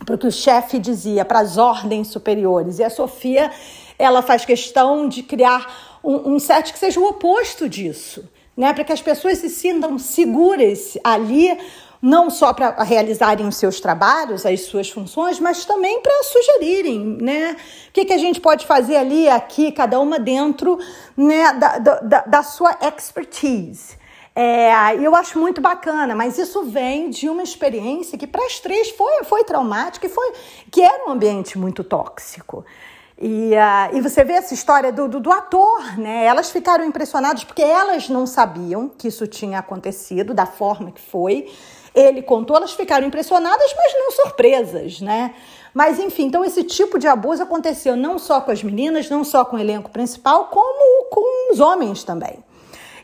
Para 0.04 0.14
o 0.14 0.18
que 0.18 0.26
o 0.26 0.32
chefe 0.32 0.78
dizia, 0.78 1.24
para 1.24 1.40
as 1.40 1.56
ordens 1.56 2.08
superiores. 2.08 2.78
E 2.78 2.84
a 2.84 2.90
Sofia, 2.90 3.50
ela 3.98 4.20
faz 4.20 4.44
questão 4.44 5.08
de 5.08 5.22
criar 5.22 5.98
um, 6.04 6.34
um 6.34 6.38
set 6.38 6.72
que 6.72 6.78
seja 6.78 7.00
o 7.00 7.08
oposto 7.08 7.68
disso, 7.68 8.28
né? 8.56 8.74
Para 8.74 8.84
que 8.84 8.92
as 8.92 9.00
pessoas 9.00 9.38
se 9.38 9.48
sintam 9.48 9.98
seguras 9.98 10.98
ali 11.02 11.58
não 12.00 12.30
só 12.30 12.52
para 12.52 12.82
realizarem 12.82 13.48
os 13.48 13.56
seus 13.56 13.80
trabalhos, 13.80 14.44
as 14.44 14.60
suas 14.62 14.90
funções, 14.90 15.40
mas 15.40 15.64
também 15.64 16.00
para 16.00 16.22
sugerirem, 16.24 17.18
né? 17.20 17.56
O 17.88 17.92
que, 17.92 18.04
que 18.04 18.12
a 18.12 18.18
gente 18.18 18.40
pode 18.40 18.66
fazer 18.66 18.96
ali, 18.96 19.28
aqui, 19.28 19.72
cada 19.72 19.98
uma 19.98 20.18
dentro 20.18 20.78
né, 21.16 21.52
da, 21.54 21.78
da, 21.78 22.20
da 22.20 22.42
sua 22.42 22.76
expertise. 22.82 23.96
É, 24.38 24.94
eu 24.96 25.16
acho 25.16 25.38
muito 25.38 25.62
bacana, 25.62 26.14
mas 26.14 26.36
isso 26.36 26.64
vem 26.64 27.08
de 27.08 27.26
uma 27.26 27.42
experiência 27.42 28.18
que 28.18 28.26
para 28.26 28.44
as 28.44 28.60
três 28.60 28.90
foi, 28.90 29.24
foi 29.24 29.44
traumática 29.44 30.04
e 30.04 30.10
foi 30.10 30.30
que 30.70 30.82
era 30.82 31.08
um 31.08 31.12
ambiente 31.12 31.58
muito 31.58 31.82
tóxico. 31.82 32.62
E, 33.18 33.52
uh, 33.54 33.96
e 33.96 34.00
você 34.02 34.22
vê 34.24 34.34
essa 34.34 34.52
história 34.52 34.92
do, 34.92 35.08
do, 35.08 35.20
do, 35.20 35.32
ator, 35.32 35.98
né? 35.98 36.26
Elas 36.26 36.50
ficaram 36.50 36.84
impressionadas 36.84 37.44
porque 37.44 37.62
elas 37.62 38.10
não 38.10 38.26
sabiam 38.26 38.90
que 38.90 39.08
isso 39.08 39.26
tinha 39.26 39.58
acontecido 39.58 40.34
da 40.34 40.44
forma 40.44 40.92
que 40.92 41.00
foi. 41.00 41.50
Ele 41.94 42.20
contou, 42.20 42.58
elas 42.58 42.74
ficaram 42.74 43.06
impressionadas, 43.06 43.74
mas 43.74 43.94
não 43.94 44.10
surpresas, 44.10 45.00
né? 45.00 45.34
Mas 45.72 45.98
enfim, 45.98 46.24
então 46.24 46.44
esse 46.44 46.62
tipo 46.62 46.98
de 46.98 47.08
abuso 47.08 47.42
aconteceu 47.42 47.96
não 47.96 48.18
só 48.18 48.42
com 48.42 48.50
as 48.50 48.62
meninas, 48.62 49.08
não 49.08 49.24
só 49.24 49.46
com 49.46 49.56
o 49.56 49.58
elenco 49.58 49.90
principal, 49.90 50.48
como 50.48 51.06
com 51.08 51.54
os 51.54 51.58
homens 51.58 52.04
também. 52.04 52.44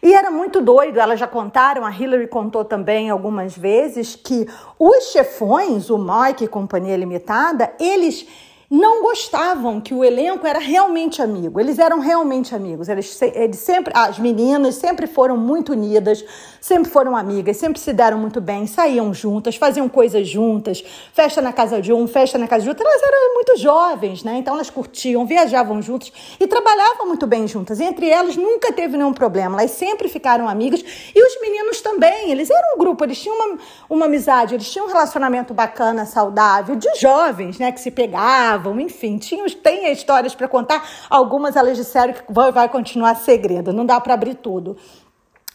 E 0.03 0.15
era 0.15 0.33
muito 0.33 0.61
doido, 0.61 0.99
elas 0.99 1.21
já 1.21 1.29
contaram, 1.29 1.87
a 1.87 1.91
Hillary 1.91 2.27
contou 2.27 2.65
também 2.65 3.09
algumas 3.09 3.57
vezes, 3.57 4.17
que 4.17 4.49
os 4.77 5.13
chefões, 5.13 5.91
o 5.91 5.97
Mike 5.97 6.45
e 6.45 6.49
Companhia 6.49 6.97
Limitada, 6.97 7.73
eles 7.79 8.27
não 8.69 9.03
gostavam 9.03 9.81
que 9.81 9.95
o 9.95 10.03
elenco 10.03 10.45
era 10.45 10.59
realmente 10.59 11.23
amigo. 11.23 11.61
Eles 11.61 11.79
eram 11.79 12.01
realmente 12.01 12.55
amigos. 12.55 12.89
Eles, 12.89 13.21
eles 13.21 13.59
sempre, 13.59 13.93
as 13.95 14.19
meninas 14.19 14.77
sempre 14.77 15.07
foram 15.07 15.37
muito 15.37 15.73
unidas, 15.73 16.25
sempre 16.63 16.89
foram 16.91 17.17
amigas, 17.17 17.57
sempre 17.57 17.81
se 17.81 17.93
deram 17.93 18.17
muito 18.17 18.41
bem, 18.41 18.69
saíam 18.69 19.13
juntas, 19.13 19.57
faziam 19.57 19.89
coisas 19.89 20.29
juntas, 20.29 20.83
festa 21.13 21.43
na 21.43 21.53
casa 21.53 21.83
de 21.83 21.93
um, 21.93 22.07
festa 22.07 22.39
na 22.39 22.47
casa 22.47 22.63
de 22.63 22.69
outro. 22.69 22.87
Elas 22.87 23.03
eram 23.03 23.35
muito 23.35 23.59
jovens, 23.59 24.23
né? 24.23 24.37
Então 24.39 24.55
elas 24.55 24.71
curtiam, 24.71 25.27
viajavam 25.27 25.83
juntas 25.83 26.13
e 26.39 26.47
trabalhavam 26.47 27.09
muito 27.09 27.27
bem 27.27 27.49
juntas. 27.49 27.81
E 27.81 27.85
entre 27.85 28.09
elas 28.09 28.37
nunca 28.37 28.73
teve 28.73 28.97
nenhum 28.97 29.13
problema. 29.13 29.59
Elas 29.59 29.73
sempre 29.73 30.09
ficaram 30.09 30.49
amigas 30.49 30.85
e 31.13 31.21
os 31.21 31.41
meninos 31.41 31.81
também. 31.81 32.31
Eles 32.31 32.49
eram 32.49 32.77
um 32.77 32.79
grupo, 32.79 33.05
eles 33.05 33.21
tinham 33.21 33.35
uma, 33.35 33.59
uma 33.91 34.07
amizade, 34.07 34.55
eles 34.55 34.71
tinham 34.71 34.87
um 34.87 34.91
relacionamento 34.91 35.53
bacana, 35.53 36.07
saudável, 36.07 36.77
de 36.77 36.89
jovens, 36.95 37.59
né? 37.59 37.73
Que 37.73 37.81
se 37.81 37.91
pegavam 37.91 38.79
enfim, 38.81 39.19
tinham, 39.19 39.47
tem 39.49 39.91
histórias 39.91 40.33
para 40.33 40.47
contar. 40.47 40.89
Algumas 41.11 41.57
elas 41.57 41.77
disseram 41.77 42.13
que 42.13 42.23
vai, 42.29 42.53
vai 42.53 42.69
continuar 42.69 43.17
segredo, 43.17 43.73
não 43.73 43.85
dá 43.85 44.01
para 44.01 44.15
abrir 44.15 44.35
tudo 44.35 44.77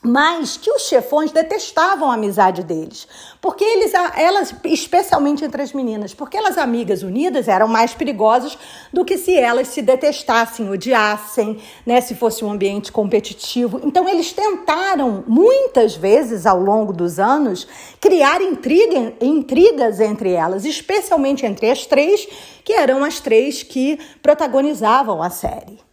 mas 0.02 0.58
que 0.58 0.72
os 0.72 0.84
chefões 0.84 1.32
detestavam 1.32 2.12
a 2.12 2.14
amizade 2.14 2.64
deles, 2.64 3.08
porque 3.42 3.64
eles, 3.64 3.94
elas, 4.16 4.54
especialmente 4.64 5.44
entre 5.44 5.62
as 5.62 5.74
meninas, 5.74 6.14
porque 6.14 6.38
elas 6.38 6.58
amigas 6.58 7.02
unidas 7.02 7.48
eram 7.48 7.68
mais 7.68 7.94
perigosas 7.94 8.58
do 8.94 9.04
que 9.04 9.18
se 9.18 9.36
elas 9.36 9.70
se 9.70 9.82
detestassem, 9.82 10.70
odiassem, 10.70 11.60
né, 11.86 12.00
se 12.00 12.14
fosse 12.14 12.46
um 12.46 12.52
ambiente 12.52 12.92
competitivo. 12.92 13.82
Então 13.84 14.08
eles 14.08 14.32
tentaram 14.32 15.24
muitas 15.28 15.96
vezes 15.96 16.46
ao 16.46 16.60
longo 16.60 16.94
dos 16.94 17.20
anos 17.20 17.68
criar 18.00 18.42
intriga, 18.42 19.14
intrigas 19.20 20.00
entre 20.00 20.32
elas, 20.32 20.64
especialmente 20.64 21.46
entre 21.46 21.70
as 21.72 21.86
três, 21.86 22.28
que 22.64 22.74
eram 22.74 23.04
as 23.04 23.20
três 23.20 23.64
que 23.64 24.00
protagonizavam 24.22 25.24
a 25.24 25.30
série. 25.30 25.88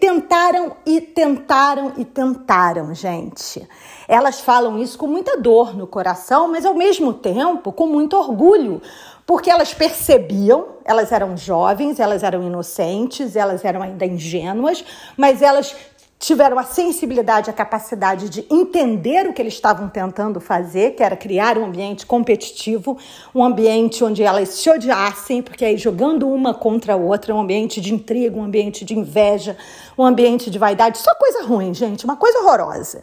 Tentaram 0.00 0.76
e 0.86 1.00
tentaram 1.00 1.92
e 1.96 2.04
tentaram, 2.04 2.94
gente. 2.94 3.66
Elas 4.06 4.40
falam 4.40 4.78
isso 4.78 4.96
com 4.96 5.08
muita 5.08 5.36
dor 5.38 5.76
no 5.76 5.88
coração, 5.88 6.48
mas 6.48 6.64
ao 6.64 6.72
mesmo 6.72 7.12
tempo 7.12 7.72
com 7.72 7.86
muito 7.88 8.16
orgulho, 8.16 8.80
porque 9.26 9.50
elas 9.50 9.74
percebiam, 9.74 10.76
elas 10.84 11.10
eram 11.10 11.36
jovens, 11.36 11.98
elas 11.98 12.22
eram 12.22 12.42
inocentes, 12.44 13.34
elas 13.34 13.64
eram 13.64 13.82
ainda 13.82 14.06
ingênuas, 14.06 14.84
mas 15.16 15.42
elas 15.42 15.74
tiveram 16.20 16.58
a 16.58 16.64
sensibilidade, 16.64 17.48
a 17.48 17.52
capacidade 17.52 18.28
de 18.28 18.44
entender 18.50 19.26
o 19.26 19.32
que 19.32 19.40
eles 19.40 19.54
estavam 19.54 19.88
tentando 19.88 20.38
fazer, 20.38 20.94
que 20.94 21.02
era 21.02 21.16
criar 21.16 21.56
um 21.56 21.64
ambiente 21.64 22.04
competitivo, 22.04 22.98
um 23.34 23.42
ambiente 23.42 24.04
onde 24.04 24.22
elas 24.22 24.50
se 24.50 24.68
odiassem, 24.68 25.40
porque 25.40 25.64
aí 25.64 25.78
jogando 25.78 26.28
uma 26.28 26.52
contra 26.52 26.92
a 26.92 26.96
outra, 26.96 27.34
um 27.34 27.40
ambiente 27.40 27.80
de 27.80 27.94
intriga, 27.94 28.36
um 28.36 28.44
ambiente 28.44 28.84
de 28.84 28.96
inveja, 28.96 29.56
um 29.96 30.04
ambiente 30.04 30.50
de 30.50 30.58
vaidade, 30.58 30.98
só 30.98 31.14
coisa 31.14 31.42
ruim, 31.44 31.72
gente, 31.72 32.04
uma 32.04 32.16
coisa 32.16 32.40
horrorosa. 32.40 33.02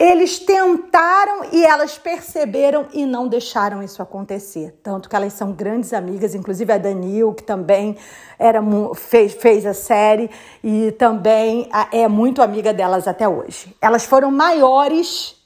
Eles 0.00 0.38
tentaram 0.38 1.44
e 1.52 1.62
elas 1.62 1.98
perceberam 1.98 2.86
e 2.90 3.04
não 3.04 3.28
deixaram 3.28 3.82
isso 3.82 4.00
acontecer. 4.00 4.80
Tanto 4.82 5.10
que 5.10 5.14
elas 5.14 5.34
são 5.34 5.52
grandes 5.52 5.92
amigas, 5.92 6.34
inclusive 6.34 6.72
a 6.72 6.78
Danil, 6.78 7.34
que 7.34 7.42
também 7.42 7.98
era, 8.38 8.62
fez, 8.94 9.34
fez 9.34 9.66
a 9.66 9.74
série 9.74 10.30
e 10.64 10.90
também 10.92 11.68
é 11.92 12.08
muito 12.08 12.40
amiga 12.40 12.72
delas 12.72 13.06
até 13.06 13.28
hoje. 13.28 13.76
Elas 13.78 14.06
foram 14.06 14.30
maiores, 14.30 15.36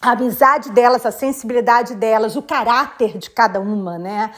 a 0.00 0.12
amizade 0.12 0.70
delas, 0.70 1.04
a 1.04 1.10
sensibilidade 1.10 1.96
delas, 1.96 2.36
o 2.36 2.42
caráter 2.42 3.18
de 3.18 3.28
cada 3.30 3.58
uma, 3.58 3.98
né? 3.98 4.30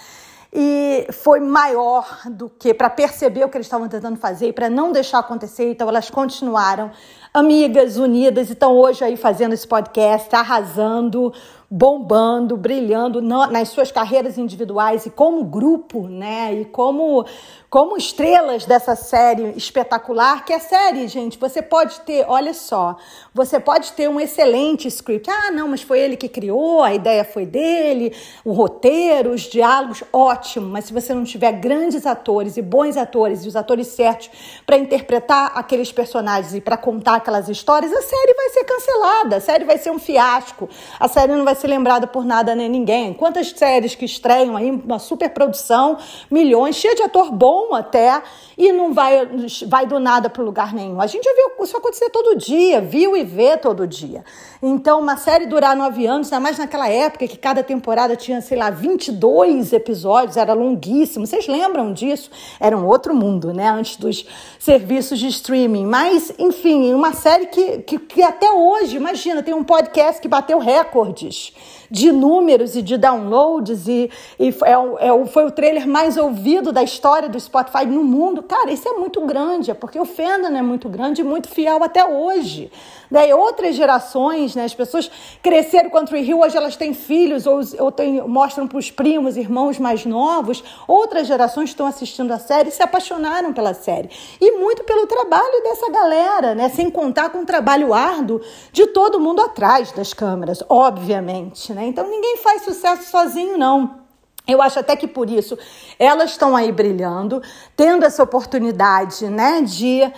e 0.53 1.07
foi 1.13 1.39
maior 1.39 2.23
do 2.29 2.49
que 2.49 2.75
para 2.75 2.91
perceber 2.91 3.45
o 3.45 3.49
que 3.49 3.57
eles 3.57 3.67
estavam 3.67 3.89
tentando 3.89 4.17
fazer 4.17 4.49
e 4.49 4.53
para 4.53 4.69
não 4.69 4.91
deixar 4.91 5.21
acontecer. 5.21 5.71
Então 5.71 5.89
elas 5.89 6.11
continuaram 6.11 6.91
amigas 7.33 7.97
unidas 7.97 8.51
estão 8.51 8.77
hoje 8.77 9.05
aí 9.05 9.17
fazendo 9.17 9.53
esse 9.53 9.67
podcast, 9.67 10.35
arrasando, 10.35 11.33
bombando, 11.71 12.57
brilhando 12.57 13.23
nas 13.23 13.69
suas 13.69 13.93
carreiras 13.93 14.37
individuais 14.37 15.07
e 15.07 15.11
como 15.11 15.45
grupo, 15.45 16.09
né? 16.09 16.53
E 16.53 16.65
como 16.65 17.25
como 17.71 17.97
estrelas 17.97 18.65
dessa 18.65 18.97
série 18.97 19.57
espetacular, 19.57 20.45
que 20.45 20.53
é 20.53 20.59
série, 20.59 21.07
gente, 21.07 21.39
você 21.39 21.63
pode 21.63 22.01
ter, 22.01 22.25
olha 22.27 22.53
só, 22.53 22.97
você 23.33 23.61
pode 23.61 23.93
ter 23.93 24.09
um 24.09 24.19
excelente 24.19 24.89
script. 24.89 25.31
Ah, 25.31 25.53
não, 25.53 25.69
mas 25.69 25.81
foi 25.81 26.01
ele 26.01 26.17
que 26.17 26.29
criou, 26.29 26.83
a 26.83 26.93
ideia 26.93 27.23
foi 27.23 27.47
dele, 27.47 28.13
o 28.45 28.51
roteiro, 28.51 29.31
os 29.31 29.43
diálogos, 29.43 30.03
ótimo. 30.13 30.67
Mas 30.67 30.87
se 30.87 30.93
você 30.93 31.15
não 31.15 31.23
tiver 31.23 31.53
grandes 31.53 32.07
atores 32.07 32.57
e 32.57 32.63
bons 32.63 32.97
atores 32.97 33.45
e 33.45 33.49
os 33.49 33.55
atores 33.55 33.87
certos 33.87 34.31
para 34.67 34.77
interpretar 34.77 35.53
aqueles 35.55 35.93
personagens 35.93 36.53
e 36.53 36.61
para 36.61 36.77
contar 36.77 37.17
aquelas 37.17 37.49
histórias, 37.49 37.93
a 37.93 38.03
série 38.03 38.35
vai 38.35 38.49
ser 38.49 38.65
cancelada, 38.65 39.37
a 39.37 39.41
série 39.41 39.65
vai 39.65 39.79
ser 39.79 39.93
um 39.93 39.99
fiasco, 40.01 40.69
a 40.99 41.07
série 41.07 41.37
não 41.37 41.45
vai 41.45 41.55
ser 41.61 41.69
lembrada 41.69 42.07
por 42.07 42.25
nada 42.25 42.55
nem 42.55 42.69
ninguém. 42.69 43.13
Quantas 43.13 43.51
séries 43.51 43.95
que 43.95 44.05
estreiam 44.05 44.57
aí, 44.57 44.71
uma 44.71 44.99
super 44.99 45.31
produção, 45.31 45.99
milhões, 46.31 46.77
cheia 46.77 46.95
de 46.95 47.03
ator 47.03 47.31
bom 47.31 47.75
até 47.75 48.23
e 48.61 48.73
não 48.73 48.93
vai, 48.93 49.27
vai 49.67 49.87
do 49.87 49.99
nada 49.99 50.29
para 50.29 50.43
lugar 50.43 50.75
nenhum. 50.75 51.01
A 51.01 51.07
gente 51.07 51.25
já 51.25 51.35
viu 51.35 51.65
isso 51.65 51.77
acontecer 51.77 52.11
todo 52.11 52.37
dia, 52.37 52.81
viu 52.81 53.17
e 53.17 53.25
vê 53.25 53.57
todo 53.57 53.87
dia. 53.87 54.23
Então, 54.63 55.01
uma 55.01 55.17
série 55.17 55.47
durar 55.47 55.75
nove 55.75 56.07
anos, 56.07 56.31
ainda 56.31 56.41
mais 56.41 56.59
naquela 56.59 56.87
época 56.87 57.27
que 57.27 57.39
cada 57.39 57.63
temporada 57.63 58.15
tinha, 58.15 58.43
sei 58.43 58.59
lá, 58.59 58.69
22 58.69 59.73
episódios, 59.73 60.37
era 60.37 60.53
longuíssimo. 60.53 61.27
Vocês 61.27 61.47
lembram 61.47 61.95
disso? 61.95 62.31
Era 62.61 62.77
um 62.77 62.87
outro 62.87 63.15
mundo, 63.15 63.55
né? 63.55 63.71
Antes 63.71 63.97
dos 63.97 64.27
serviços 64.59 65.19
de 65.19 65.29
streaming. 65.29 65.87
Mas, 65.87 66.31
enfim, 66.39 66.93
uma 66.93 67.15
série 67.15 67.47
que, 67.47 67.79
que, 67.79 67.99
que 67.99 68.23
até 68.23 68.53
hoje, 68.53 68.97
imagina, 68.97 69.43
tem 69.43 69.55
um 69.55 69.65
podcast 69.65 70.21
que 70.21 70.29
bateu 70.29 70.59
recordes 70.59 71.50
much. 71.57 71.80
De 71.91 72.13
números 72.13 72.77
e 72.77 72.83
de 72.83 72.97
downloads 72.97 73.89
e, 73.89 74.11
e 74.39 74.49
é, 74.49 75.09
é, 75.09 75.27
foi 75.27 75.45
o 75.45 75.51
trailer 75.51 75.89
mais 75.89 76.17
ouvido 76.17 76.73
da 76.73 76.83
história 76.83 77.29
do 77.29 77.39
Spotify 77.39 77.85
no 77.87 78.05
mundo. 78.05 78.43
Cara, 78.43 78.71
isso 78.71 78.89
é 78.89 78.93
muito 78.93 79.21
grande, 79.23 79.71
é 79.71 79.75
porque 79.75 79.99
o 79.99 80.05
fandom 80.05 80.57
é 80.57 80.63
muito 80.63 80.89
grande 80.89 81.21
e 81.21 81.25
muito 81.25 81.49
fiel 81.49 81.83
até 81.83 82.05
hoje. 82.05 82.71
Daí 83.11 83.33
outras 83.33 83.75
gerações, 83.75 84.55
né, 84.55 84.65
as 84.65 84.75
pessoas 84.75 85.11
cresceram 85.43 85.91
com 85.91 86.01
Country 86.01 86.23
Hill, 86.23 86.41
hoje 86.41 86.57
elas 86.57 86.77
têm 86.77 86.95
filhos 86.95 87.47
ou, 87.47 87.61
ou 87.79 87.93
tem, 87.93 88.23
mostram 88.23 88.67
para 88.67 88.79
os 88.79 88.91
primos, 88.91 89.37
irmãos 89.37 89.79
mais 89.79 90.07
novos. 90.07 90.63
Outras 90.87 91.27
gerações 91.27 91.71
estão 91.71 91.87
assistindo 91.87 92.31
a 92.33 92.39
série 92.39 92.69
e 92.69 92.73
se 92.73 92.83
apaixonaram 92.83 93.53
pela 93.53 93.75
série. 93.75 94.09
E 94.41 94.53
muito 94.53 94.85
pelo 94.85 95.07
trabalho 95.07 95.63
dessa 95.65 95.91
galera, 95.91 96.55
né, 96.55 96.69
sem 96.69 96.89
contar 96.89 97.31
com 97.31 97.39
o 97.39 97.45
trabalho 97.45 97.93
árduo 97.93 98.41
de 98.73 98.87
todo 98.87 99.21
mundo 99.21 99.43
atrás 99.43 99.93
das 99.93 100.15
câmeras, 100.15 100.63
obviamente. 100.69 101.73
Né? 101.73 101.80
Então 101.87 102.09
ninguém 102.09 102.37
faz 102.39 102.63
sucesso 102.63 103.11
sozinho, 103.11 103.57
não. 103.59 104.01
Eu 104.47 104.61
acho 104.61 104.79
até 104.79 104.97
que 104.97 105.07
por 105.07 105.31
isso 105.31 105.57
elas 105.99 106.31
estão 106.31 106.57
aí 106.57 106.73
brilhando, 106.73 107.43
tendo 107.77 108.05
essa 108.05 108.23
oportunidade, 108.23 109.27
né, 109.29 109.63
de 109.63 110.11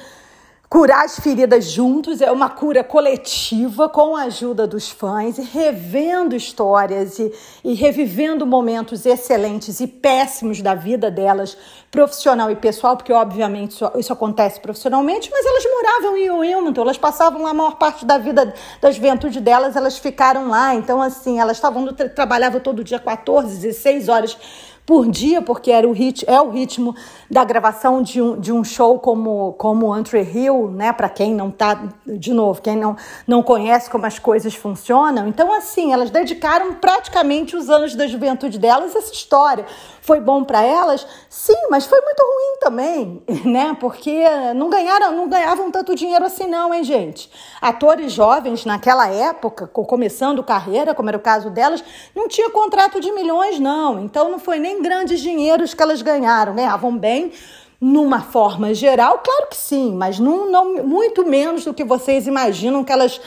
curar 0.73 1.05
as 1.05 1.20
feridas 1.20 1.66
juntos, 1.66 2.23
é 2.23 2.33
uma 2.33 2.49
cura 2.49 2.83
coletiva 2.83 3.91
com 3.91 4.16
a 4.16 4.23
ajuda 4.23 4.66
dos 4.66 4.89
fãs, 4.89 5.37
e 5.37 5.43
revendo 5.43 6.35
histórias 6.35 7.18
e, 7.18 7.31
e 7.62 7.75
revivendo 7.75 8.47
momentos 8.47 9.05
excelentes 9.05 9.81
e 9.81 9.87
péssimos 9.87 10.62
da 10.62 10.75
vida 10.75 11.11
delas, 11.11 11.59
profissional 11.91 12.51
e 12.51 12.57
pessoal, 12.57 12.97
porque 12.97 13.12
obviamente 13.12 13.73
isso, 13.73 13.93
isso 13.99 14.14
acontece 14.14 14.61
profissionalmente, 14.61 15.29
mas 15.31 15.45
elas 15.45 15.64
moravam 15.64 16.16
em 16.16 16.31
Wilmington, 16.31 16.81
elas 16.81 16.97
passavam 16.97 17.43
lá 17.43 17.51
a 17.51 17.55
maior 17.55 17.77
parte 17.77 18.07
da 18.07 18.16
vida, 18.16 18.55
da 18.81 18.91
juventude 18.91 19.43
delas, 19.43 19.77
elas 19.77 19.99
ficaram 19.99 20.49
lá, 20.49 20.75
então 20.75 21.03
assim, 21.03 21.39
elas 21.39 21.59
estavam 21.59 21.87
trabalhavam 21.93 22.62
todo 22.62 22.83
dia 22.83 22.99
14, 22.99 23.59
16 23.59 24.09
horas 24.09 24.39
por 24.85 25.09
dia, 25.09 25.41
porque 25.41 25.70
era 25.70 25.89
o 25.89 25.93
rit 25.93 26.24
é 26.28 26.41
o 26.41 26.51
ritmo 26.51 26.95
da 27.30 27.45
gravação 27.45 28.03
de 28.03 28.20
um, 28.20 28.39
de 28.39 28.53
um 28.53 28.64
show 28.64 28.99
como, 28.99 29.53
como 29.55 29.93
Antry 29.93 30.22
Hill, 30.22 30.70
né? 30.72 30.93
Para 30.93 31.09
quem 31.09 31.35
não 31.35 31.51
tá, 31.51 31.89
de 32.07 32.33
novo, 32.33 32.61
quem 32.61 32.76
não, 32.76 32.97
não 33.26 33.43
conhece 33.43 33.89
como 33.89 34.07
as 34.07 34.18
coisas 34.18 34.55
funcionam. 34.55 35.28
Então, 35.28 35.53
assim, 35.55 35.93
elas 35.93 36.11
dedicaram 36.11 36.74
praticamente 36.74 37.57
os 37.57 37.70
anos 37.70 37.95
da 37.95 38.07
juventude 38.07 38.59
delas 38.59 38.95
a 38.97 38.99
essa 38.99 39.12
história. 39.12 39.64
Foi 40.01 40.20
bom 40.20 40.43
para 40.43 40.62
elas? 40.62 41.07
Sim, 41.30 41.68
mas 41.70 41.87
foi 41.87 42.01
muito 42.01 42.20
ruim 42.20 42.59
também, 42.61 43.22
né? 43.47 43.76
Porque 43.78 44.24
não 44.55 44.68
ganharam, 44.68 45.12
não 45.12 45.28
ganhavam 45.28 45.70
tanto 45.70 45.95
dinheiro 45.95 46.24
assim, 46.24 46.49
não, 46.49 46.74
hein, 46.74 46.83
gente? 46.83 47.30
Atores 47.62 48.12
jovens 48.12 48.64
naquela 48.64 49.08
época, 49.08 49.68
começando 49.68 50.42
carreira, 50.42 50.94
como 50.96 51.08
era 51.08 51.16
o 51.16 51.20
caso 51.20 51.48
delas, 51.48 51.82
não 52.12 52.26
tinha 52.26 52.50
contrato 52.50 53.00
de 53.00 53.12
milhões, 53.12 53.60
não. 53.60 54.00
Então 54.00 54.28
não 54.28 54.40
foi 54.40 54.58
nem 54.58 54.82
grandes 54.82 55.20
dinheiros 55.20 55.72
que 55.72 55.80
elas 55.80 56.02
ganharam, 56.02 56.56
ganhavam 56.56 56.98
bem 56.98 57.32
numa 57.80 58.20
forma 58.20 58.74
geral, 58.74 59.20
claro 59.24 59.48
que 59.48 59.56
sim, 59.56 59.92
mas 59.92 60.18
não, 60.18 60.48
não 60.48 60.84
muito 60.84 61.26
menos 61.26 61.64
do 61.64 61.74
que 61.74 61.82
vocês 61.82 62.28
imaginam 62.28 62.84
que 62.84 62.92
elas 62.92 63.20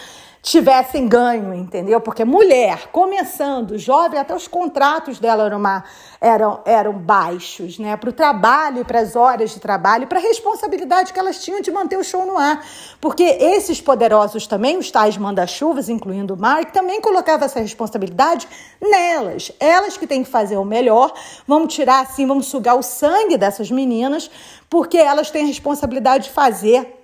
tivessem 0.45 1.07
ganho, 1.07 1.55
entendeu? 1.55 1.99
Porque 1.99 2.23
mulher, 2.23 2.89
começando, 2.91 3.79
jovem, 3.79 4.19
até 4.19 4.35
os 4.35 4.47
contratos 4.47 5.17
dela 5.17 5.43
eram, 5.43 5.57
uma, 5.57 5.83
eram, 6.21 6.61
eram 6.65 6.93
baixos, 6.93 7.79
né? 7.79 7.97
Para 7.97 8.11
o 8.11 8.13
trabalho 8.13 8.85
para 8.85 8.99
as 8.99 9.15
horas 9.15 9.55
de 9.55 9.59
trabalho 9.59 10.05
para 10.05 10.19
a 10.19 10.21
responsabilidade 10.21 11.11
que 11.11 11.17
elas 11.17 11.43
tinham 11.43 11.61
de 11.61 11.71
manter 11.71 11.97
o 11.97 12.03
show 12.03 12.27
no 12.27 12.37
ar. 12.37 12.63
Porque 13.01 13.23
esses 13.23 13.81
poderosos 13.81 14.45
também, 14.45 14.77
os 14.77 14.91
tais 14.91 15.17
manda-chuvas, 15.17 15.89
incluindo 15.89 16.35
o 16.35 16.37
Mark, 16.37 16.71
também 16.71 17.01
colocavam 17.01 17.43
essa 17.43 17.59
responsabilidade 17.59 18.47
nelas. 18.79 19.51
Elas 19.59 19.97
que 19.97 20.05
têm 20.05 20.23
que 20.23 20.29
fazer 20.29 20.57
o 20.57 20.63
melhor, 20.63 21.11
vamos 21.47 21.73
tirar 21.73 22.01
assim, 22.01 22.27
vamos 22.27 22.45
sugar 22.45 22.75
o 22.75 22.83
sangue 22.83 23.35
dessas 23.35 23.71
meninas, 23.71 24.29
porque 24.69 24.99
elas 24.99 25.31
têm 25.31 25.45
a 25.45 25.47
responsabilidade 25.47 26.25
de 26.25 26.29
fazer 26.29 26.94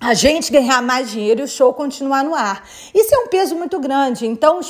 a 0.00 0.14
gente 0.14 0.50
ganhar 0.50 0.80
mais 0.80 1.10
dinheiro 1.10 1.40
e 1.40 1.44
o 1.44 1.48
show 1.48 1.74
continuar 1.74 2.24
no 2.24 2.34
ar. 2.34 2.66
Isso 2.94 3.14
é 3.14 3.18
um 3.18 3.26
peso 3.26 3.54
muito 3.54 3.78
grande. 3.78 4.26
Então, 4.26 4.60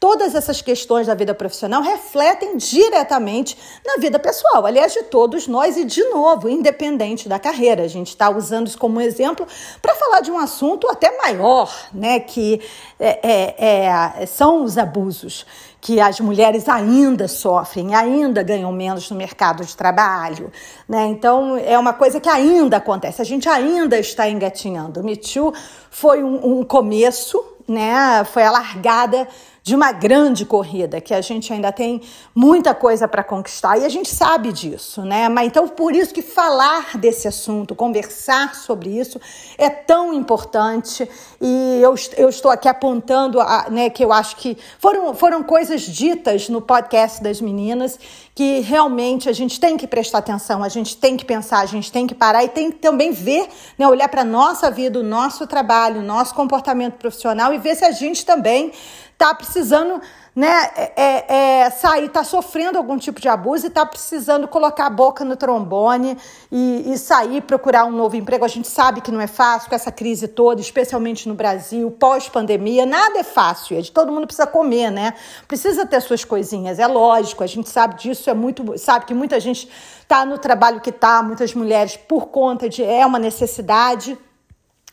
todas 0.00 0.34
essas 0.34 0.60
questões 0.60 1.06
da 1.06 1.14
vida 1.14 1.32
profissional 1.32 1.80
refletem 1.80 2.56
diretamente 2.56 3.56
na 3.86 3.98
vida 3.98 4.18
pessoal, 4.18 4.66
aliás, 4.66 4.92
de 4.92 5.04
todos 5.04 5.46
nós 5.46 5.76
e, 5.76 5.84
de 5.84 6.02
novo, 6.04 6.48
independente 6.48 7.28
da 7.28 7.38
carreira. 7.38 7.84
A 7.84 7.88
gente 7.88 8.08
está 8.08 8.28
usando 8.28 8.66
isso 8.66 8.78
como 8.78 9.00
exemplo 9.00 9.46
para 9.80 9.94
falar 9.94 10.22
de 10.22 10.30
um 10.32 10.38
assunto 10.38 10.88
até 10.88 11.16
maior, 11.18 11.72
né, 11.94 12.18
que 12.18 12.60
é, 12.98 13.20
é, 13.22 14.22
é, 14.22 14.26
são 14.26 14.64
os 14.64 14.76
abusos 14.76 15.46
que 15.80 16.00
as 16.00 16.20
mulheres 16.20 16.68
ainda 16.68 17.26
sofrem, 17.26 17.94
ainda 17.94 18.42
ganham 18.42 18.70
menos 18.70 19.10
no 19.10 19.16
mercado 19.16 19.64
de 19.64 19.74
trabalho. 19.74 20.52
Né? 20.88 21.06
Então, 21.06 21.56
é 21.56 21.78
uma 21.78 21.92
coisa 21.92 22.20
que 22.20 22.28
ainda 22.28 22.76
acontece, 22.76 23.22
a 23.22 23.24
gente 23.24 23.48
ainda 23.48 23.98
está 23.98 24.28
engatinhando. 24.28 25.00
O 25.00 25.04
Me 25.04 25.16
Too 25.16 25.54
foi 25.90 26.22
um, 26.22 26.58
um 26.58 26.64
começo, 26.64 27.42
né? 27.66 28.24
foi 28.24 28.42
a 28.42 28.50
largada 28.50 29.26
de 29.70 29.76
uma 29.76 29.92
grande 29.92 30.44
corrida, 30.44 31.00
que 31.00 31.14
a 31.14 31.20
gente 31.20 31.52
ainda 31.52 31.70
tem 31.70 32.02
muita 32.34 32.74
coisa 32.74 33.06
para 33.06 33.22
conquistar 33.22 33.78
e 33.78 33.84
a 33.84 33.88
gente 33.88 34.08
sabe 34.08 34.52
disso, 34.52 35.02
né? 35.02 35.28
Mas 35.28 35.46
então 35.46 35.68
por 35.68 35.94
isso 35.94 36.12
que 36.12 36.22
falar 36.22 36.98
desse 36.98 37.28
assunto, 37.28 37.72
conversar 37.72 38.56
sobre 38.56 38.90
isso 38.90 39.20
é 39.56 39.70
tão 39.70 40.12
importante 40.12 41.08
e 41.40 41.80
eu, 41.80 41.94
eu 42.16 42.28
estou 42.28 42.50
aqui 42.50 42.66
apontando, 42.66 43.40
a, 43.40 43.70
né, 43.70 43.88
que 43.88 44.04
eu 44.04 44.12
acho 44.12 44.34
que 44.38 44.58
foram, 44.80 45.14
foram 45.14 45.40
coisas 45.40 45.82
ditas 45.82 46.48
no 46.48 46.60
podcast 46.60 47.22
das 47.22 47.40
meninas 47.40 47.96
que 48.34 48.58
realmente 48.60 49.28
a 49.28 49.32
gente 49.32 49.60
tem 49.60 49.76
que 49.76 49.86
prestar 49.86 50.18
atenção, 50.18 50.64
a 50.64 50.68
gente 50.68 50.96
tem 50.96 51.16
que 51.16 51.24
pensar, 51.24 51.60
a 51.60 51.66
gente 51.66 51.92
tem 51.92 52.08
que 52.08 52.14
parar 52.14 52.42
e 52.42 52.48
tem 52.48 52.72
que 52.72 52.78
também 52.78 53.12
ver, 53.12 53.46
né, 53.78 53.86
olhar 53.86 54.08
para 54.08 54.24
nossa 54.24 54.68
vida, 54.68 54.98
o 54.98 55.02
nosso 55.04 55.46
trabalho, 55.46 56.00
o 56.00 56.02
nosso 56.02 56.34
comportamento 56.34 56.94
profissional 56.94 57.54
e 57.54 57.58
ver 57.58 57.76
se 57.76 57.84
a 57.84 57.92
gente 57.92 58.26
também 58.26 58.72
está 59.20 59.34
precisando 59.34 60.00
né, 60.34 60.70
é, 60.74 60.92
é, 60.96 61.60
é 61.60 61.70
sair, 61.70 62.06
está 62.06 62.24
sofrendo 62.24 62.78
algum 62.78 62.96
tipo 62.96 63.20
de 63.20 63.28
abuso 63.28 63.66
e 63.66 63.68
está 63.68 63.84
precisando 63.84 64.48
colocar 64.48 64.86
a 64.86 64.90
boca 64.90 65.24
no 65.24 65.36
trombone 65.36 66.16
e, 66.50 66.84
e, 66.86 66.96
sair, 66.96 67.42
procurar 67.42 67.84
um 67.84 67.90
novo 67.90 68.16
emprego. 68.16 68.44
A 68.44 68.48
gente 68.48 68.66
sabe 68.66 69.02
que 69.02 69.10
não 69.10 69.20
é 69.20 69.26
fácil 69.26 69.68
com 69.68 69.74
essa 69.74 69.92
crise 69.92 70.26
toda, 70.26 70.60
especialmente 70.60 71.28
no 71.28 71.34
Brasil, 71.34 71.90
pós-pandemia. 71.90 72.86
Nada 72.86 73.18
é 73.18 73.22
fácil, 73.22 73.78
é 73.78 73.82
todo 73.82 74.10
mundo 74.10 74.26
precisa 74.26 74.46
comer, 74.46 74.90
né? 74.90 75.12
Precisa 75.46 75.84
ter 75.84 76.00
suas 76.00 76.24
coisinhas, 76.24 76.78
é 76.78 76.86
lógico, 76.86 77.44
a 77.44 77.46
gente 77.46 77.68
sabe 77.68 77.96
disso, 77.96 78.30
é 78.30 78.34
muito, 78.34 78.78
sabe 78.78 79.04
que 79.04 79.12
muita 79.12 79.38
gente 79.38 79.68
está 80.00 80.24
no 80.24 80.38
trabalho 80.38 80.80
que 80.80 80.90
está, 80.90 81.22
muitas 81.22 81.54
mulheres 81.54 81.96
por 81.96 82.28
conta 82.28 82.68
de 82.68 82.82
é 82.82 83.04
uma 83.04 83.18
necessidade. 83.18 84.16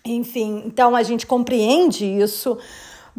Enfim, 0.04 0.64
então 0.66 0.96
a 0.96 1.04
gente 1.04 1.26
compreende 1.26 2.06
isso 2.06 2.58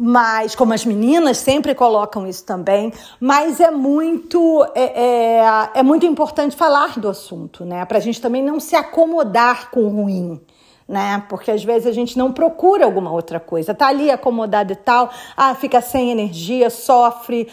mas 0.01 0.55
como 0.55 0.73
as 0.73 0.85
meninas 0.85 1.39
sempre 1.39 1.75
colocam 1.75 2.25
isso 2.25 2.45
também, 2.45 2.93
mas 3.19 3.59
é 3.59 3.69
muito 3.69 4.65
é, 4.73 5.39
é, 5.41 5.69
é 5.75 5.83
muito 5.83 6.05
importante 6.05 6.55
falar 6.55 6.97
do 6.97 7.09
assunto, 7.09 7.65
né? 7.65 7.83
Para 7.83 7.97
a 7.97 8.01
gente 8.01 8.21
também 8.21 8.41
não 8.41 8.61
se 8.61 8.77
acomodar 8.77 9.69
com 9.71 9.81
o 9.81 9.89
ruim. 9.89 10.39
né? 10.87 11.23
Porque 11.29 11.51
às 11.51 11.63
vezes 11.63 11.85
a 11.85 11.91
gente 11.91 12.17
não 12.17 12.31
procura 12.31 12.85
alguma 12.85 13.11
outra 13.11 13.39
coisa. 13.41 13.75
Tá 13.75 13.87
ali 13.89 14.09
acomodado 14.09 14.71
e 14.71 14.75
tal, 14.75 15.11
ah, 15.35 15.53
fica 15.53 15.81
sem 15.81 16.09
energia, 16.11 16.69
sofre, 16.69 17.49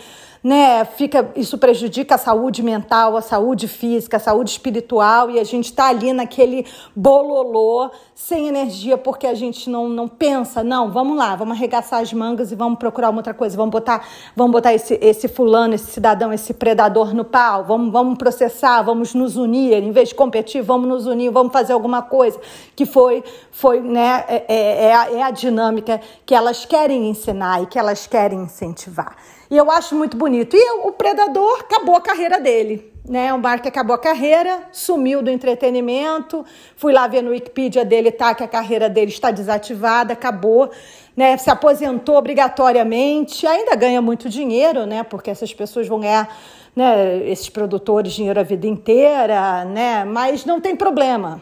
né? 0.46 0.84
Fica, 0.84 1.28
isso 1.34 1.58
prejudica 1.58 2.14
a 2.14 2.18
saúde 2.18 2.62
mental, 2.62 3.16
a 3.16 3.20
saúde 3.20 3.66
física, 3.66 4.16
a 4.16 4.20
saúde 4.20 4.50
espiritual 4.50 5.28
e 5.28 5.40
a 5.40 5.44
gente 5.44 5.64
está 5.64 5.88
ali 5.88 6.12
naquele 6.12 6.64
bololô 6.94 7.90
sem 8.14 8.46
energia 8.46 8.96
porque 8.96 9.26
a 9.26 9.34
gente 9.34 9.68
não, 9.68 9.88
não 9.88 10.06
pensa, 10.06 10.62
não, 10.62 10.92
vamos 10.92 11.16
lá, 11.16 11.34
vamos 11.34 11.56
arregaçar 11.56 12.00
as 12.00 12.12
mangas 12.12 12.52
e 12.52 12.54
vamos 12.54 12.78
procurar 12.78 13.10
uma 13.10 13.18
outra 13.18 13.34
coisa, 13.34 13.56
vamos 13.56 13.72
botar, 13.72 14.06
vamos 14.36 14.52
botar 14.52 14.72
esse, 14.72 14.96
esse 15.02 15.26
fulano, 15.26 15.74
esse 15.74 15.90
cidadão, 15.90 16.32
esse 16.32 16.54
predador 16.54 17.12
no 17.12 17.24
pau, 17.24 17.64
vamos, 17.64 17.90
vamos 17.90 18.16
processar, 18.16 18.82
vamos 18.82 19.14
nos 19.14 19.36
unir, 19.36 19.82
em 19.82 19.90
vez 19.90 20.10
de 20.10 20.14
competir, 20.14 20.62
vamos 20.62 20.88
nos 20.88 21.06
unir, 21.06 21.28
vamos 21.28 21.52
fazer 21.52 21.72
alguma 21.72 22.02
coisa 22.02 22.40
que 22.76 22.86
foi, 22.86 23.24
foi 23.50 23.80
né, 23.80 24.24
é, 24.28 24.44
é, 24.46 24.84
é 24.84 24.94
a, 24.94 25.10
é 25.10 25.22
a 25.22 25.30
dinâmica 25.32 26.00
que 26.24 26.36
elas 26.36 26.64
querem 26.64 27.10
ensinar 27.10 27.64
e 27.64 27.66
que 27.66 27.80
elas 27.80 28.06
querem 28.06 28.42
incentivar. 28.42 29.16
E 29.50 29.56
eu 29.56 29.70
acho 29.70 29.94
muito 29.94 30.16
bonito. 30.16 30.56
E 30.56 30.70
o 30.84 30.92
Predador 30.92 31.60
acabou 31.60 31.96
a 31.96 32.00
carreira 32.00 32.40
dele. 32.40 32.92
Né, 33.08 33.32
o 33.32 33.38
Mark 33.38 33.64
acabou 33.64 33.94
a 33.94 33.98
carreira, 33.98 34.64
sumiu 34.72 35.22
do 35.22 35.30
entretenimento. 35.30 36.44
Fui 36.74 36.92
lá 36.92 37.06
ver 37.06 37.22
no 37.22 37.30
Wikipedia 37.30 37.84
dele, 37.84 38.10
tá? 38.10 38.34
Que 38.34 38.42
a 38.42 38.48
carreira 38.48 38.88
dele 38.88 39.12
está 39.12 39.30
desativada, 39.30 40.12
acabou. 40.12 40.70
Né, 41.16 41.36
se 41.36 41.48
aposentou 41.48 42.16
obrigatoriamente, 42.16 43.46
ainda 43.46 43.76
ganha 43.76 44.02
muito 44.02 44.28
dinheiro, 44.28 44.86
né? 44.86 45.04
Porque 45.04 45.30
essas 45.30 45.54
pessoas 45.54 45.86
vão 45.86 46.00
ganhar, 46.00 46.36
né, 46.74 47.24
esses 47.28 47.48
produtores, 47.48 48.12
dinheiro 48.12 48.40
a 48.40 48.42
vida 48.42 48.66
inteira, 48.66 49.64
né? 49.64 50.04
Mas 50.04 50.44
não 50.44 50.60
tem 50.60 50.74
problema 50.74 51.40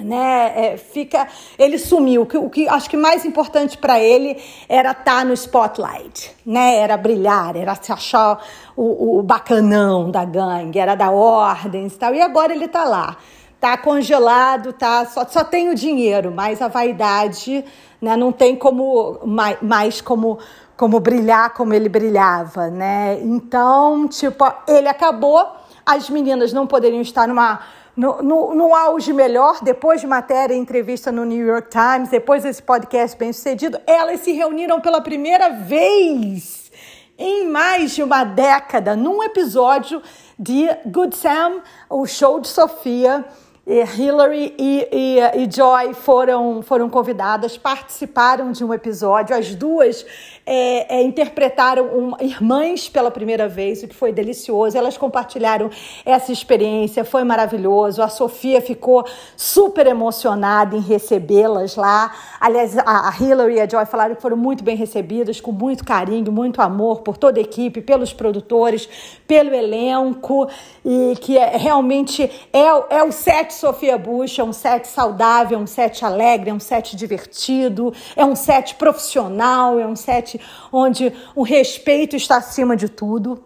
né, 0.00 0.52
é, 0.56 0.76
fica, 0.76 1.28
ele 1.58 1.78
sumiu. 1.78 2.22
O 2.22 2.26
que, 2.26 2.38
o 2.38 2.48
que 2.48 2.68
acho 2.68 2.88
que 2.88 2.96
mais 2.96 3.24
importante 3.24 3.76
para 3.76 4.00
ele 4.00 4.42
era 4.68 4.92
estar 4.92 5.04
tá 5.04 5.24
no 5.24 5.32
spotlight, 5.34 6.34
né? 6.46 6.76
Era 6.76 6.96
brilhar, 6.96 7.56
era 7.56 7.74
se 7.74 7.92
achar 7.92 8.42
o, 8.74 9.18
o 9.18 9.22
bacanão 9.22 10.10
da 10.10 10.24
gangue, 10.24 10.78
era 10.78 10.94
da 10.94 11.10
ordem 11.10 11.86
e 11.86 11.90
tal. 11.90 12.14
E 12.14 12.22
agora 12.22 12.54
ele 12.54 12.64
está 12.64 12.84
lá, 12.84 13.16
tá 13.60 13.76
congelado, 13.76 14.72
tá 14.72 15.04
só, 15.04 15.26
só 15.26 15.44
tem 15.44 15.68
o 15.68 15.74
dinheiro, 15.74 16.32
mas 16.34 16.62
a 16.62 16.68
vaidade, 16.68 17.64
né? 18.00 18.16
Não 18.16 18.32
tem 18.32 18.56
como 18.56 19.20
mais, 19.26 19.58
mais 19.60 20.00
como 20.00 20.38
como 20.74 20.98
brilhar 20.98 21.54
como 21.54 21.74
ele 21.74 21.88
brilhava, 21.88 22.68
né? 22.68 23.20
Então, 23.22 24.08
tipo, 24.08 24.44
ele 24.66 24.88
acabou. 24.88 25.46
As 25.84 26.08
meninas 26.08 26.52
não 26.52 26.66
poderiam 26.66 27.00
estar 27.00 27.28
numa 27.28 27.60
no, 27.96 28.22
no, 28.22 28.54
no, 28.54 28.74
auge 28.74 29.12
melhor, 29.12 29.62
depois 29.62 30.00
de 30.00 30.06
matéria 30.06 30.54
e 30.54 30.58
entrevista 30.58 31.12
no 31.12 31.24
New 31.24 31.46
York 31.46 31.68
Times, 31.68 32.08
depois 32.08 32.42
desse 32.42 32.62
podcast 32.62 33.16
bem 33.18 33.32
sucedido, 33.32 33.78
elas 33.86 34.20
se 34.20 34.32
reuniram 34.32 34.80
pela 34.80 35.00
primeira 35.00 35.50
vez 35.50 36.72
em 37.18 37.46
mais 37.46 37.94
de 37.94 38.02
uma 38.02 38.24
década 38.24 38.96
num 38.96 39.22
episódio 39.22 40.02
de 40.38 40.68
Good 40.86 41.14
Sam, 41.16 41.60
o 41.90 42.06
show 42.06 42.40
de 42.40 42.48
Sofia. 42.48 43.24
Hillary 43.64 44.56
e, 44.58 44.88
e, 44.90 45.18
e, 45.44 45.50
Joy 45.50 45.94
foram, 45.94 46.62
foram 46.62 46.90
convidadas, 46.90 47.56
participaram 47.56 48.50
de 48.50 48.64
um 48.64 48.74
episódio. 48.74 49.36
As 49.36 49.54
duas 49.54 50.04
é, 50.44 50.96
é, 50.96 51.02
interpretaram 51.02 51.84
um, 51.86 52.12
irmãs 52.20 52.88
pela 52.88 53.08
primeira 53.08 53.46
vez, 53.46 53.80
o 53.84 53.86
que 53.86 53.94
foi 53.94 54.10
delicioso. 54.10 54.76
Elas 54.76 54.98
compartilharam 54.98 55.70
essa 56.04 56.32
experiência, 56.32 57.04
foi 57.04 57.22
maravilhoso. 57.22 58.02
A 58.02 58.08
Sofia 58.08 58.60
ficou 58.60 59.06
super 59.36 59.86
emocionada 59.86 60.74
em 60.74 60.80
recebê-las 60.80 61.76
lá. 61.76 62.12
Aliás, 62.40 62.76
a, 62.78 63.10
a 63.10 63.14
Hillary 63.16 63.54
e 63.54 63.60
a 63.60 63.68
Joy 63.68 63.86
falaram 63.86 64.16
que 64.16 64.22
foram 64.22 64.36
muito 64.36 64.64
bem 64.64 64.74
recebidas, 64.74 65.40
com 65.40 65.52
muito 65.52 65.84
carinho, 65.84 66.32
muito 66.32 66.60
amor 66.60 67.02
por 67.02 67.16
toda 67.16 67.38
a 67.38 67.42
equipe, 67.42 67.80
pelos 67.80 68.12
produtores, 68.12 68.88
pelo 69.24 69.54
elenco, 69.54 70.48
e 70.84 71.14
que 71.20 71.38
é, 71.38 71.56
realmente 71.56 72.28
é, 72.52 72.96
é 72.96 73.04
o 73.04 73.12
set 73.12 73.51
Sofia 73.52 73.96
Bush 73.98 74.38
é 74.38 74.44
um 74.44 74.52
set 74.52 74.86
saudável, 74.86 75.58
um 75.58 75.66
set 75.66 76.04
alegre, 76.04 76.50
é 76.50 76.54
um 76.54 76.60
set 76.60 76.96
divertido, 76.96 77.92
é 78.16 78.24
um 78.24 78.34
set 78.34 78.74
profissional, 78.74 79.78
é 79.78 79.86
um 79.86 79.96
set 79.96 80.40
onde 80.72 81.12
o 81.34 81.42
respeito 81.42 82.16
está 82.16 82.36
acima 82.36 82.76
de 82.76 82.88
tudo. 82.88 83.44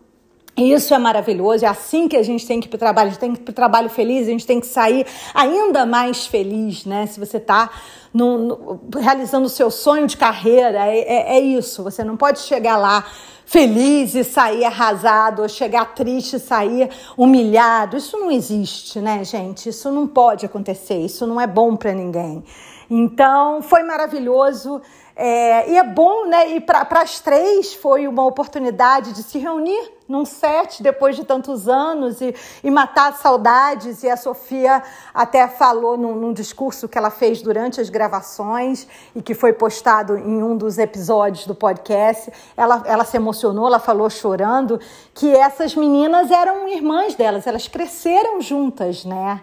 Isso 0.56 0.94
é 0.94 0.98
maravilhoso, 0.98 1.66
é 1.66 1.68
assim 1.68 2.08
que 2.08 2.16
a 2.16 2.22
gente 2.22 2.46
tem 2.46 2.58
que 2.60 2.66
ir 2.66 2.70
para 2.70 2.76
o 2.76 2.78
trabalho, 2.78 3.08
a 3.08 3.10
gente 3.10 3.20
tem 3.20 3.34
que 3.34 3.40
ir 3.40 3.44
para 3.44 3.52
o 3.52 3.54
trabalho 3.54 3.90
feliz, 3.90 4.26
a 4.26 4.30
gente 4.30 4.46
tem 4.46 4.58
que 4.58 4.66
sair 4.66 5.06
ainda 5.34 5.84
mais 5.84 6.26
feliz, 6.26 6.86
né? 6.86 7.06
Se 7.06 7.20
você 7.20 7.36
está 7.36 7.68
realizando 8.98 9.44
o 9.44 9.50
seu 9.50 9.70
sonho 9.70 10.06
de 10.06 10.16
carreira, 10.16 10.86
é, 10.86 10.98
é, 11.00 11.36
é 11.36 11.40
isso, 11.40 11.82
você 11.82 12.02
não 12.02 12.16
pode 12.16 12.38
chegar 12.38 12.78
lá 12.78 13.04
feliz 13.46 14.14
e 14.16 14.24
sair 14.24 14.64
arrasado, 14.64 15.42
ou 15.42 15.48
chegar 15.48 15.94
triste 15.94 16.36
e 16.36 16.40
sair 16.40 16.90
humilhado. 17.16 17.96
Isso 17.96 18.18
não 18.18 18.30
existe, 18.30 19.00
né, 19.00 19.24
gente? 19.24 19.68
Isso 19.70 19.90
não 19.90 20.06
pode 20.06 20.44
acontecer, 20.44 20.98
isso 20.98 21.26
não 21.26 21.40
é 21.40 21.46
bom 21.46 21.76
para 21.76 21.94
ninguém. 21.94 22.44
Então, 22.90 23.62
foi 23.62 23.82
maravilhoso. 23.82 24.82
É, 25.18 25.70
e 25.70 25.78
é 25.78 25.82
bom, 25.82 26.26
né? 26.26 26.50
E 26.50 26.60
para 26.60 26.86
as 27.00 27.20
três 27.20 27.72
foi 27.72 28.06
uma 28.06 28.26
oportunidade 28.26 29.14
de 29.14 29.22
se 29.22 29.38
reunir 29.38 29.92
num 30.06 30.26
set 30.26 30.82
depois 30.82 31.16
de 31.16 31.24
tantos 31.24 31.66
anos 31.66 32.20
e, 32.20 32.34
e 32.62 32.70
matar 32.70 33.14
saudades. 33.14 34.02
E 34.02 34.10
a 34.10 34.16
Sofia 34.18 34.82
até 35.14 35.48
falou 35.48 35.96
num, 35.96 36.14
num, 36.14 36.34
discurso 36.34 36.86
que 36.86 36.98
ela 36.98 37.08
fez 37.08 37.40
durante 37.40 37.80
as 37.80 37.88
gravações 37.88 38.86
e 39.14 39.22
que 39.22 39.32
foi 39.32 39.54
postado 39.54 40.18
em 40.18 40.42
um 40.42 40.54
dos 40.54 40.76
episódios 40.76 41.46
do 41.46 41.54
podcast. 41.54 42.30
Ela, 42.54 42.82
ela 42.84 43.04
se 43.06 43.16
emocionou, 43.16 43.68
ela 43.68 43.78
falou 43.78 44.10
chorando 44.10 44.78
que 45.14 45.34
essas 45.34 45.74
meninas 45.74 46.30
eram 46.30 46.68
irmãs 46.68 47.14
delas, 47.14 47.46
elas 47.46 47.66
cresceram 47.66 48.42
juntas, 48.42 49.06
né? 49.06 49.40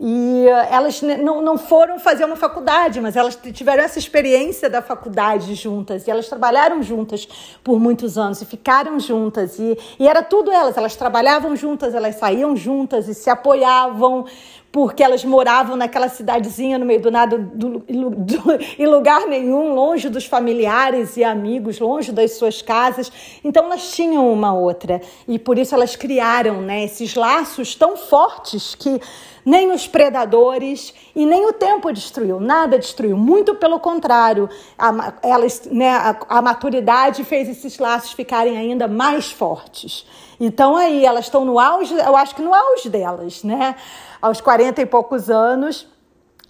E 0.00 0.46
eh, 0.46 0.68
elas 0.70 1.02
não, 1.02 1.42
não 1.42 1.58
foram 1.58 1.98
fazer 1.98 2.24
uma 2.24 2.36
faculdade, 2.36 3.00
mas 3.00 3.16
elas 3.16 3.36
tiveram 3.52 3.82
essa 3.82 3.98
experiência 3.98 4.70
da 4.70 4.80
faculdade 4.80 5.54
juntas. 5.54 6.06
E 6.06 6.10
elas 6.10 6.28
trabalharam 6.28 6.82
juntas 6.82 7.26
por 7.64 7.80
muitos 7.80 8.16
anos 8.16 8.40
e 8.40 8.46
ficaram 8.46 9.00
juntas. 9.00 9.58
E, 9.58 9.76
e 9.98 10.06
era 10.06 10.22
tudo 10.22 10.52
elas. 10.52 10.76
Elas 10.76 10.94
trabalhavam 10.94 11.56
juntas, 11.56 11.94
elas 11.94 12.14
saíam 12.16 12.56
juntas 12.56 13.08
e 13.08 13.14
se 13.14 13.28
apoiavam 13.28 14.26
porque 14.70 15.02
elas 15.02 15.24
moravam 15.24 15.76
naquela 15.76 16.08
cidadezinha 16.08 16.78
no 16.78 16.84
meio 16.84 17.00
do 17.00 17.10
nada, 17.10 17.38
do, 17.38 17.78
do, 17.78 18.42
em 18.78 18.86
lugar 18.86 19.26
nenhum, 19.26 19.74
longe 19.74 20.08
dos 20.08 20.26
familiares 20.26 21.16
e 21.16 21.24
amigos, 21.24 21.78
longe 21.78 22.12
das 22.12 22.32
suas 22.32 22.60
casas. 22.60 23.10
Então 23.42 23.64
elas 23.64 23.90
tinham 23.92 24.30
uma 24.30 24.52
outra 24.52 25.00
e 25.26 25.38
por 25.38 25.58
isso 25.58 25.74
elas 25.74 25.96
criaram 25.96 26.60
né, 26.60 26.84
esses 26.84 27.14
laços 27.14 27.74
tão 27.74 27.96
fortes 27.96 28.74
que 28.74 29.00
nem 29.48 29.72
os 29.72 29.86
predadores 29.86 30.92
e 31.16 31.24
nem 31.24 31.46
o 31.46 31.54
tempo 31.54 31.90
destruiu, 31.90 32.38
nada 32.38 32.78
destruiu. 32.78 33.16
Muito 33.16 33.54
pelo 33.54 33.80
contrário, 33.80 34.46
a, 34.78 35.14
elas, 35.22 35.62
né, 35.64 35.90
a, 35.90 36.16
a 36.28 36.42
maturidade 36.42 37.24
fez 37.24 37.48
esses 37.48 37.78
laços 37.78 38.12
ficarem 38.12 38.58
ainda 38.58 38.86
mais 38.86 39.32
fortes. 39.32 40.06
Então 40.38 40.76
aí 40.76 41.02
elas 41.02 41.24
estão 41.24 41.46
no 41.46 41.58
auge, 41.58 41.94
eu 41.94 42.14
acho 42.14 42.34
que 42.34 42.42
no 42.42 42.52
auge 42.52 42.90
delas, 42.90 43.42
né? 43.42 43.74
Aos 44.20 44.38
40 44.42 44.82
e 44.82 44.86
poucos 44.86 45.30
anos. 45.30 45.86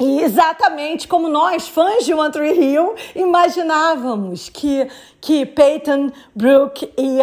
E 0.00 0.20
exatamente 0.20 1.06
como 1.06 1.28
nós, 1.28 1.68
fãs 1.68 2.04
de 2.04 2.14
One 2.14 2.32
Tree 2.32 2.52
Hill, 2.52 2.94
imaginávamos 3.16 4.48
que, 4.48 4.88
que 5.20 5.44
Peyton, 5.44 6.10
Brooke 6.34 6.92
e 6.96 7.18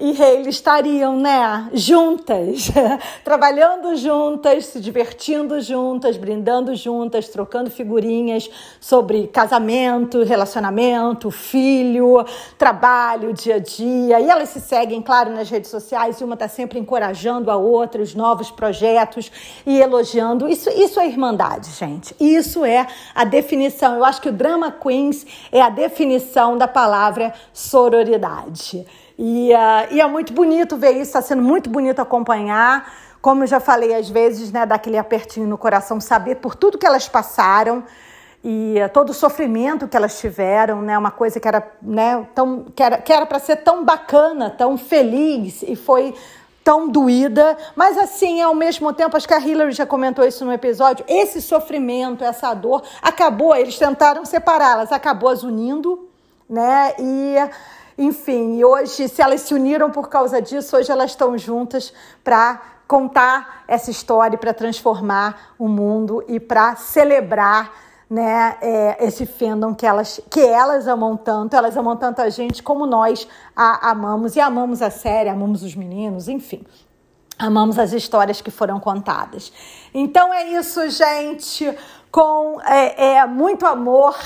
e 0.00 0.12
Hayley 0.12 0.48
estariam, 0.48 1.14
né, 1.14 1.68
juntas, 1.74 2.70
trabalhando 3.22 3.94
juntas, 3.96 4.64
se 4.66 4.80
divertindo 4.80 5.60
juntas, 5.60 6.16
brindando 6.16 6.74
juntas, 6.74 7.28
trocando 7.28 7.70
figurinhas 7.70 8.50
sobre 8.80 9.26
casamento, 9.26 10.22
relacionamento, 10.22 11.30
filho, 11.30 12.24
trabalho, 12.56 13.34
dia 13.34 13.56
a 13.56 13.58
dia. 13.58 14.20
E 14.20 14.30
elas 14.30 14.48
se 14.48 14.60
seguem, 14.60 15.02
claro, 15.02 15.30
nas 15.32 15.50
redes 15.50 15.70
sociais 15.70 16.18
e 16.18 16.24
uma 16.24 16.32
está 16.32 16.48
sempre 16.48 16.78
encorajando 16.78 17.50
a 17.50 17.56
outra, 17.56 18.00
os 18.00 18.14
novos 18.14 18.50
projetos 18.50 19.30
e 19.66 19.78
elogiando. 19.78 20.48
Isso, 20.48 20.70
isso 20.70 20.98
é 20.98 21.06
irmandade, 21.06 21.70
gente. 21.72 22.14
Isso 22.18 22.64
é 22.64 22.86
a 23.14 23.24
definição. 23.24 23.96
Eu 23.96 24.04
acho 24.04 24.22
que 24.22 24.30
o 24.30 24.32
Drama 24.32 24.72
Queens 24.72 25.26
é 25.52 25.60
a 25.60 25.68
definição 25.68 26.56
da 26.56 26.66
palavra 26.66 27.34
sororidade. 27.52 28.86
E, 29.22 29.52
uh, 29.52 29.92
e 29.94 30.00
é 30.00 30.06
muito 30.06 30.32
bonito 30.32 30.78
ver 30.78 30.92
isso, 30.92 31.02
está 31.02 31.20
sendo 31.20 31.42
muito 31.42 31.68
bonito 31.68 32.00
acompanhar. 32.00 32.90
Como 33.20 33.42
eu 33.42 33.46
já 33.46 33.60
falei 33.60 33.94
às 33.94 34.08
vezes, 34.08 34.50
né, 34.50 34.64
daquele 34.64 34.96
apertinho 34.96 35.46
no 35.46 35.58
coração, 35.58 36.00
saber 36.00 36.36
por 36.36 36.54
tudo 36.54 36.78
que 36.78 36.86
elas 36.86 37.06
passaram 37.06 37.84
e 38.42 38.76
uh, 38.82 38.88
todo 38.88 39.10
o 39.10 39.14
sofrimento 39.14 39.86
que 39.86 39.94
elas 39.94 40.18
tiveram, 40.18 40.80
né, 40.80 40.96
uma 40.96 41.10
coisa 41.10 41.38
que 41.38 41.46
era, 41.46 41.70
né, 41.82 42.26
tão, 42.34 42.64
que 42.74 42.82
era 42.82 42.96
que 42.96 43.12
era 43.12 43.26
para 43.26 43.38
ser 43.38 43.56
tão 43.56 43.84
bacana, 43.84 44.48
tão 44.48 44.78
feliz 44.78 45.62
e 45.64 45.76
foi 45.76 46.14
tão 46.64 46.88
doída, 46.88 47.58
mas 47.76 47.98
assim, 47.98 48.40
ao 48.40 48.54
mesmo 48.54 48.90
tempo, 48.94 49.18
acho 49.18 49.28
que 49.28 49.34
a 49.34 49.38
Hillary 49.38 49.72
já 49.72 49.84
comentou 49.84 50.24
isso 50.24 50.46
no 50.46 50.52
episódio, 50.52 51.04
esse 51.06 51.42
sofrimento, 51.42 52.24
essa 52.24 52.54
dor, 52.54 52.82
acabou, 53.02 53.54
eles 53.54 53.78
tentaram 53.78 54.24
separá-las, 54.24 54.92
acabou 54.92 55.28
as 55.28 55.42
unindo, 55.42 56.08
né? 56.48 56.94
E 56.98 57.36
enfim, 58.00 58.64
hoje, 58.64 59.08
se 59.08 59.20
elas 59.20 59.42
se 59.42 59.52
uniram 59.52 59.90
por 59.90 60.08
causa 60.08 60.40
disso, 60.40 60.74
hoje 60.74 60.90
elas 60.90 61.10
estão 61.10 61.36
juntas 61.36 61.92
para 62.24 62.58
contar 62.88 63.64
essa 63.68 63.90
história, 63.90 64.38
para 64.38 64.54
transformar 64.54 65.54
o 65.58 65.68
mundo 65.68 66.24
e 66.26 66.40
para 66.40 66.76
celebrar 66.76 67.70
né, 68.08 68.56
é, 68.62 69.04
esse 69.04 69.26
fandom 69.26 69.74
que 69.74 69.84
elas, 69.84 70.18
que 70.30 70.40
elas 70.40 70.88
amam 70.88 71.14
tanto, 71.14 71.54
elas 71.54 71.76
amam 71.76 71.94
tanto 71.94 72.22
a 72.22 72.30
gente 72.30 72.62
como 72.62 72.86
nós 72.86 73.28
a 73.54 73.90
amamos 73.90 74.34
e 74.34 74.40
amamos 74.40 74.80
a 74.80 74.88
série, 74.90 75.28
amamos 75.28 75.62
os 75.62 75.76
meninos, 75.76 76.26
enfim. 76.26 76.64
Amamos 77.38 77.78
as 77.78 77.92
histórias 77.92 78.40
que 78.40 78.50
foram 78.50 78.80
contadas. 78.80 79.52
Então 79.92 80.32
é 80.32 80.48
isso, 80.48 80.88
gente. 80.88 81.76
Com 82.10 82.60
é, 82.62 83.16
é 83.16 83.26
muito 83.26 83.66
amor 83.66 84.16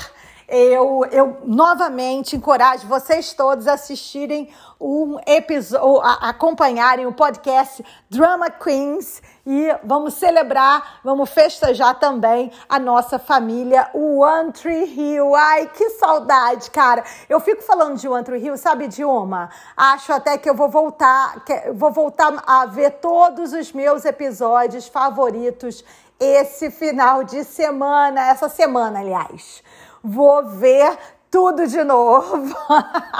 eu, 0.47 1.05
eu 1.11 1.37
novamente 1.43 2.35
encorajo 2.35 2.87
vocês 2.87 3.33
todos 3.33 3.67
a 3.67 3.73
assistirem 3.73 4.49
um 4.79 5.17
episódio, 5.25 6.01
a 6.01 6.29
acompanharem 6.29 7.05
o 7.05 7.13
podcast 7.13 7.83
Drama 8.09 8.49
Queens 8.49 9.21
e 9.45 9.67
vamos 9.83 10.15
celebrar, 10.15 10.99
vamos 11.03 11.29
festejar 11.29 11.99
também 11.99 12.51
a 12.67 12.77
nossa 12.77 13.17
família, 13.17 13.89
One 13.93 14.51
Tree 14.51 14.85
Hill. 14.85 15.35
Ai, 15.35 15.67
que 15.67 15.89
saudade, 15.91 16.69
cara. 16.71 17.03
Eu 17.29 17.39
fico 17.39 17.61
falando 17.63 17.97
de 17.97 18.07
One 18.07 18.23
Tree 18.23 18.43
Hill, 18.43 18.57
sabe, 18.57 18.87
Dilma? 18.87 19.49
Acho 19.75 20.13
até 20.13 20.37
que 20.37 20.49
eu 20.49 20.55
vou 20.55 20.69
voltar, 20.69 21.43
vou 21.73 21.91
voltar 21.91 22.43
a 22.45 22.65
ver 22.65 22.91
todos 22.99 23.53
os 23.53 23.71
meus 23.71 24.05
episódios 24.05 24.87
favoritos 24.87 25.83
esse 26.19 26.71
final 26.71 27.23
de 27.23 27.43
semana, 27.43 28.29
essa 28.29 28.47
semana, 28.47 28.99
aliás 28.99 29.63
vou 30.05 30.45
ver 30.45 30.97
tudo 31.31 31.67
de 31.67 31.83
novo. 31.83 32.55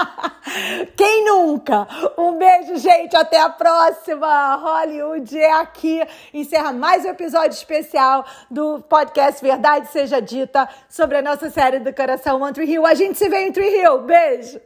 Quem 0.96 1.24
nunca? 1.24 1.86
Um 2.16 2.38
beijo, 2.38 2.76
gente. 2.76 3.14
Até 3.16 3.40
a 3.40 3.50
próxima. 3.50 4.56
Hollywood 4.56 5.38
é 5.38 5.52
aqui. 5.52 6.00
Encerra 6.32 6.72
mais 6.72 7.04
um 7.04 7.08
episódio 7.08 7.50
especial 7.50 8.24
do 8.50 8.80
podcast 8.88 9.42
Verdade 9.42 9.88
Seja 9.88 10.22
Dita 10.22 10.68
sobre 10.88 11.18
a 11.18 11.22
nossa 11.22 11.50
série 11.50 11.80
do 11.80 11.92
Coração 11.92 12.40
One 12.40 12.54
Tree 12.54 12.70
Hill. 12.70 12.86
A 12.86 12.94
gente 12.94 13.18
se 13.18 13.28
vê 13.28 13.48
em 13.48 13.52
Tree 13.52 13.82
Hill. 13.82 13.98
Beijo. 14.02 14.60